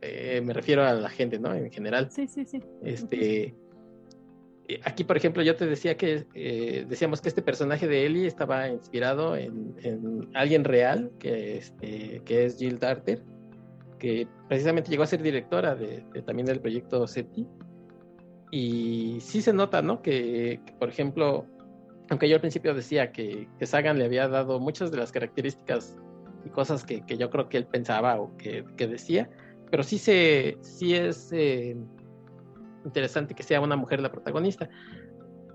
eh, 0.00 0.42
me 0.44 0.52
refiero 0.52 0.84
a 0.84 0.92
la 0.92 1.08
gente, 1.08 1.38
¿no? 1.38 1.54
En 1.54 1.70
general. 1.70 2.10
Sí, 2.10 2.26
sí, 2.26 2.44
sí. 2.44 2.60
Este, 2.82 3.54
eh, 4.68 4.80
aquí, 4.84 5.04
por 5.04 5.16
ejemplo, 5.16 5.42
yo 5.42 5.54
te 5.54 5.66
decía 5.66 5.96
que 5.96 6.26
eh, 6.34 6.84
decíamos 6.88 7.20
que 7.20 7.28
este 7.28 7.40
personaje 7.40 7.86
de 7.86 8.04
Ellie 8.04 8.26
estaba 8.26 8.68
inspirado 8.68 9.36
en, 9.36 10.28
alguien 10.34 10.64
real, 10.64 11.12
que, 11.20 11.58
este, 11.58 12.22
que 12.24 12.46
es 12.46 12.58
Jill 12.58 12.80
Darter, 12.80 13.22
que 14.00 14.26
precisamente 14.48 14.90
llegó 14.90 15.04
a 15.04 15.06
ser 15.06 15.22
directora 15.22 15.76
de, 15.76 16.04
también 16.26 16.46
del 16.46 16.60
proyecto 16.60 17.06
SETI. 17.06 17.46
Y 18.50 19.18
sí 19.20 19.40
se 19.40 19.52
nota, 19.52 19.82
¿no? 19.82 20.02
Que, 20.02 20.60
por 20.78 20.88
ejemplo, 20.88 21.46
aunque 22.12 22.28
yo 22.28 22.36
al 22.36 22.40
principio 22.40 22.74
decía 22.74 23.10
que, 23.10 23.48
que, 23.58 23.66
Sagan 23.66 23.98
le 23.98 24.04
había 24.04 24.28
dado 24.28 24.60
muchas 24.60 24.90
de 24.90 24.98
las 24.98 25.10
características 25.10 25.96
y 26.44 26.50
cosas 26.50 26.84
que, 26.84 27.02
yo 27.06 27.30
creo 27.30 27.48
que 27.48 27.56
él 27.56 27.66
pensaba 27.66 28.20
o 28.20 28.36
que, 28.36 28.64
decía, 28.76 29.30
pero 29.70 29.82
sí, 29.82 29.98
se, 29.98 30.58
sí 30.60 30.94
es... 30.94 31.30
Eh, 31.32 31.76
interesante 32.84 33.34
que 33.34 33.42
sea 33.42 33.60
una 33.60 33.76
mujer 33.76 34.00
la 34.00 34.10
protagonista. 34.10 34.68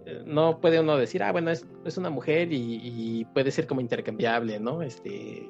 Eh, 0.05 0.23
no 0.25 0.59
puede 0.59 0.79
uno 0.79 0.97
decir, 0.97 1.21
ah, 1.21 1.31
bueno, 1.31 1.51
es, 1.51 1.67
es 1.85 1.97
una 1.97 2.09
mujer 2.09 2.49
y, 2.51 3.25
puede 3.33 3.51
ser 3.51 3.67
como 3.67 3.81
intercambiable, 3.81 4.59
¿no? 4.59 4.81
Este, 4.81 5.47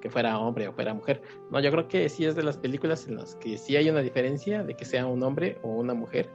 que 0.00 0.10
fuera 0.10 0.38
hombre 0.38 0.68
o 0.68 0.72
fuera 0.72 0.92
mujer. 0.92 1.22
No, 1.50 1.60
yo 1.60 1.70
creo 1.70 1.88
que 1.88 2.08
sí 2.08 2.24
es 2.24 2.34
de 2.34 2.42
las 2.42 2.58
películas 2.58 3.06
en 3.08 3.16
las 3.16 3.36
que 3.36 3.56
sí 3.56 3.76
hay 3.76 3.88
una 3.88 4.00
diferencia 4.00 4.64
de 4.64 4.74
que 4.74 4.84
sea 4.84 5.06
un 5.06 5.22
hombre 5.22 5.58
o 5.62 5.68
una 5.68 5.94
mujer. 5.94 6.28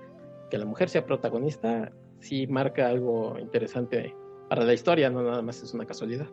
Que 0.49 0.57
la 0.57 0.65
mujer 0.65 0.89
sea 0.89 1.05
protagonista 1.05 1.91
sí 2.20 2.47
marca 2.47 2.88
algo 2.88 3.38
interesante 3.39 4.15
para 4.49 4.63
la 4.63 4.74
historia, 4.74 5.09
no 5.09 5.24
nada 5.24 5.41
más 5.41 5.61
es 5.61 5.74
una 5.74 5.86
casualidad. 5.86 6.28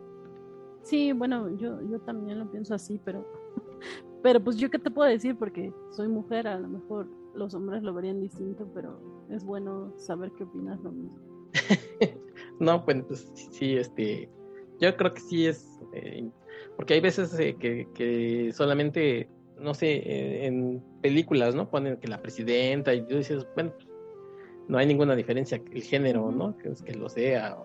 Sí, 0.82 1.12
bueno, 1.12 1.49
yo, 1.57 1.80
yo 1.91 1.99
también 2.01 2.39
lo 2.39 2.51
pienso 2.51 2.74
así, 2.74 3.01
pero, 3.05 3.26
pero 4.22 4.43
pues 4.43 4.57
yo 4.57 4.70
qué 4.70 4.78
te 4.78 4.91
puedo 4.91 5.09
decir 5.09 5.37
porque 5.37 5.72
soy 5.91 6.09
mujer, 6.09 6.47
a 6.47 6.59
lo 6.59 6.68
mejor 6.68 7.09
los 7.35 7.55
hombres 7.55 7.82
lo 7.82 7.93
verían 7.95 8.20
distinto, 8.20 8.68
pero 8.74 9.26
es 9.30 9.45
bueno 9.45 9.93
saber 9.97 10.30
qué 10.37 10.45
opinas 10.45 10.80
lo 10.82 10.93
mismo. 10.93 11.20
no, 12.61 12.85
pues, 12.85 13.03
pues, 13.09 13.32
sí, 13.35 13.76
este, 13.76 14.28
yo 14.80 14.97
creo 14.97 15.14
que 15.14 15.20
sí 15.20 15.47
es, 15.47 15.80
eh, 15.95 16.28
porque 16.76 16.95
hay 16.95 17.01
veces 17.01 17.37
eh, 17.39 17.57
que, 17.57 18.53
solamente, 18.53 19.28
no 19.59 19.74
sé, 19.74 19.93
eh, 19.97 20.47
en 20.47 20.82
películas, 21.01 21.55
¿no? 21.55 21.70
Ponen 21.70 21.97
que 21.97 22.09
la 22.09 22.20
presidenta 22.20 22.95
y 22.95 23.07
tú 23.07 23.16
dices, 23.16 23.47
bueno, 23.55 23.72
pues, 23.74 23.89
no 24.68 24.78
hay 24.78 24.86
ninguna 24.86 25.14
diferencia 25.14 25.60
el 25.72 25.82
género, 25.82 26.30
¿no? 26.30 26.56
Que, 26.56 26.72
que 26.84 26.94
lo 26.94 27.08
sea 27.08 27.56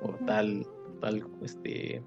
o, 0.00 0.08
tal, 0.26 0.66
tal, 1.00 1.26
este, 1.42 2.02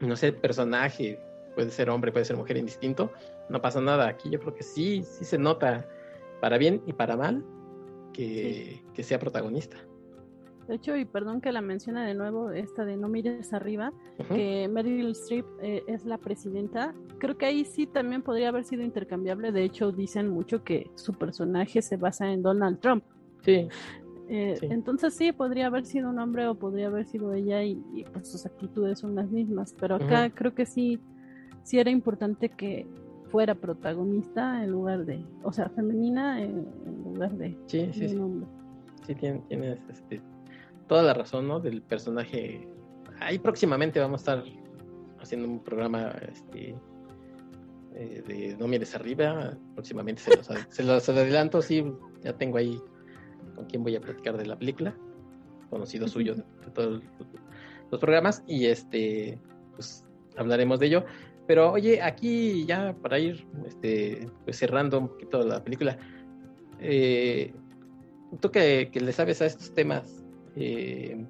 no 0.00 0.16
sé, 0.16 0.32
personaje, 0.32 1.18
puede 1.54 1.70
ser 1.70 1.90
hombre, 1.90 2.12
puede 2.12 2.24
ser 2.24 2.36
mujer 2.36 2.56
indistinto, 2.56 3.12
no 3.48 3.60
pasa 3.60 3.80
nada. 3.80 4.08
Aquí 4.08 4.30
yo 4.30 4.40
creo 4.40 4.54
que 4.54 4.62
sí, 4.62 5.02
sí 5.02 5.24
se 5.24 5.38
nota 5.38 5.86
para 6.40 6.58
bien 6.58 6.82
y 6.86 6.92
para 6.92 7.16
mal 7.16 7.44
que, 8.12 8.82
que 8.94 9.02
sea 9.02 9.18
protagonista. 9.18 9.76
De 10.70 10.76
hecho, 10.76 10.94
y 10.94 11.04
perdón 11.04 11.40
que 11.40 11.50
la 11.50 11.62
mencione 11.62 12.06
de 12.06 12.14
nuevo, 12.14 12.52
esta 12.52 12.84
de 12.84 12.96
No 12.96 13.08
mires 13.08 13.52
arriba, 13.52 13.92
que 14.28 14.68
Meryl 14.68 15.10
Streep 15.10 15.44
eh, 15.60 15.82
es 15.88 16.04
la 16.04 16.16
presidenta. 16.16 16.94
Creo 17.18 17.36
que 17.36 17.46
ahí 17.46 17.64
sí 17.64 17.88
también 17.88 18.22
podría 18.22 18.50
haber 18.50 18.64
sido 18.64 18.84
intercambiable. 18.84 19.50
De 19.50 19.64
hecho, 19.64 19.90
dicen 19.90 20.28
mucho 20.28 20.62
que 20.62 20.88
su 20.94 21.14
personaje 21.14 21.82
se 21.82 21.96
basa 21.96 22.30
en 22.30 22.42
Donald 22.42 22.78
Trump. 22.78 23.02
Sí. 23.42 23.68
Eh, 24.32 24.56
entonces 24.62 25.14
sí, 25.14 25.32
podría 25.32 25.66
haber 25.66 25.84
sido 25.84 26.08
un 26.08 26.20
hombre 26.20 26.46
o 26.46 26.54
podría 26.54 26.86
haber 26.86 27.04
sido 27.04 27.34
ella 27.34 27.64
y, 27.64 28.04
pues 28.12 28.28
sus 28.28 28.46
actitudes 28.46 29.00
son 29.00 29.16
las 29.16 29.28
mismas. 29.28 29.74
Pero 29.78 29.96
acá 29.96 30.30
creo 30.30 30.54
que 30.54 30.66
sí, 30.66 31.00
sí 31.64 31.80
era 31.80 31.90
importante 31.90 32.48
que 32.48 32.86
fuera 33.30 33.54
protagonista 33.54 34.62
en 34.62 34.70
lugar 34.70 35.04
de, 35.04 35.24
o 35.42 35.52
sea, 35.52 35.68
femenina 35.70 36.42
en, 36.42 36.64
lugar 37.04 37.32
de, 37.32 37.56
sí, 37.66 37.90
sí, 37.92 38.06
un 38.14 38.20
hombre. 38.20 38.48
Sí, 39.06 39.14
tienes, 39.16 39.78
este, 39.88 40.20
toda 40.86 41.02
la 41.02 41.14
razón, 41.14 41.48
¿no? 41.48 41.58
Del 41.58 41.82
personaje. 41.82 42.68
Ahí 43.20 43.38
próximamente 43.38 43.98
vamos 43.98 44.20
a 44.28 44.34
estar 44.34 44.44
haciendo 45.20 45.48
un 45.48 45.60
programa 45.60 46.12
este, 46.32 46.76
eh, 47.94 48.22
de 48.26 48.56
No 48.58 48.68
mires 48.68 48.94
arriba. 48.94 49.56
Próximamente 49.74 50.22
se 50.22 50.36
los, 50.36 50.48
se 50.68 50.84
los, 50.84 51.08
adelanto, 51.08 51.62
sí, 51.62 51.84
ya 52.22 52.32
tengo 52.32 52.58
ahí 52.58 52.80
con 53.60 53.68
quién 53.68 53.82
voy 53.82 53.94
a 53.94 54.00
platicar 54.00 54.36
de 54.36 54.46
la 54.46 54.58
película. 54.58 54.94
Conocido 55.68 56.08
suyo 56.08 56.34
de, 56.34 56.42
todos 56.74 57.02
los 57.90 58.00
programas. 58.00 58.42
Y 58.46 58.66
este, 58.66 59.38
pues 59.74 60.04
hablaremos 60.36 60.80
de 60.80 60.86
ello. 60.86 61.04
Pero 61.46 61.72
oye, 61.72 62.00
aquí 62.00 62.64
ya 62.64 62.94
para 63.02 63.18
ir 63.18 63.46
este, 63.66 64.28
pues 64.44 64.56
cerrando 64.56 64.98
un 64.98 65.08
poquito 65.08 65.42
la 65.44 65.62
película, 65.62 65.98
eh, 66.78 67.52
tú 68.40 68.50
que, 68.50 68.88
que, 68.92 69.00
le 69.00 69.12
sabes 69.12 69.42
a 69.42 69.46
estos 69.46 69.74
temas, 69.74 70.24
eh, 70.56 71.26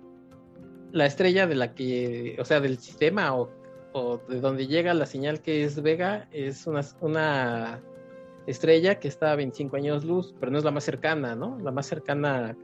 la 0.93 1.07
estrella 1.07 1.47
de 1.47 1.55
la 1.55 1.75
que, 1.75 2.37
o 2.39 2.45
sea, 2.45 2.61
del 2.61 2.79
sistema 2.79 3.35
o, 3.35 4.21
de 4.29 4.41
donde 4.41 4.67
llega 4.67 4.93
la 4.93 5.07
señal 5.07 5.41
que 5.41 5.65
es 5.65 5.81
Vega, 5.83 6.29
es 6.33 6.67
una 6.67 7.81
estrella 8.47 8.99
que 8.99 9.09
está 9.09 9.33
a 9.33 9.37
25 9.37 9.77
años 9.77 10.05
luz, 10.05 10.35
pero 10.39 10.53
no 10.53 10.59
es 10.59 10.65
la 10.65 10.71
más 10.71 10.85
cercana, 10.85 11.35
¿no? 11.35 11.59
La 11.61 11.71
más 11.71 11.87
cercana, 11.87 12.57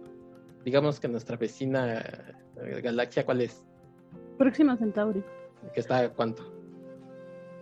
digamos 0.64 1.00
que 1.00 1.08
nuestra 1.08 1.36
vecina 1.36 2.00
eh, 2.56 2.80
galaxia, 2.82 3.24
¿cuál 3.24 3.42
es? 3.42 3.64
Próxima 4.38 4.76
Centauri. 4.76 5.24
¿Que 5.74 5.80
está 5.80 5.98
a 5.98 6.08
cuánto? 6.08 6.42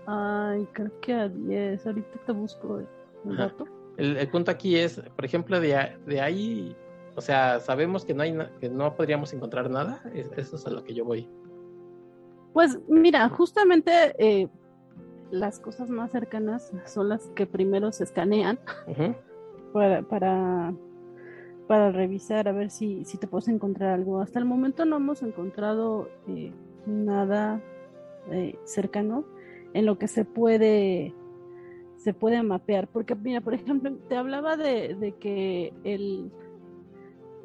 Ay, 0.07 0.67
creo 0.73 1.01
que 1.01 1.13
a 1.15 1.29
10. 1.29 1.87
Ahorita 1.87 2.19
te 2.27 2.33
busco 2.33 2.79
el 2.79 3.37
dato. 3.37 3.67
El, 3.97 4.29
punto 4.29 4.51
aquí 4.51 4.77
es, 4.77 5.01
por 5.15 5.25
ejemplo, 5.25 5.61
de, 5.61 5.97
de 6.07 6.21
ahí 6.21 6.77
o 7.17 7.21
sea, 7.21 7.61
sabemos 7.61 8.05
que 8.05 8.15
no 8.15 8.23
hay 8.23 8.37
que 8.61 8.69
no 8.69 8.95
podríamos 8.95 9.33
encontrar 9.33 9.71
nada. 9.71 10.03
Eso 10.15 10.57
es 10.57 10.67
a 10.67 10.71
lo 10.71 10.83
que 10.83 10.95
yo 10.95 11.05
voy. 11.05 11.29
Pues 12.53 12.79
mira, 12.89 13.29
justamente 13.29 14.15
eh, 14.19 14.49
las 15.31 15.59
cosas 15.61 15.91
más 15.91 16.11
cercanas 16.11 16.73
son 16.87 17.09
las 17.09 17.27
que 17.29 17.47
primero 17.47 17.93
se 17.93 18.05
escanean 18.05 18.59
para, 19.73 20.03
para, 20.03 20.75
para, 21.67 21.93
revisar 21.93 22.49
a 22.49 22.53
ver 22.53 22.71
si, 22.71 23.05
si 23.05 23.19
te 23.19 23.27
puedes 23.27 23.49
encontrar 23.49 23.91
algo. 23.91 24.21
Hasta 24.21 24.39
el 24.39 24.45
momento 24.45 24.85
no 24.85 24.97
hemos 24.97 25.23
encontrado 25.23 26.09
eh, 26.29 26.53
nada 26.87 27.61
eh, 28.31 28.59
cercano 28.65 29.25
en 29.73 29.87
lo 29.87 29.99
que 29.99 30.09
se 30.09 30.25
puede 30.25 31.15
se 31.97 32.13
puede 32.13 32.43
mapear. 32.43 32.87
Porque 32.89 33.15
mira, 33.15 33.41
por 33.41 33.55
ejemplo, 33.55 33.93
te 34.09 34.17
hablaba 34.17 34.57
de, 34.57 34.95
de 34.95 35.13
que 35.13 35.73
el 35.85 36.31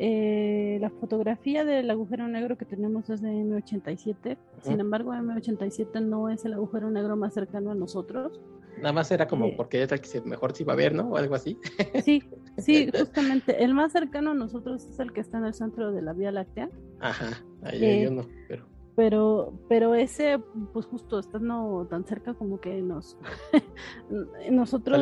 eh, 0.01 0.77
la 0.79 0.89
fotografía 0.89 1.65
del 1.65 1.91
agujero 1.91 2.25
negro 2.29 2.57
que 2.57 2.63
tenemos 2.63 3.09
es 3.09 3.21
de 3.21 3.31
M87, 3.31 4.37
sin 4.61 4.79
embargo 4.79 5.13
M87 5.13 6.01
no 6.01 6.29
es 6.29 6.45
el 6.45 6.53
agujero 6.53 6.89
negro 6.89 7.17
más 7.17 7.33
cercano 7.33 7.71
a 7.71 7.75
nosotros. 7.75 8.39
Nada 8.77 8.93
más 8.93 9.11
era 9.11 9.27
como 9.27 9.47
eh, 9.47 9.53
porque 9.57 9.83
es 9.83 9.91
el 9.91 9.99
que 9.99 10.21
mejor 10.21 10.53
se 10.55 10.63
iba 10.63 10.71
a 10.71 10.77
ver, 10.77 10.95
¿no? 10.95 11.09
O 11.09 11.17
algo 11.17 11.35
así. 11.35 11.57
Sí, 12.05 12.23
sí, 12.57 12.89
justamente. 12.97 13.61
El 13.61 13.73
más 13.73 13.91
cercano 13.91 14.31
a 14.31 14.33
nosotros 14.33 14.85
es 14.85 14.99
el 15.01 15.11
que 15.11 15.19
está 15.19 15.37
en 15.37 15.45
el 15.45 15.53
centro 15.53 15.91
de 15.91 16.01
la 16.01 16.13
Vía 16.13 16.31
Láctea. 16.31 16.69
Ajá, 17.01 17.43
ahí 17.63 17.83
eh, 17.83 18.03
yo 18.03 18.11
no, 18.11 18.25
pero... 18.47 18.69
Pero, 18.95 19.53
pero 19.67 19.95
ese, 19.95 20.39
pues 20.73 20.85
justo 20.85 21.19
estando 21.19 21.87
tan 21.89 22.05
cerca 22.05 22.35
como 22.35 22.61
que 22.61 22.81
nos... 22.81 23.17
nosotros... 24.49 24.97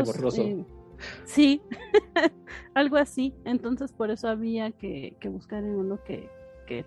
Sí, 1.25 1.61
algo 2.73 2.97
así. 2.97 3.33
Entonces 3.45 3.91
por 3.91 4.11
eso 4.11 4.27
había 4.27 4.71
que, 4.71 5.15
buscar 5.25 5.63
en 5.63 5.75
uno 5.75 5.99
que, 6.03 6.29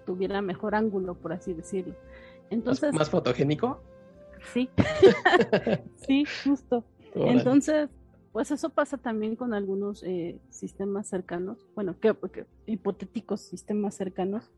tuviera 0.04 0.42
mejor 0.42 0.74
ángulo, 0.74 1.14
por 1.14 1.32
así 1.32 1.54
decirlo. 1.54 1.94
Entonces, 2.50 2.92
¿Más, 2.92 3.08
fotogénico? 3.08 3.82
Sí, 4.52 4.68
sí, 6.06 6.24
justo. 6.44 6.84
Entonces, 7.14 7.88
pues 8.32 8.50
eso 8.50 8.70
pasa 8.70 8.96
también 8.96 9.36
con 9.36 9.54
algunos 9.54 10.02
eh, 10.04 10.38
sistemas 10.50 11.08
cercanos, 11.08 11.66
bueno, 11.74 11.98
que, 11.98 12.14
hipotéticos 12.66 13.40
sistemas 13.40 13.94
cercanos, 13.94 14.50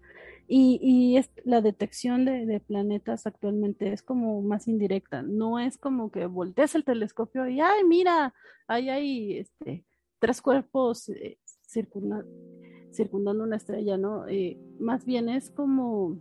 y, 0.55 0.79
y 0.83 1.17
es, 1.17 1.31
la 1.45 1.63
detección 1.63 2.27
de, 2.27 2.61
planetas 2.61 3.27
actualmente 3.27 3.91
es 3.91 4.03
como 4.03 4.43
más 4.43 4.69
indirecta, 4.69 5.23
no 5.23 5.59
es 5.59 5.79
como 5.79 6.11
que 6.13 6.27
voltees 6.27 6.75
el 6.75 6.85
telescopio 6.85 7.49
y, 7.49 7.59
ay, 7.59 7.85
mira, 7.89 8.35
ahí 8.67 8.91
hay 8.91 9.39
este, 9.39 9.87
tres 10.19 10.43
cuerpos 10.43 11.09
eh, 11.09 11.39
circundando 11.67 13.45
una 13.45 13.57
estrella, 13.57 13.97
¿no? 13.97 14.29
Eh, 14.29 14.59
más 14.79 15.07
bien 15.07 15.31
es 15.31 15.49
como 15.49 16.21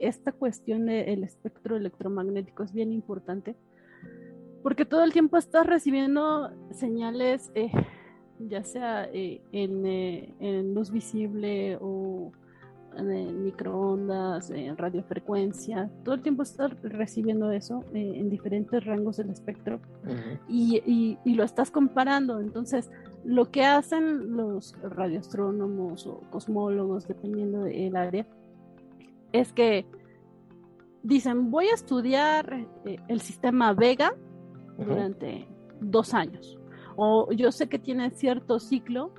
esta 0.00 0.32
cuestión 0.32 0.86
del 0.86 1.22
espectro 1.22 1.76
electromagnético 1.76 2.64
es 2.64 2.72
bien 2.72 2.90
importante 2.90 3.54
porque 4.64 4.84
todo 4.84 5.04
el 5.04 5.12
tiempo 5.12 5.36
estás 5.36 5.68
recibiendo 5.68 6.50
señales, 6.72 7.52
eh, 7.54 7.70
ya 8.40 8.64
sea 8.64 9.08
en, 9.12 9.86
en, 9.86 10.74
luz 10.74 10.90
visible 10.90 11.78
o 11.80 12.32
en 12.96 13.44
microondas, 13.44 14.50
en 14.50 14.76
radiofrecuencia, 14.76 15.90
todo 16.04 16.14
el 16.14 16.22
tiempo 16.22 16.42
estás 16.42 16.72
recibiendo 16.82 17.50
eso 17.50 17.84
eh, 17.94 18.12
en 18.16 18.28
diferentes 18.28 18.84
rangos 18.84 19.16
del 19.16 19.30
espectro 19.30 19.80
y, 20.48 21.18
lo 21.24 21.44
estás 21.44 21.70
comparando. 21.70 22.40
Entonces, 22.40 22.90
lo 23.24 23.50
que 23.50 23.64
hacen 23.64 24.36
los 24.36 24.74
radioastrónomos 24.82 26.06
o 26.06 26.20
cosmólogos, 26.30 27.06
dependiendo 27.06 27.64
del 27.64 27.96
área, 27.96 28.26
es 29.32 29.52
que 29.52 29.86
dicen, 31.02 31.50
voy 31.50 31.66
a 31.66 31.74
estudiar 31.74 32.66
eh, 32.84 32.98
el 33.08 33.20
sistema 33.20 33.72
Vega 33.72 34.14
durante 34.76 35.46
dos 35.80 36.14
años. 36.14 36.58
O 36.96 37.32
yo 37.32 37.52
sé 37.52 37.68
que 37.68 37.78
tiene 37.78 38.10
cierto 38.10 38.58
ciclo, 38.58 39.12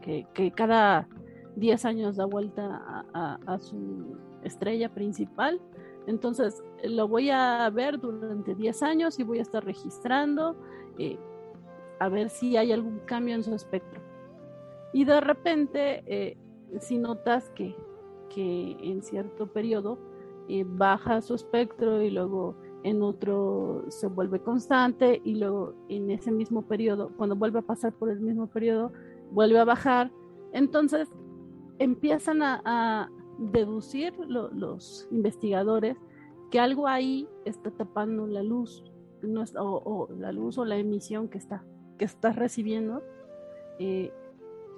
que, 0.00 0.26
que 0.34 0.50
cada 0.50 1.06
10 1.56 1.84
años 1.84 2.16
da 2.16 2.24
vuelta 2.24 3.04
a, 3.12 3.58
su 3.58 4.16
estrella 4.42 4.92
principal. 4.92 5.60
Entonces 6.06 6.62
lo 6.84 7.06
voy 7.06 7.30
a 7.30 7.68
ver 7.70 8.00
durante 8.00 8.54
10 8.54 8.82
años 8.82 9.18
y 9.18 9.22
voy 9.22 9.38
a 9.38 9.42
estar 9.42 9.64
registrando 9.64 10.56
eh, 10.98 11.18
a 12.00 12.08
ver 12.08 12.30
si 12.30 12.56
hay 12.56 12.72
algún 12.72 12.98
cambio 13.00 13.34
en 13.34 13.44
su 13.44 13.54
espectro. 13.54 14.00
Y 14.92 15.04
de 15.04 15.20
repente, 15.20 16.02
eh, 16.06 16.36
si 16.80 16.98
notas 16.98 17.48
que, 17.50 17.74
que, 18.28 18.76
en 18.82 19.02
cierto 19.02 19.46
periodo 19.46 19.98
eh, 20.48 20.64
baja 20.66 21.22
su 21.22 21.34
espectro 21.34 22.02
y 22.02 22.10
luego 22.10 22.56
en 22.82 23.02
otro 23.02 23.84
se 23.88 24.08
vuelve 24.08 24.40
constante 24.40 25.20
y 25.24 25.36
luego 25.36 25.74
en 25.88 26.10
ese 26.10 26.32
mismo 26.32 26.62
periodo, 26.62 27.12
cuando 27.16 27.36
vuelve 27.36 27.60
a 27.60 27.62
pasar 27.62 27.92
por 27.92 28.10
el 28.10 28.20
mismo 28.20 28.48
periodo, 28.48 28.92
vuelve 29.30 29.58
a 29.58 29.64
bajar. 29.64 30.10
Entonces 30.52 31.08
empiezan 31.78 32.42
a, 32.42 33.10
deducir 33.38 34.14
los 34.28 35.08
investigadores 35.10 35.96
que 36.52 36.60
algo 36.60 36.86
ahí 36.86 37.26
está 37.46 37.70
tapando 37.70 38.26
la 38.26 38.42
luz, 38.42 38.84
o, 39.56 40.08
la 40.18 40.32
luz 40.32 40.58
o 40.58 40.66
la 40.66 40.76
emisión 40.76 41.28
que 41.28 41.38
está, 41.38 41.64
que 41.98 42.06
recibiendo, 42.34 43.02
eh, 43.78 44.12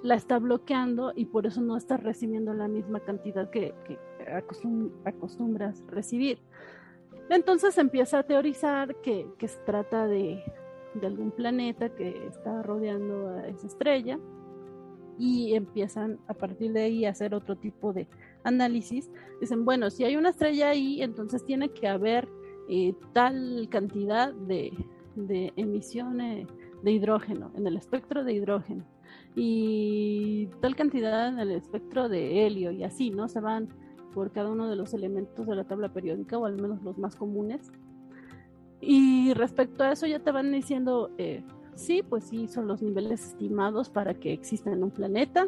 la 0.01 0.15
está 0.15 0.39
bloqueando 0.39 1.11
y 1.13 1.25
por 1.25 1.45
eso 1.45 1.61
no 1.61 1.75
estás 1.75 2.01
recibiendo 2.01 2.53
la 2.53 2.69
misma 2.69 3.01
cantidad 3.01 3.49
que, 3.49 3.73
acostumbras 5.05 5.83
recibir. 5.87 6.39
Entonces 7.29 7.77
empieza 7.77 8.19
a 8.19 8.23
teorizar 8.23 8.95
que, 9.01 9.27
que 9.37 9.49
se 9.49 9.59
trata 9.59 10.07
de, 10.07 10.41
de 10.93 11.07
algún 11.07 11.31
planeta 11.31 11.89
que 11.89 12.25
está 12.27 12.63
rodeando 12.63 13.29
a 13.29 13.47
esa 13.47 13.67
estrella 13.67 14.17
y 15.17 15.53
empiezan 15.55 16.19
a 16.27 16.33
partir 16.33 16.73
de 16.73 16.83
ahí 16.83 17.05
a 17.05 17.11
hacer 17.11 17.33
otro 17.33 17.55
tipo 17.55 17.93
de 17.93 18.07
análisis. 18.43 19.09
Dicen, 19.39 19.65
bueno, 19.65 19.89
si 19.89 20.03
hay 20.03 20.15
una 20.15 20.29
estrella 20.29 20.69
ahí, 20.69 21.01
entonces 21.01 21.43
tiene 21.45 21.69
que 21.69 21.87
haber 21.87 22.27
eh, 22.69 22.93
tal 23.13 23.67
cantidad 23.69 24.33
de, 24.33 24.73
de 25.15 25.53
emisiones 25.55 26.47
de 26.83 26.91
hidrógeno, 26.91 27.51
en 27.55 27.67
el 27.67 27.77
espectro 27.77 28.23
de 28.23 28.33
hidrógeno, 28.33 28.83
y 29.35 30.47
tal 30.61 30.75
cantidad 30.75 31.27
en 31.27 31.39
el 31.39 31.51
espectro 31.51 32.09
de 32.09 32.45
helio, 32.45 32.71
y 32.71 32.83
así, 32.83 33.09
¿no? 33.09 33.27
Se 33.27 33.39
van 33.39 33.69
por 34.13 34.31
cada 34.31 34.49
uno 34.49 34.69
de 34.69 34.75
los 34.75 34.93
elementos 34.93 35.45
de 35.47 35.55
la 35.55 35.65
tabla 35.65 35.91
periódica, 35.91 36.37
o 36.37 36.45
al 36.45 36.55
menos 36.55 36.81
los 36.83 36.97
más 36.97 37.15
comunes. 37.15 37.71
Y 38.81 39.33
respecto 39.33 39.83
a 39.83 39.91
eso 39.91 40.05
ya 40.05 40.19
te 40.19 40.31
van 40.31 40.51
diciendo, 40.51 41.11
eh, 41.17 41.43
sí, 41.75 42.03
pues 42.03 42.25
sí, 42.25 42.47
son 42.47 42.67
los 42.67 42.81
niveles 42.81 43.23
estimados 43.25 43.89
para 43.89 44.13
que 44.13 44.33
exista 44.33 44.71
en 44.71 44.83
un 44.83 44.91
planeta, 44.91 45.47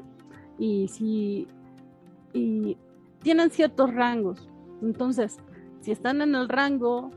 y 0.60 0.88
sí, 0.88 1.48
y 2.34 2.78
tienen 3.22 3.50
ciertos 3.50 3.94
rangos. 3.94 4.50
Entonces, 4.82 5.38
si 5.82 5.92
están 5.92 6.22
en 6.22 6.36
el 6.36 6.50
rango 6.50 7.12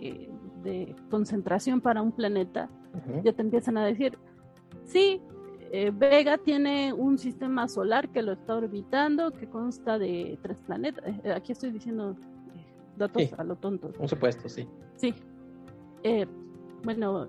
eh, 0.00 0.30
de 0.62 0.96
concentración 1.10 1.80
para 1.80 2.02
un 2.02 2.12
planeta, 2.12 2.68
ya 3.24 3.32
te 3.32 3.42
empiezan 3.42 3.76
a 3.76 3.84
decir, 3.84 4.16
sí, 4.84 5.20
eh, 5.72 5.90
Vega 5.92 6.38
tiene 6.38 6.92
un 6.92 7.18
sistema 7.18 7.66
solar 7.66 8.08
que 8.10 8.22
lo 8.22 8.32
está 8.32 8.54
orbitando, 8.54 9.32
que 9.32 9.48
consta 9.48 9.98
de 9.98 10.38
tres 10.42 10.58
planetas. 10.60 11.04
Eh, 11.24 11.32
aquí 11.32 11.52
estoy 11.52 11.72
diciendo 11.72 12.16
datos 12.96 13.32
a 13.36 13.42
lo 13.42 13.56
tonto. 13.56 13.90
Un 13.98 14.08
supuesto, 14.08 14.48
sí. 14.48 14.68
Sí. 14.96 15.12
bueno, 16.84 17.28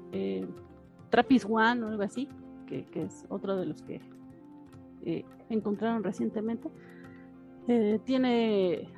Trappist 1.15 1.45
One 1.49 1.81
o 1.83 1.87
algo 1.87 2.03
así, 2.03 2.27
que, 2.67 2.83
que, 2.87 3.03
es 3.03 3.25
otro 3.29 3.55
de 3.55 3.65
los 3.65 3.81
que 3.83 4.01
encontraron 5.49 6.03
recientemente. 6.03 6.69
tiene 8.03 8.89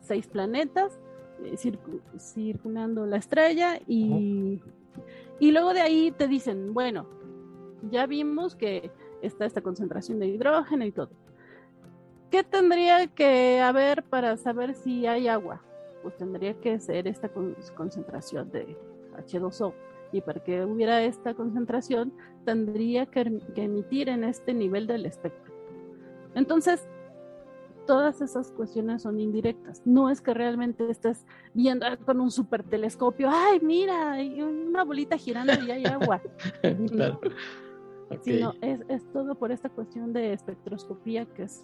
seis 0.00 0.26
planetas 0.26 0.98
eh, 1.44 1.56
circulando 2.18 3.06
la 3.06 3.18
estrella 3.18 3.78
y, 3.86 4.60
y 5.38 5.52
luego 5.52 5.72
de 5.72 5.82
ahí 5.82 6.10
te 6.10 6.26
dicen, 6.26 6.74
bueno, 6.74 7.06
ya 7.92 8.06
vimos 8.06 8.56
que 8.56 8.90
está 9.22 9.44
esta 9.44 9.60
concentración 9.60 10.18
de 10.18 10.26
hidrógeno 10.26 10.84
y 10.84 10.90
todo. 10.90 11.10
¿Qué 12.28 12.42
tendría 12.42 13.06
que 13.06 13.60
haber 13.60 14.02
para 14.02 14.36
saber 14.36 14.74
si 14.74 15.06
hay 15.06 15.28
agua? 15.28 15.62
Pues 16.02 16.16
tendría 16.16 16.54
que 16.54 16.80
ser 16.80 17.06
esta 17.06 17.30
concentración 17.76 18.50
de 18.50 18.76
H2O. 19.16 19.72
Y 20.12 20.20
para 20.20 20.42
que 20.42 20.64
hubiera 20.64 21.02
esta 21.02 21.34
concentración, 21.34 22.12
tendría 22.44 23.06
que, 23.06 23.40
que 23.54 23.64
emitir 23.64 24.08
en 24.08 24.24
este 24.24 24.54
nivel 24.54 24.86
del 24.86 25.06
espectro. 25.06 25.52
Entonces, 26.34 26.88
todas 27.88 28.20
esas 28.20 28.52
cuestiones 28.52 29.02
son 29.02 29.18
indirectas. 29.18 29.80
No 29.86 30.10
es 30.10 30.20
que 30.20 30.34
realmente 30.34 30.90
estés 30.90 31.24
viendo 31.54 31.86
con 32.04 32.20
un 32.20 32.30
super 32.30 32.62
telescopio, 32.62 33.30
ay, 33.32 33.60
mira, 33.62 34.12
hay 34.12 34.42
una 34.42 34.84
bolita 34.84 35.16
girando 35.16 35.54
y 35.66 35.70
hay 35.70 35.84
agua. 35.86 36.20
claro. 36.90 37.18
Sino 38.22 38.54
es, 38.60 39.04
todo 39.12 39.34
por 39.34 39.52
esta 39.52 39.70
cuestión 39.70 40.12
de 40.12 40.34
espectroscopía 40.34 41.24
que 41.26 41.44
es 41.44 41.62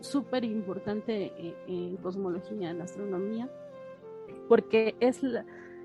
súper 0.00 0.44
importante 0.44 1.32
en, 1.68 1.96
cosmología, 1.98 2.70
en 2.70 2.80
astronomía, 2.80 3.48
porque 4.48 4.96
es, 4.98 5.20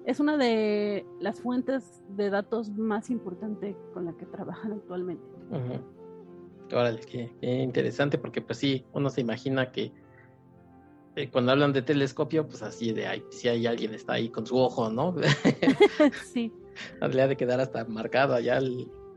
es 0.06 0.20
una 0.20 0.38
de 0.38 1.06
las 1.20 1.42
fuentes 1.42 2.02
de 2.10 2.30
datos 2.30 2.70
más 2.72 3.10
importantes 3.10 3.76
con 3.94 4.06
la 4.06 4.14
que 4.14 4.26
trabajan 4.26 4.74
actualmente. 4.74 5.26
Órale, 6.72 7.00
qué, 7.02 7.32
interesante, 7.42 8.18
porque 8.18 8.42
pues 8.42 8.60
sí, 8.60 8.86
uno 8.94 9.10
se 9.10 9.22
imagina 9.22 9.72
que 9.72 9.92
eh, 11.16 11.30
cuando 11.30 11.52
hablan 11.52 11.74
de 11.74 11.82
telescopio, 11.82 12.48
pues 12.48 12.62
así 12.62 12.92
de 12.92 13.08
ahí, 13.08 13.24
si 13.32 13.48
hay 13.48 13.66
alguien 13.66 13.94
está 13.94 14.14
ahí 14.14 14.30
con 14.30 14.46
su 14.46 14.58
ojo, 14.58 14.90
¿no? 14.90 15.16
sí. 16.26 16.52
Le 17.02 17.28
de 17.28 17.38
quedar 17.38 17.60
hasta 17.60 17.86
marcado 17.86 18.34
allá, 18.34 18.60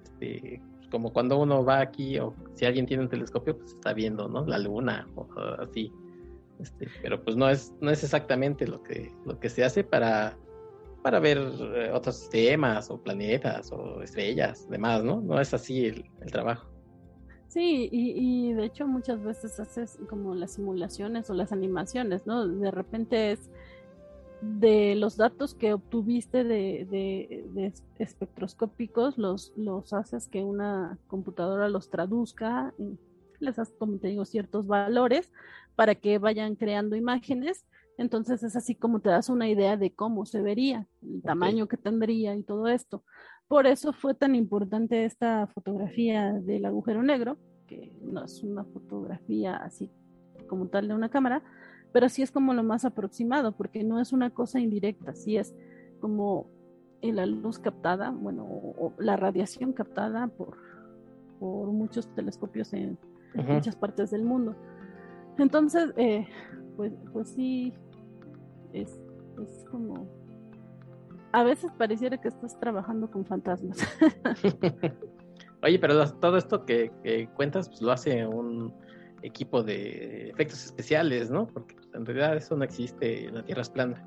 este, 0.03 0.63
como 0.91 1.13
cuando 1.13 1.39
uno 1.39 1.65
va 1.65 1.81
aquí, 1.81 2.19
o 2.19 2.35
si 2.55 2.65
alguien 2.65 2.87
tiene 2.87 3.03
un 3.03 3.09
telescopio, 3.09 3.59
pues 3.59 3.75
está 3.75 3.93
viendo, 3.93 4.29
¿no? 4.29 4.47
La 4.47 4.59
luna, 4.59 5.07
o, 5.17 5.27
así. 5.59 5.93
Este, 6.61 6.89
pero 7.03 7.23
pues 7.23 7.37
no 7.37 7.49
es, 7.49 7.73
no 7.81 7.91
es 7.91 8.03
exactamente 8.03 8.67
lo 8.67 8.83
que, 8.83 9.13
lo 9.25 9.39
que 9.39 9.49
se 9.49 9.65
hace 9.65 9.85
para, 9.85 10.37
para 11.09 11.21
ver 11.21 11.39
eh, 11.39 11.91
otros 11.91 12.19
sistemas, 12.19 12.91
o 12.91 13.01
planetas, 13.01 13.73
o 13.73 14.03
estrellas, 14.03 14.69
demás, 14.69 15.03
¿no? 15.03 15.23
No 15.23 15.41
es 15.41 15.55
así 15.55 15.87
el 15.87 16.31
trabajo. 16.31 16.69
Sí, 17.47 17.89
y, 17.91 18.53
de 18.53 18.67
hecho 18.67 18.87
muchas 18.87 19.23
veces 19.23 19.59
haces 19.59 19.99
como 20.11 20.35
las 20.35 20.53
simulaciones 20.53 21.31
o 21.31 21.35
las 21.35 21.51
animaciones, 21.51 22.27
¿no? 22.27 22.47
De 22.47 22.71
repente 22.71 23.33
es 23.33 23.51
de 24.43 24.97
los 24.97 25.17
datos 25.17 25.55
que 25.55 25.73
obtuviste 25.73 26.45
de, 26.45 26.87
de, 26.91 27.73
espectroscópicos, 27.99 29.17
los, 29.17 29.55
los 29.57 29.95
haces 29.95 30.29
que 30.29 30.45
una 30.45 30.99
computadora 31.07 31.71
los 31.71 31.89
traduzca, 31.89 32.75
y 32.79 32.99
les 33.41 33.57
das, 33.57 33.73
como 33.79 33.97
te 33.97 34.09
digo, 34.09 34.27
ciertos 34.27 34.67
valores 34.67 35.33
para 35.75 35.95
que 35.95 36.19
vayan 36.19 36.55
creando 36.55 36.97
imágenes. 36.97 37.65
Entonces 37.99 38.45
es 38.45 38.55
así 38.55 38.77
como 38.77 39.01
te 39.01 39.11
das 39.11 39.29
una 39.29 39.49
idea 39.49 39.77
de 39.77 39.93
cómo 39.93 40.25
se 40.25 40.41
vería, 40.41 40.87
el 41.03 41.21
tamaño 41.21 41.67
que 41.67 41.77
tendría 41.77 42.37
y 42.37 42.45
todo 42.45 42.69
esto. 42.69 43.03
Por 43.49 43.67
eso 43.67 43.93
fue 43.93 44.15
tan 44.15 44.37
importante 44.37 45.05
esta 45.05 45.49
fotografía 45.49 46.33
del 46.33 46.65
agujero 46.65 47.03
negro, 47.03 47.39
que 47.67 47.93
no 48.01 48.25
es 48.25 48.43
una 48.45 48.65
fotografía 48.65 49.57
así 49.57 49.91
como 50.47 50.69
tal 50.69 50.89
de 50.89 50.95
una 50.95 51.09
cámara, 51.11 51.43
pero 51.93 52.09
sí 52.09 52.23
es 52.23 52.31
como 52.31 52.55
lo 52.55 52.63
más 52.63 52.85
aproximado, 52.85 53.53
porque 53.53 53.83
no 53.83 54.01
es 54.01 54.13
una 54.13 54.31
cosa 54.31 54.61
indirecta, 54.61 55.15
sí 55.15 55.37
es 55.37 55.55
como 56.01 56.47
la 57.03 57.27
luz 57.27 57.59
captada, 57.59 58.11
bueno, 58.11 58.45
o, 58.45 58.93
la 58.99 59.17
radiación 59.17 59.73
captada 59.73 60.29
por, 60.29 60.57
por 61.41 61.69
muchos 61.73 62.07
telescopios 62.15 62.73
en 62.73 62.97
muchas 63.35 63.75
partes 63.75 64.11
del 64.11 64.23
mundo. 64.23 64.55
Entonces, 65.37 65.91
eh, 65.97 66.27
pues, 66.77 66.93
pues 67.13 67.29
sí, 67.31 67.73
es, 68.81 69.01
es 69.43 69.65
como 69.71 70.07
a 71.33 71.45
veces 71.45 71.71
pareciera 71.77 72.17
que 72.19 72.29
estás 72.29 72.59
trabajando 72.59 73.11
con 73.11 73.25
fantasmas. 73.25 73.79
Oye, 75.63 75.79
pero 75.79 76.11
todo 76.15 76.37
esto 76.37 76.65
que, 76.65 77.29
cuentas, 77.35 77.69
pues 77.69 77.83
lo 77.83 77.93
hace 77.93 78.27
un 78.27 78.73
equipo 79.23 79.63
de 79.63 80.31
efectos 80.31 80.65
especiales, 80.65 81.31
¿no? 81.31 81.47
Porque 81.49 81.75
pues, 81.75 81.89
en 81.95 82.07
realidad 82.07 82.37
eso 82.37 82.57
no 82.57 82.65
existe, 82.65 83.31
la 83.33 83.45
Tierra 83.45 83.63
es 83.63 83.71
plana. 83.71 84.05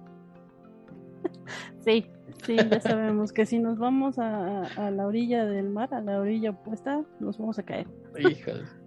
Sí, 1.80 2.06
sí, 2.43 2.56
ya 2.56 2.80
sabemos 2.80 3.34
que 3.34 3.48
si 3.48 3.57
nos 3.57 3.80
vamos 3.80 4.19
a, 4.19 4.91
la 4.91 5.07
orilla 5.07 5.45
del 5.45 5.68
mar, 5.68 5.91
a 5.95 5.99
la 5.99 6.19
orilla 6.19 6.52
opuesta, 6.52 7.03
nos 7.19 7.39
vamos 7.39 7.57
a 7.57 7.64
caer. 7.64 7.88
Híjole. 8.18 8.64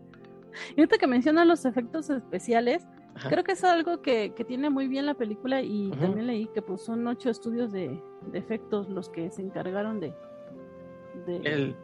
Y 0.76 0.80
ahorita 0.80 0.98
que 0.98 1.08
mencionan 1.08 1.48
los 1.48 1.64
efectos 1.64 2.08
especiales, 2.10 2.86
Creo 3.28 3.44
que 3.44 3.52
es 3.52 3.64
algo 3.64 4.02
que, 4.02 4.30
tiene 4.46 4.70
muy 4.70 4.88
bien 4.88 5.06
la 5.06 5.14
película 5.14 5.62
y 5.62 5.90
también 5.92 6.26
leí 6.26 6.46
que 6.48 6.62
pues 6.62 6.82
son 6.82 7.06
ocho 7.06 7.30
estudios 7.30 7.72
de, 7.72 8.02
efectos 8.32 8.88
los 8.88 9.08
que 9.08 9.30
se 9.30 9.42
encargaron 9.42 10.00
de, 10.00 10.14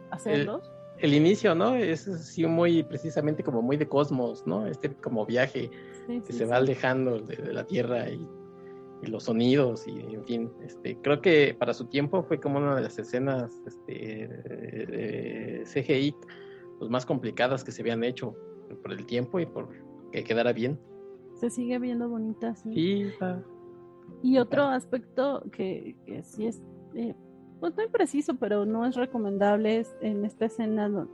hacerlos. 0.09 0.71
El, 0.97 1.13
inicio, 1.13 1.55
¿no? 1.55 1.75
Es 1.75 2.07
así 2.07 2.45
muy 2.45 2.83
precisamente 2.83 3.43
como 3.43 3.61
muy 3.61 3.77
de 3.77 3.87
cosmos, 3.87 4.45
¿no? 4.45 4.67
Este 4.67 4.93
como 4.95 5.25
viaje 5.25 5.71
que 6.07 6.33
se 6.33 6.45
va 6.45 6.57
alejando 6.57 7.19
de, 7.19 7.53
la 7.53 7.65
Tierra 7.65 8.09
y, 8.09 8.27
los 9.03 9.23
sonidos 9.23 9.87
y 9.87 9.99
en 9.99 10.23
fin, 10.25 10.51
este, 10.63 10.95
creo 11.01 11.21
que 11.21 11.55
para 11.57 11.73
su 11.73 11.85
tiempo 11.85 12.21
fue 12.21 12.39
como 12.39 12.59
una 12.59 12.75
de 12.75 12.83
las 12.83 12.99
escenas 12.99 13.51
este, 13.65 14.27
de 14.27 15.63
CGI 15.65 16.15
pues, 16.77 16.91
más 16.91 17.03
complicadas 17.03 17.63
que 17.63 17.71
se 17.71 17.81
habían 17.81 18.03
hecho 18.03 18.35
por 18.83 18.91
el 18.91 19.03
tiempo 19.07 19.39
y 19.39 19.47
por 19.47 19.69
que 20.11 20.23
quedara 20.23 20.53
bien 20.53 20.77
se 21.41 21.49
sigue 21.49 21.79
viendo 21.79 22.07
bonita, 22.07 22.55
sí. 22.55 23.11
Y 24.21 24.37
otro 24.37 24.65
aspecto 24.65 25.43
que, 25.51 25.95
que 26.05 26.21
sí 26.21 26.45
es, 26.45 26.61
eh, 26.93 27.15
pues 27.59 27.75
muy 27.75 27.87
preciso, 27.87 28.35
pero 28.35 28.63
no 28.67 28.85
es 28.85 28.95
recomendable 28.95 29.79
es 29.79 29.95
en 30.01 30.23
esta 30.23 30.45
escena, 30.45 31.07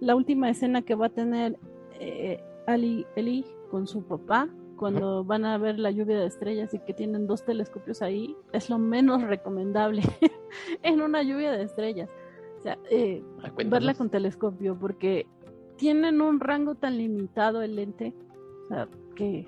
la 0.00 0.14
última 0.14 0.50
escena 0.50 0.82
que 0.82 0.94
va 0.94 1.06
a 1.06 1.08
tener 1.08 1.58
eh, 1.98 2.44
Ali 2.66 3.06
Eli 3.16 3.46
con 3.70 3.86
su 3.86 4.02
papá 4.02 4.46
cuando 4.76 5.24
van 5.24 5.46
a 5.46 5.56
ver 5.56 5.78
la 5.78 5.90
lluvia 5.90 6.18
de 6.18 6.26
estrellas 6.26 6.74
y 6.74 6.80
que 6.80 6.92
tienen 6.92 7.26
dos 7.26 7.42
telescopios 7.44 8.02
ahí, 8.02 8.36
es 8.52 8.68
lo 8.68 8.78
menos 8.78 9.22
recomendable 9.22 10.02
en 10.82 11.00
una 11.00 11.22
lluvia 11.22 11.52
de 11.52 11.62
estrellas. 11.62 12.10
O 12.58 12.62
sea, 12.62 12.78
eh, 12.90 13.22
verla 13.70 13.94
con 13.94 14.10
telescopio, 14.10 14.76
porque 14.78 15.26
tienen 15.76 16.20
un 16.20 16.40
rango 16.40 16.74
tan 16.74 16.98
limitado 16.98 17.62
el 17.62 17.76
lente, 17.76 18.12
o 18.64 18.68
sea, 18.68 18.88
que 19.14 19.46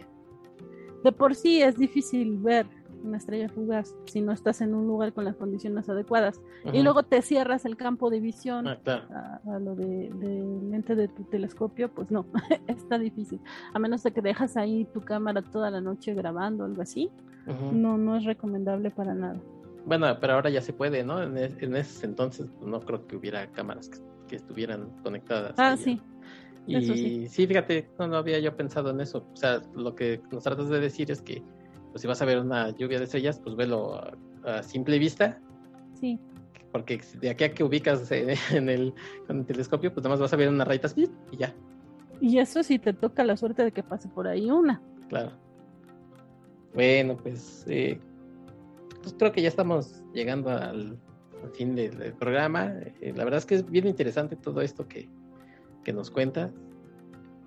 de 1.05 1.13
por 1.13 1.35
sí 1.35 1.63
es 1.63 1.77
difícil 1.77 2.39
ver 2.39 2.67
una 3.05 3.19
estrella 3.19 3.51
fugaz 3.51 3.95
si 4.07 4.23
no 4.23 4.33
estás 4.33 4.63
en 4.63 4.75
un 4.75 4.87
lugar 4.87 5.13
con 5.13 5.25
las 5.25 5.37
condiciones 5.37 5.89
adecuadas. 5.89 6.41
Y 6.73 6.83
luego 6.83 7.03
te 7.03 7.21
cierras 7.21 7.67
el 7.67 7.77
campo 7.77 8.09
de 8.09 8.19
visión 8.21 8.67
ah, 8.67 9.41
a, 9.47 9.59
lo 9.59 9.75
de, 9.75 10.11
lente 10.71 10.95
de 10.95 11.09
tu 11.09 11.25
telescopio, 11.25 11.91
pues 11.91 12.11
no, 12.11 12.25
está 12.67 12.99
difícil. 12.99 13.41
A 13.75 13.79
menos 13.79 14.03
de 14.03 14.13
que 14.13 14.23
dejas 14.23 14.57
ahí 14.57 14.87
tu 14.87 15.03
cámara 15.03 15.43
toda 15.43 15.71
la 15.71 15.83
noche 15.83 16.15
grabando 16.15 16.65
algo 16.65 16.81
así, 16.81 17.11
no, 17.73 17.99
no 17.99 18.17
es 18.17 18.25
recomendable 18.25 18.91
para 18.91 19.13
nada. 19.13 19.39
Bueno, 19.85 20.07
pero 20.19 20.33
ahora 20.33 20.49
ya 20.49 20.63
se 20.63 20.73
puede, 20.73 21.05
¿no? 21.05 21.23
En, 21.23 21.37
ese 21.37 22.07
entonces 22.07 22.51
pues, 22.59 22.67
no 22.67 22.81
creo 22.81 23.07
que 23.07 23.17
hubiera 23.17 23.47
cámaras 23.53 23.91
que, 23.91 24.37
estuvieran 24.37 24.91
conectadas. 25.05 25.55
Ah, 25.59 25.77
sí. 25.77 26.01
Y 26.67 27.29
sí. 27.29 27.47
fíjate, 27.47 27.89
no, 27.99 28.07
no, 28.09 28.17
había 28.17 28.39
yo 28.39 28.57
pensado 28.57 28.91
en 28.91 29.01
eso. 29.01 29.27
O 29.33 29.37
sea, 29.37 29.63
lo 29.75 29.95
que 29.95 30.21
nos 30.31 30.45
tratas 30.45 30.69
de 30.69 30.81
decir 30.81 31.11
es 31.11 31.21
que 31.21 31.43
pues, 31.91 32.03
si 32.03 32.09
vas 32.09 32.23
a 32.23 32.25
ver 32.25 32.39
una 32.39 32.71
lluvia 32.71 32.99
de 32.99 33.05
estrellas, 33.05 33.39
pues 33.43 33.55
velo 33.55 34.01
a, 34.45 34.63
simple 34.63 34.99
vista. 34.99 35.41
Sí. 36.01 36.19
Porque 36.73 37.01
de 37.21 37.31
aquí 37.31 37.45
a 37.45 37.55
que 37.55 37.65
ubicas 37.65 38.11
en 38.53 38.69
el, 38.69 38.95
con 39.27 39.39
el 39.39 39.47
telescopio, 39.47 39.93
pues 39.93 40.03
nada 40.03 40.15
más 40.15 40.21
vas 40.21 40.33
a 40.33 40.37
ver 40.37 40.49
una 40.49 40.65
rayita 40.65 40.89
y 40.97 41.37
ya. 41.37 41.55
Y 42.21 42.39
eso 42.39 42.63
sí 42.63 42.79
te 42.79 42.93
toca 42.93 43.25
la 43.25 43.37
suerte 43.37 43.63
de 43.65 43.73
que 43.73 43.83
pase 43.83 44.09
por 44.09 44.27
ahí 44.27 44.51
una. 44.51 44.81
Claro. 45.09 45.33
Bueno, 46.73 47.17
pues 47.17 47.65
eh, 47.69 48.01
pues 49.03 49.15
creo 49.19 49.33
que 49.33 49.43
ya 49.43 49.49
estamos 49.49 50.03
llegando 50.13 50.51
al, 50.51 50.99
fin 51.53 51.75
del, 51.75 52.15
programa. 52.15 52.73
Eh, 53.01 53.13
la 53.15 53.25
verdad 53.25 53.39
es 53.39 53.47
que 53.47 53.55
es 53.57 53.71
bien 53.71 53.87
interesante 53.87 54.35
todo 54.35 54.63
esto 54.63 54.89
que, 54.89 55.09
nos 55.93 56.11
cuenta, 56.11 56.51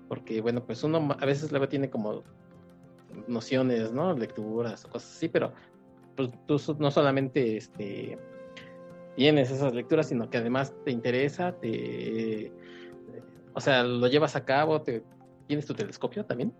porque 0.08 0.40
bueno, 0.40 0.64
pues 0.64 0.82
uno 0.82 1.16
a 1.18 1.26
veces 1.26 1.50
luego 1.50 1.68
tiene 1.68 1.90
como 1.90 2.22
nociones, 3.26 3.92
¿no? 3.92 4.14
Lecturas 4.14 4.84
o 4.84 4.90
cosas 4.90 5.16
así, 5.16 5.28
pero 5.28 5.52
pues 6.16 6.30
tú 6.46 6.76
no 6.78 6.90
solamente 6.90 7.56
este, 7.56 8.18
tienes 9.16 9.50
esas 9.50 9.74
lecturas, 9.74 10.08
sino 10.08 10.28
que 10.30 10.38
además 10.38 10.74
te 10.84 10.90
interesa, 10.90 11.52
te, 11.52 12.52
o 13.54 13.60
sea, 13.60 13.82
lo 13.82 14.06
llevas 14.06 14.36
a 14.36 14.44
cabo, 14.44 14.82
te, 14.82 15.02
tienes 15.46 15.66
tu 15.66 15.74
telescopio 15.74 16.24
también. 16.24 16.52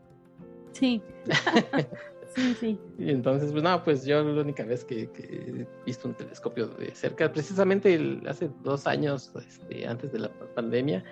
Sí. 0.72 1.02
Sí, 2.34 2.55
sí. 2.60 2.78
Y 2.98 3.10
entonces, 3.10 3.50
pues 3.50 3.64
no, 3.64 3.82
pues 3.82 4.05
yo 4.05 4.22
la 4.22 4.42
única 4.42 4.62
vez 4.62 4.84
que, 4.84 5.10
he 5.18 5.66
visto 5.84 6.09
un 6.09 6.14
telescopio 6.14 6.68
de 6.68 6.94
cerca, 6.94 7.32
precisamente 7.32 8.20
hace 8.28 8.50
dos 8.62 8.86
años, 8.86 9.32
este, 9.46 9.86
antes 9.86 10.12
de 10.12 10.20
la 10.20 10.28
pandemia, 10.55 11.02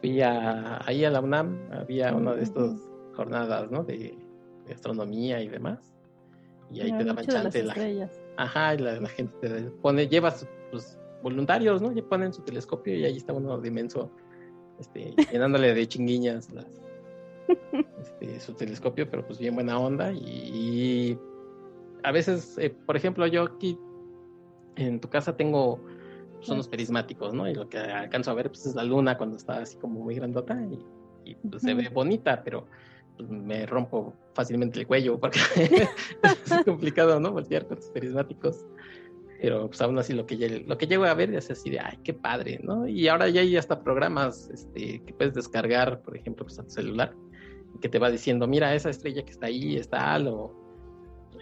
fui 0.00 0.20
ahí 0.22 1.04
a 1.04 1.10
la 1.10 1.20
UNAM, 1.20 1.58
había 1.72 2.14
una 2.14 2.34
de 2.34 2.42
estas 2.42 2.72
jornadas, 3.14 3.70
¿no? 3.70 3.84
De, 3.84 4.16
astronomía 4.72 5.40
y 5.40 5.48
demás. 5.48 5.78
Y 6.70 6.82
ahí 6.82 6.92
te 6.92 7.04
daban 7.04 7.24
chance. 7.24 7.62
La, 7.62 7.74
ajá, 8.36 8.74
y 8.74 8.78
la, 8.78 9.08
gente 9.08 9.34
te 9.40 9.62
pone, 9.82 10.06
lleva 10.06 10.34
pues, 10.70 10.98
voluntarios, 11.22 11.80
¿no? 11.80 11.90
Y 11.92 12.02
ponen 12.02 12.34
su 12.34 12.42
telescopio 12.42 12.94
y 12.94 13.06
ahí 13.06 13.16
está 13.16 13.32
uno 13.32 13.58
de 13.58 13.68
inmenso, 13.68 14.10
este, 14.78 15.14
llenándole 15.32 15.72
de 15.72 15.88
chinguiñas 15.88 16.52
las 16.52 16.66
este, 18.00 18.40
su 18.40 18.52
telescopio, 18.54 19.10
pero 19.10 19.26
pues 19.26 19.38
bien 19.38 19.54
buena 19.54 19.78
onda. 19.78 20.12
Y, 20.12 21.18
a 22.02 22.12
veces, 22.12 22.56
eh, 22.58 22.70
por 22.70 22.96
ejemplo, 22.96 23.26
yo 23.26 23.42
aquí 23.42 23.78
en 24.76 25.00
tu 25.00 25.08
casa 25.08 25.36
tengo 25.36 25.80
pues, 26.38 26.48
unos 26.48 26.68
prismáticos, 26.68 27.34
¿no? 27.34 27.48
Y 27.48 27.54
lo 27.54 27.68
que 27.68 27.78
alcanzo 27.78 28.30
a 28.30 28.34
ver 28.34 28.48
pues, 28.48 28.66
es 28.66 28.74
la 28.74 28.84
luna 28.84 29.16
cuando 29.16 29.36
está 29.36 29.58
así 29.58 29.76
como 29.76 30.00
muy 30.00 30.14
grandota 30.14 30.58
y, 31.24 31.34
pues, 31.34 31.62
se 31.62 31.74
ve 31.74 31.88
bonita, 31.88 32.42
pero 32.42 32.66
pues, 33.16 33.28
me 33.28 33.66
rompo 33.66 34.14
fácilmente 34.34 34.80
el 34.80 34.86
cuello 34.86 35.18
porque 35.18 35.40
es 36.22 36.64
complicado, 36.64 37.20
¿no? 37.20 37.32
Voltear 37.32 37.66
con 37.66 37.76
los 37.76 37.90
prismáticos. 37.90 38.64
Pero 39.40 39.68
pues 39.68 39.80
aún 39.80 39.96
así 39.98 40.14
lo 40.14 40.26
que, 40.26 40.64
lo 40.66 40.76
que 40.76 40.88
llego 40.88 41.04
a 41.04 41.14
ver 41.14 41.32
es 41.32 41.48
así 41.48 41.70
de, 41.70 41.78
ay, 41.78 41.96
qué 42.02 42.12
padre, 42.12 42.58
¿no? 42.64 42.88
Y 42.88 43.06
ahora 43.06 43.28
ya 43.28 43.40
hay 43.40 43.56
hasta 43.56 43.84
programas 43.84 44.50
este, 44.52 45.00
que 45.04 45.14
puedes 45.14 45.34
descargar, 45.34 46.00
por 46.02 46.16
ejemplo, 46.16 46.44
pues 46.44 46.58
a 46.58 46.64
tu 46.64 46.70
celular, 46.70 47.14
que 47.80 47.88
te 47.88 48.00
va 48.00 48.10
diciendo, 48.10 48.48
mira, 48.48 48.74
esa 48.74 48.90
estrella 48.90 49.22
que 49.24 49.30
está 49.30 49.46
ahí 49.46 49.76
está 49.76 50.18
o 50.28 50.67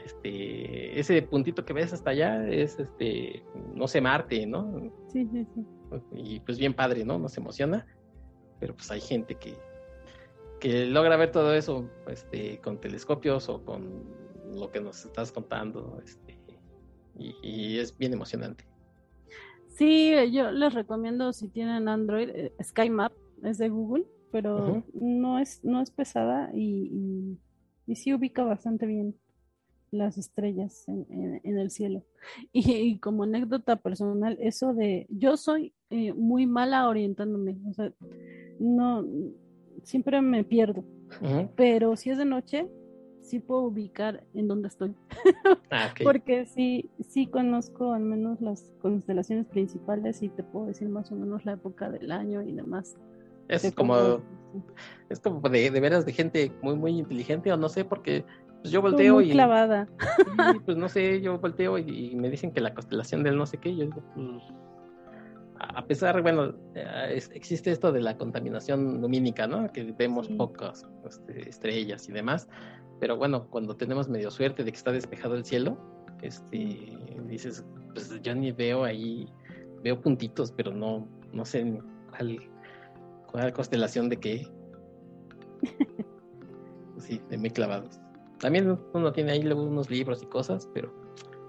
este, 0.07 0.99
ese 0.99 1.21
puntito 1.23 1.65
que 1.65 1.73
ves 1.73 1.93
hasta 1.93 2.11
allá 2.11 2.49
es, 2.49 2.79
este, 2.79 3.45
no 3.75 3.89
sé, 3.89 4.01
Marte, 4.01 4.47
¿no? 4.47 4.91
Sí, 5.09 5.29
sí, 5.33 5.47
sí. 5.55 5.67
Y 6.15 6.41
pues 6.41 6.59
bien 6.59 6.75
padre, 6.75 7.05
¿no? 7.05 7.19
Nos 7.19 7.37
emociona, 7.37 7.87
pero 8.61 8.75
pues 8.75 8.91
hay 8.91 9.01
gente 9.01 9.35
que, 9.35 9.55
que 10.61 10.87
logra 10.87 11.17
ver 11.17 11.33
todo 11.33 11.55
eso 11.55 11.91
este, 12.09 12.59
con 12.61 12.81
telescopios 12.81 13.49
o 13.49 13.65
con 13.65 14.05
lo 14.55 14.71
que 14.71 14.81
nos 14.81 15.05
estás 15.05 15.33
contando, 15.33 16.01
este, 16.05 16.39
y, 17.19 17.79
es 17.79 17.97
bien 17.97 18.13
emocionante. 18.13 18.65
Sí, 19.69 20.15
yo 20.33 20.51
les 20.51 20.73
recomiendo 20.73 21.33
si 21.33 21.49
tienen 21.49 21.89
Android, 21.89 22.31
eh, 22.31 22.53
SkyMap, 22.63 23.13
es 23.43 23.59
de 23.59 23.69
Google 23.69 24.07
pero 24.33 24.85
no 24.93 25.39
es 25.39 25.65
no 25.65 25.81
es 25.81 25.91
pesada 25.91 26.51
y, 26.53 27.39
y, 27.87 27.95
sí 27.95 28.13
ubica 28.13 28.43
bastante 28.43 28.85
bien 28.85 29.17
las 29.97 30.19
estrellas 30.19 30.87
en, 30.89 31.41
el 31.45 31.71
cielo. 31.71 32.03
Y, 32.53 32.99
como 32.99 33.23
anécdota 33.23 33.77
personal, 33.77 34.37
eso 34.41 34.75
de 34.75 35.07
yo 35.11 35.37
soy 35.37 35.73
eh, 35.91 36.13
muy 36.13 36.47
mala 36.47 36.89
orientándome, 36.89 37.57
o 37.69 37.73
sea, 37.73 37.93
no 38.59 39.05
siempre 39.83 40.21
me 40.21 40.43
pierdo, 40.45 40.85
pero 41.55 41.97
si 41.97 42.11
es 42.11 42.19
de 42.19 42.25
noche, 42.25 42.69
sí 43.27 43.41
puedo 43.41 43.63
ubicar 43.63 44.25
en 44.35 44.49
dónde 44.49 44.69
estoy. 44.69 44.95
Ah, 45.71 45.93
Porque 46.03 46.47
sí, 46.47 46.91
sí 47.09 47.27
conozco 47.27 47.93
al 47.93 48.03
menos 48.03 48.41
las 48.41 48.71
constelaciones 48.81 49.47
principales 49.47 50.23
y 50.23 50.29
te 50.29 50.45
puedo 50.45 50.67
decir 50.67 50.89
más 50.89 51.11
o 51.11 51.17
menos 51.17 51.45
la 51.45 51.53
época 51.53 51.91
del 51.91 52.13
año 52.13 52.41
y 52.43 52.53
demás. 52.53 52.97
Es 53.49 53.73
como, 53.73 54.21
es 55.09 55.21
como 55.21 55.41
de, 55.49 55.71
de, 55.71 55.81
veras 55.81 56.07
de 56.07 56.13
gente 56.13 56.53
muy, 56.63 56.77
muy 56.77 56.99
inteligente, 56.99 57.53
o 57.53 57.57
no 57.57 57.69
sé, 57.69 57.85
porque 57.85 58.25
pues 58.67 58.73
yo 58.73 58.83
volteo 58.83 59.15
muy 59.15 59.29
y. 59.29 59.31
clavada. 59.31 59.89
pues 60.65 60.77
no 60.77 60.89
sé, 60.89 61.21
yo 61.21 61.39
volteo 61.39 61.79
y, 61.79 62.15
me 62.17 62.29
dicen 62.29 62.53
que 62.53 62.61
la 62.61 62.75
constelación 62.75 63.23
del 63.23 63.37
no 63.37 63.47
sé 63.47 63.59
qué, 63.59 63.75
yo 63.75 63.85
digo, 63.85 64.03
pues. 64.15 64.43
A 65.59 65.87
pesar, 65.87 66.21
bueno, 66.21 66.55
eh, 66.75 67.19
existe 67.33 67.71
esto 67.71 67.91
de 67.91 68.01
la 68.01 68.19
contaminación 68.19 69.01
lumínica, 69.01 69.47
¿no? 69.47 69.73
Que 69.73 69.95
vemos 69.97 70.29
pocas 70.29 70.87
este, 71.07 71.49
estrellas 71.49 72.09
y 72.09 72.13
demás, 72.13 72.49
pero 73.01 73.17
bueno, 73.17 73.47
cuando 73.49 73.75
tenemos 73.77 74.09
medio 74.09 74.31
suerte 74.31 74.65
de 74.65 74.73
que 74.73 74.77
está 74.77 74.93
despejado 74.93 75.35
el 75.35 75.45
cielo, 75.45 75.79
este, 76.21 76.99
dices, 77.27 77.65
pues 77.95 78.21
yo 78.21 78.35
ni 78.35 78.53
veo 78.53 78.85
ahí, 78.85 79.27
veo 79.83 79.99
puntitos, 80.01 80.53
pero 80.53 80.73
no, 80.73 81.09
no 81.33 81.45
sé 81.45 81.81
cuál, 82.11 82.39
¿Cuál 83.31 83.53
constelación 83.53 84.11
de 84.11 84.19
qué? 84.19 84.49
sí, 86.99 87.21
de 87.31 87.39
muy 87.39 87.51
clavados. 87.51 87.99
También 88.41 88.79
uno 88.93 89.13
tiene 89.13 89.33
ahí 89.33 89.47
unos 89.47 89.91
libros 89.91 90.23
y 90.23 90.27
cosas, 90.27 90.69
pero 90.75 90.93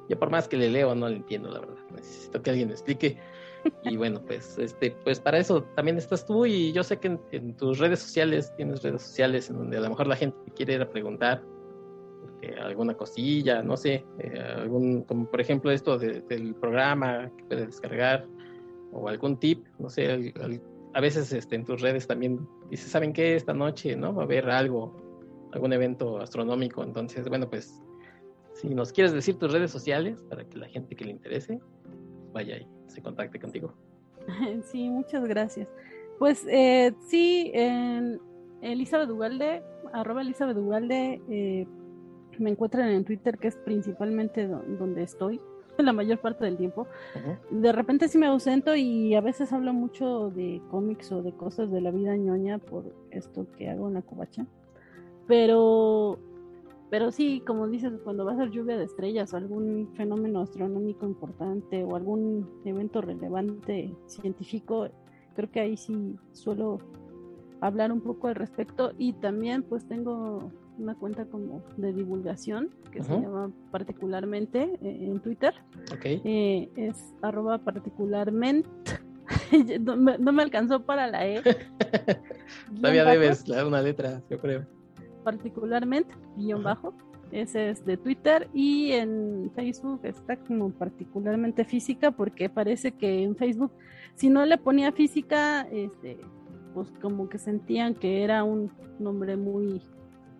yo 0.09 0.17
por 0.17 0.29
más 0.29 0.47
que 0.47 0.57
le 0.57 0.69
leo 0.69 0.95
no 0.95 1.09
le 1.09 1.17
entiendo, 1.17 1.49
la 1.49 1.59
verdad. 1.59 1.75
Necesito 1.93 2.41
que 2.41 2.49
alguien 2.49 2.69
me 2.69 2.73
explique. 2.73 3.17
Y 3.83 3.97
bueno, 3.97 4.21
pues 4.25 4.57
este, 4.57 4.91
pues 5.03 5.19
para 5.19 5.37
eso 5.39 5.63
también 5.75 5.97
estás 5.97 6.25
tú 6.25 6.45
y 6.45 6.71
yo 6.71 6.83
sé 6.83 6.97
que 6.97 7.19
en, 7.31 7.57
tus 7.57 7.79
redes 7.79 7.99
sociales 7.99 8.53
tienes 8.55 8.81
redes 8.83 9.01
sociales 9.01 9.49
en 9.49 9.57
donde 9.57 9.77
a 9.77 9.81
lo 9.81 9.89
mejor 9.89 10.07
la 10.07 10.15
gente 10.15 10.37
quiere 10.55 10.75
ir 10.75 10.81
a 10.81 10.89
preguntar 10.89 11.43
eh, 12.41 12.55
alguna 12.59 12.93
cosilla, 12.93 13.61
no 13.63 13.75
sé, 13.75 14.05
eh, 14.19 14.39
algún, 14.55 15.03
como 15.03 15.29
por 15.29 15.41
ejemplo 15.41 15.71
esto 15.71 15.97
del 15.97 16.55
programa 16.55 17.29
que 17.35 17.43
puedes 17.45 17.67
descargar 17.67 18.25
o 18.91 19.09
algún 19.09 19.37
tip, 19.37 19.65
no 19.79 19.89
sé, 19.89 20.33
a 20.93 21.01
veces 21.01 21.33
este, 21.33 21.55
en 21.55 21.65
tus 21.65 21.81
redes 21.81 22.07
también 22.07 22.47
dices, 22.69 22.89
¿saben 22.89 23.11
qué? 23.11 23.35
Esta 23.35 23.53
noche, 23.53 23.95
¿no? 23.95 24.13
Va 24.15 24.21
a 24.21 24.25
haber 24.25 24.49
algo, 24.49 24.95
algún 25.51 25.73
evento 25.73 26.19
astronómico. 26.19 26.83
Entonces, 26.83 27.27
bueno, 27.27 27.49
pues 27.49 27.81
si 28.53 28.73
nos 28.73 28.91
quieres 28.91 29.13
decir 29.13 29.37
tus 29.37 29.51
redes 29.51 29.71
sociales 29.71 30.23
para 30.29 30.43
que 30.43 30.57
la 30.57 30.67
gente 30.67 30.95
que 30.95 31.05
le 31.05 31.11
interese 31.11 31.59
vaya 32.33 32.57
y 32.57 32.67
se 32.87 33.01
contacte 33.01 33.39
contigo. 33.39 33.73
Sí, 34.63 34.89
muchas 34.89 35.25
gracias. 35.25 35.69
Pues 36.19 36.45
eh, 36.49 36.93
sí, 37.07 37.51
en 37.53 38.19
Elizabeth 38.61 39.09
Ugalde, 39.09 39.63
arroba 39.93 40.21
Elizabeth 40.21 40.57
Ugalde, 40.57 41.21
eh, 41.29 41.65
me 42.39 42.49
encuentran 42.49 42.89
en 42.89 43.05
Twitter, 43.05 43.37
que 43.37 43.47
es 43.47 43.55
principalmente 43.55 44.47
donde 44.47 45.03
estoy. 45.03 45.39
la 45.77 45.93
mayor 45.93 46.19
parte 46.19 46.45
del 46.45 46.57
tiempo. 46.57 46.87
De 47.51 47.71
repente 47.71 48.07
sí 48.07 48.17
me 48.17 48.27
ausento 48.27 48.75
y 48.75 49.13
a 49.15 49.21
veces 49.21 49.53
hablo 49.53 49.73
mucho 49.73 50.29
de 50.31 50.61
cómics 50.69 51.11
o 51.11 51.21
de 51.21 51.33
cosas 51.33 51.71
de 51.71 51.81
la 51.81 51.91
vida 51.91 52.15
ñoña 52.15 52.57
por 52.57 52.93
esto 53.11 53.47
que 53.57 53.69
hago 53.69 53.87
en 53.87 53.95
la 53.95 54.01
covacha. 54.01 54.45
Pero, 55.27 56.19
pero 56.89 57.11
sí, 57.11 57.41
como 57.45 57.67
dices, 57.67 57.93
cuando 58.03 58.25
va 58.25 58.33
a 58.33 58.37
ser 58.37 58.49
lluvia 58.49 58.77
de 58.77 58.85
estrellas 58.85 59.33
o 59.33 59.37
algún 59.37 59.89
fenómeno 59.95 60.41
astronómico 60.41 61.05
importante 61.05 61.83
o 61.83 61.95
algún 61.95 62.49
evento 62.65 63.01
relevante 63.01 63.93
científico, 64.05 64.89
creo 65.35 65.51
que 65.51 65.59
ahí 65.59 65.77
sí 65.77 66.15
suelo 66.31 66.79
hablar 67.61 67.91
un 67.91 68.01
poco 68.01 68.27
al 68.27 68.35
respecto 68.35 68.93
y 68.97 69.13
también 69.13 69.63
pues 69.63 69.87
tengo 69.87 70.51
una 70.77 70.95
cuenta 70.95 71.25
como 71.25 71.63
de 71.75 71.91
divulgación 71.91 72.69
que 72.91 73.01
se 73.01 73.11
llama 73.19 73.51
particularmente 73.71 74.77
eh, 74.81 74.97
en 75.01 75.19
Twitter. 75.19 75.53
Okay. 75.95 76.21
Eh, 76.23 76.69
es 76.75 77.13
arroba 77.21 77.57
particularmente. 77.57 78.69
no, 79.81 79.97
me, 79.97 80.41
alcanzó 80.41 80.83
para 80.83 81.07
la 81.07 81.27
E. 81.27 81.41
Todavía 82.75 83.05
debes 83.05 83.45
dar 83.45 83.65
una 83.65 83.81
letra, 83.81 84.21
yo 84.29 84.39
creo. 84.39 84.76
Particularmente, 85.27 86.15
guion 86.37 86.63
bajo. 86.63 86.93
Ese 87.33 87.69
es 87.69 87.83
de 87.83 87.97
Twitter 87.97 88.49
y 88.53 88.93
en 88.93 89.51
Facebook 89.53 89.99
está 90.03 90.37
como 90.37 90.69
particularmente 90.69 91.65
física 91.65 92.11
porque 92.11 92.49
parece 92.49 92.93
que 92.93 93.23
en 93.23 93.35
Facebook 93.35 93.73
si 94.15 94.29
no 94.29 94.45
le 94.45 94.57
ponía 94.57 94.93
física, 94.93 95.63
este, 95.69 96.17
pues 96.73 96.93
como 97.01 97.27
que 97.27 97.39
sentían 97.39 97.93
que 97.93 98.23
era 98.23 98.45
un 98.45 98.71
nombre 98.99 99.35
muy 99.35 99.81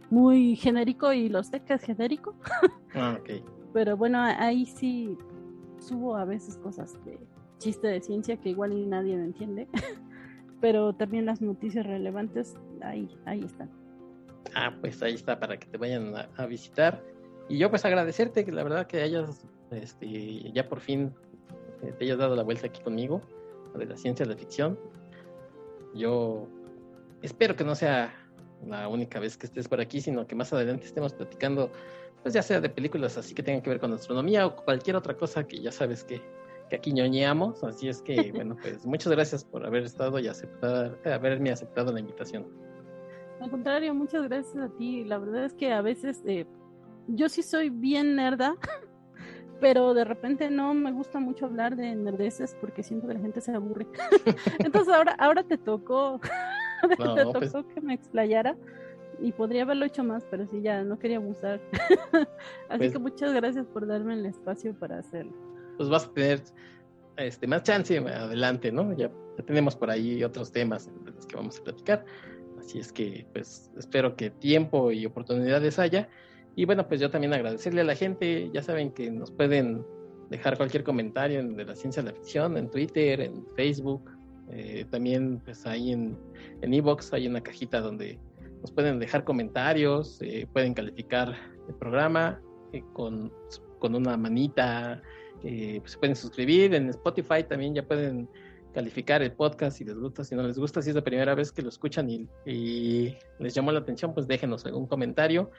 muy 0.10 0.56
genérico 0.56 1.12
y 1.12 1.28
lo 1.28 1.44
sé 1.44 1.60
que 1.60 1.74
es 1.74 1.82
genérico. 1.82 2.34
Ah, 2.96 3.18
ok. 3.20 3.44
Pero 3.74 3.98
bueno, 3.98 4.22
ahí 4.22 4.66
sí 4.68 5.18
subo 5.80 6.16
a 6.16 6.24
veces 6.24 6.56
cosas 6.56 6.98
de 7.04 7.20
chiste 7.58 7.88
de 7.88 8.00
ciencia 8.00 8.38
que 8.38 8.52
igual 8.52 8.70
ni 8.70 8.86
nadie 8.86 9.18
me 9.18 9.26
entiende. 9.26 9.68
Pero 10.62 10.94
también 10.94 11.26
las 11.26 11.42
noticias 11.42 11.86
relevantes 11.86 12.56
ahí, 12.82 13.10
ahí 13.26 13.42
están. 13.42 13.70
Ah, 14.56 14.76
pues 14.80 15.02
ahí 15.02 15.14
está 15.14 15.40
para 15.40 15.58
que 15.58 15.68
te 15.68 15.78
vayan 15.78 16.14
a, 16.16 16.46
visitar. 16.46 17.04
Y 17.50 17.58
yo 17.58 17.70
pues 17.70 17.86
agradecerte 17.86 18.46
que 18.46 18.52
la 18.52 18.64
verdad 18.64 18.88
que 18.88 19.02
hayas, 19.02 19.46
este, 19.72 20.52
ya 20.52 20.68
por 20.68 20.80
fin 20.80 21.14
eh, 21.84 21.94
te 21.98 22.06
hayas 22.06 22.18
dado 22.18 22.36
la 22.36 22.44
vuelta 22.44 22.68
aquí 22.68 22.82
conmigo 22.82 23.22
de 23.76 23.86
la 23.86 23.98
ciencia 23.98 24.26
de 24.26 24.34
la 24.34 24.38
ficción. 24.38 24.78
Yo 25.94 26.48
espero 27.22 27.56
que 27.56 27.64
no 27.64 27.76
sea 27.76 28.14
la 28.66 28.88
única 28.88 29.20
vez 29.20 29.38
que 29.38 29.46
estés 29.46 29.68
por 29.68 29.80
aquí, 29.80 30.02
sino 30.02 30.28
que 30.28 30.36
más 30.36 30.52
adelante 30.54 30.86
estemos 30.86 31.14
platicando, 31.14 31.72
pues 32.24 32.34
ya 32.34 32.42
sea 32.42 32.60
de 32.60 32.70
películas 32.70 33.18
así 33.18 33.34
que 33.34 33.44
tengan 33.44 33.62
que 33.62 33.70
ver 33.70 33.80
con 33.80 33.94
astronomía 33.94 34.48
o 34.48 34.56
cualquier 34.56 34.96
otra 34.96 35.16
cosa 35.16 35.48
que 35.48 35.62
ya 35.62 35.72
sabes 35.72 36.04
que, 36.04 36.22
que 36.70 36.76
aquí 36.76 36.92
ñoñeamos. 36.92 37.64
Así 37.64 37.88
es 37.88 38.02
que, 38.02 38.32
bueno, 38.34 38.58
pues 38.62 38.86
muchas 38.86 39.12
gracias 39.12 39.44
por 39.44 39.66
haber 39.66 39.84
estado 39.84 40.20
y 40.20 40.28
aceptar, 40.28 40.98
haberme 41.06 41.52
aceptado 41.52 41.92
la 41.92 42.00
invitación. 42.00 42.67
Al 43.40 43.50
contrario, 43.50 43.94
muchas 43.94 44.24
gracias 44.24 44.58
a 44.58 44.70
ti. 44.70 45.04
La 45.04 45.18
verdad 45.18 45.46
es 45.46 45.54
que 45.54 45.72
a 45.72 45.82
veces 45.82 46.22
eh, 46.26 46.46
yo 47.08 47.30
sí 47.30 47.44
soy 47.44 47.70
bien 47.70 48.16
nerda, 48.16 48.56
pero 49.62 49.94
de 49.94 50.04
repente 50.04 50.50
no 50.50 50.74
me 50.74 50.92
gusta 50.92 51.20
mucho 51.20 51.46
hablar 51.46 51.76
de 51.76 51.96
nerdeces 51.96 52.56
porque 52.60 52.84
siento 52.84 53.08
que 53.08 53.14
la 53.14 53.20
gente 53.20 53.42
se 53.42 53.52
aburre. 53.54 53.88
Entonces 54.60 54.94
ahora, 54.94 55.16
ahora 55.20 55.44
te 55.44 55.58
tocó, 55.58 56.20
te 56.82 56.96
pues 56.98 57.52
tocó 57.52 57.68
que 57.68 57.82
me 57.82 57.94
explayara 57.94 58.56
y 59.20 59.32
podría 59.32 59.64
haberlo 59.64 59.86
hecho 59.86 60.04
más, 60.04 60.26
pero 60.30 60.46
sí 60.48 60.62
ya 60.62 60.84
no 60.84 61.00
quería 61.00 61.18
abusar. 61.18 61.60
Así 62.70 62.78
pues 62.78 62.94
que 62.94 63.00
muchas 63.00 63.34
gracias 63.34 63.66
por 63.68 63.88
darme 63.88 64.14
el 64.14 64.26
espacio 64.26 64.74
para 64.78 65.00
hacerlo. 65.00 65.34
Pues 65.78 65.90
vas 65.90 66.06
a 66.06 66.14
tener 66.14 66.44
este, 67.18 67.48
más 67.48 67.64
chance 67.64 67.98
adelante, 67.98 68.72
¿no? 68.72 68.96
Ya, 68.96 69.10
ya 69.38 69.46
tenemos 69.46 69.76
por 69.76 69.90
ahí 69.90 70.24
otros 70.24 70.52
temas 70.52 70.90
de 71.04 71.12
los 71.12 71.26
que 71.26 71.36
vamos 71.36 71.60
a 71.60 71.64
platicar. 71.64 72.06
Así 72.60 72.80
es 72.80 72.92
que, 72.92 73.26
pues, 73.34 73.72
espero 73.78 74.16
que 74.16 74.30
tiempo 74.30 74.92
y 74.92 75.06
oportunidades 75.06 75.80
haya. 75.80 76.10
Y 76.56 76.66
bueno, 76.66 76.88
pues 76.88 77.00
yo 77.00 77.12
también 77.12 77.34
agradecerle 77.34 77.82
a 77.82 77.84
la 77.84 77.96
gente. 77.96 78.50
Ya 78.54 78.64
saben 78.64 78.92
que 78.92 79.12
nos 79.12 79.32
pueden 79.32 79.86
dejar 80.30 80.58
cualquier 80.58 80.84
comentario 80.84 81.44
de 81.44 81.66
la 81.66 81.76
ciencia 81.76 82.02
de 82.04 82.12
la 82.12 82.16
ficción 82.16 82.58
en 82.58 82.70
Twitter, 82.70 83.22
en 83.22 83.46
Facebook. 83.56 84.12
Eh, 84.50 84.86
también, 84.90 85.40
pues 85.44 85.66
ahí 85.66 85.92
en 85.92 86.18
Evox 86.62 87.14
hay 87.14 87.28
una 87.28 87.42
cajita 87.42 87.82
donde 87.82 88.18
nos 88.62 88.72
pueden 88.72 89.00
dejar 89.00 89.24
comentarios, 89.24 90.20
eh, 90.22 90.48
pueden 90.52 90.74
calificar 90.74 91.36
el 91.68 91.76
programa 91.76 92.42
eh, 92.74 92.82
con, 92.94 93.32
con, 93.80 93.94
una 93.94 94.18
manita, 94.18 95.02
pues, 95.42 95.92
se 95.92 95.98
pueden 95.98 96.16
suscribir. 96.16 96.74
En 96.74 96.90
Spotify 96.90 97.44
también 97.48 97.76
ya 97.76 97.86
pueden 97.86 98.28
calificar 98.78 99.24
el 99.24 99.32
podcast 99.32 99.76
si 99.76 99.84
les 99.84 99.98
gusta, 99.98 100.24
si 100.24 100.36
no 100.36 100.44
les 100.44 100.60
gusta, 100.60 100.84
si 100.84 100.92
es 100.92 100.96
la 100.96 101.04
primera 101.04 101.34
vez 101.34 101.52
que 101.52 101.64
lo 101.64 101.70
escuchan 101.70 102.08
y, 102.12 103.18
les 103.40 103.56
llamó 103.56 103.72
la 103.72 103.80
atención, 103.80 104.14
pues 104.14 104.28
déjenos 104.28 104.68
algún 104.68 104.86
comentario. 104.86 105.50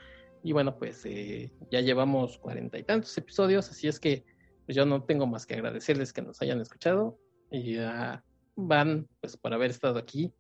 Y 0.45 0.53
bueno, 0.53 0.79
pues 0.79 1.05
eh, 1.05 1.51
ya 1.69 1.81
llevamos 1.81 2.39
cuarenta 2.39 2.79
y 2.79 2.85
tantos 2.85 3.19
episodios, 3.19 3.69
así 3.71 3.89
es 3.89 3.99
que 3.99 4.25
pues 4.65 4.77
yo 4.77 4.87
no 4.87 5.03
tengo 5.03 5.27
más 5.27 5.47
que 5.47 5.55
agradecerles 5.55 6.13
que 6.13 6.23
nos 6.23 6.41
hayan 6.43 6.61
escuchado 6.61 7.19
y 7.51 7.75
ya 7.75 8.23
van 8.55 9.09
pues 9.21 9.37
por 9.37 9.53
haber 9.53 9.73
estado 9.73 9.99
aquí. 9.99 10.33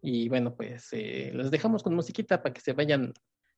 Y 0.00 0.28
bueno, 0.28 0.54
pues 0.54 0.92
eh, 0.92 1.32
les 1.34 1.50
dejamos 1.50 1.82
con 1.82 1.92
musiquita 1.92 2.40
para 2.40 2.52
que 2.52 2.60
se 2.60 2.72
vayan 2.72 3.14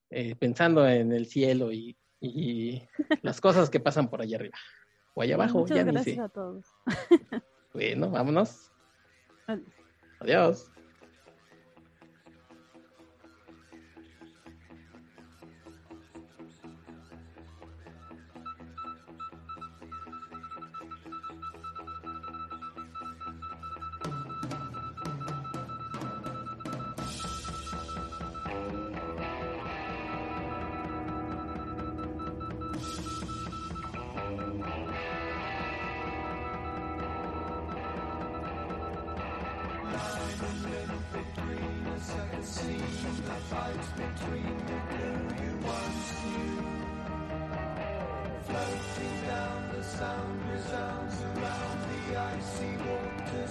eh, 0.08 0.36
pensando 0.36 0.88
en 0.88 1.12
el 1.12 1.26
cielo 1.26 1.70
y, 1.70 1.98
y 2.18 2.80
las 3.20 3.42
cosas 3.42 3.68
que 3.68 3.78
pasan 3.78 4.08
por 4.08 4.22
allá 4.22 4.38
arriba 4.38 4.56
o 5.14 5.20
allá 5.20 5.34
abajo. 5.34 5.58
Muchas 5.58 5.84
gracias 5.84 6.18
a 6.18 6.30
todos. 6.30 6.64
Bueno, 7.74 8.08
vámonos. 8.08 8.70
Adiós. 10.20 10.73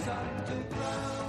time 0.04 0.44
to 0.44 0.74
grow. 0.74 1.23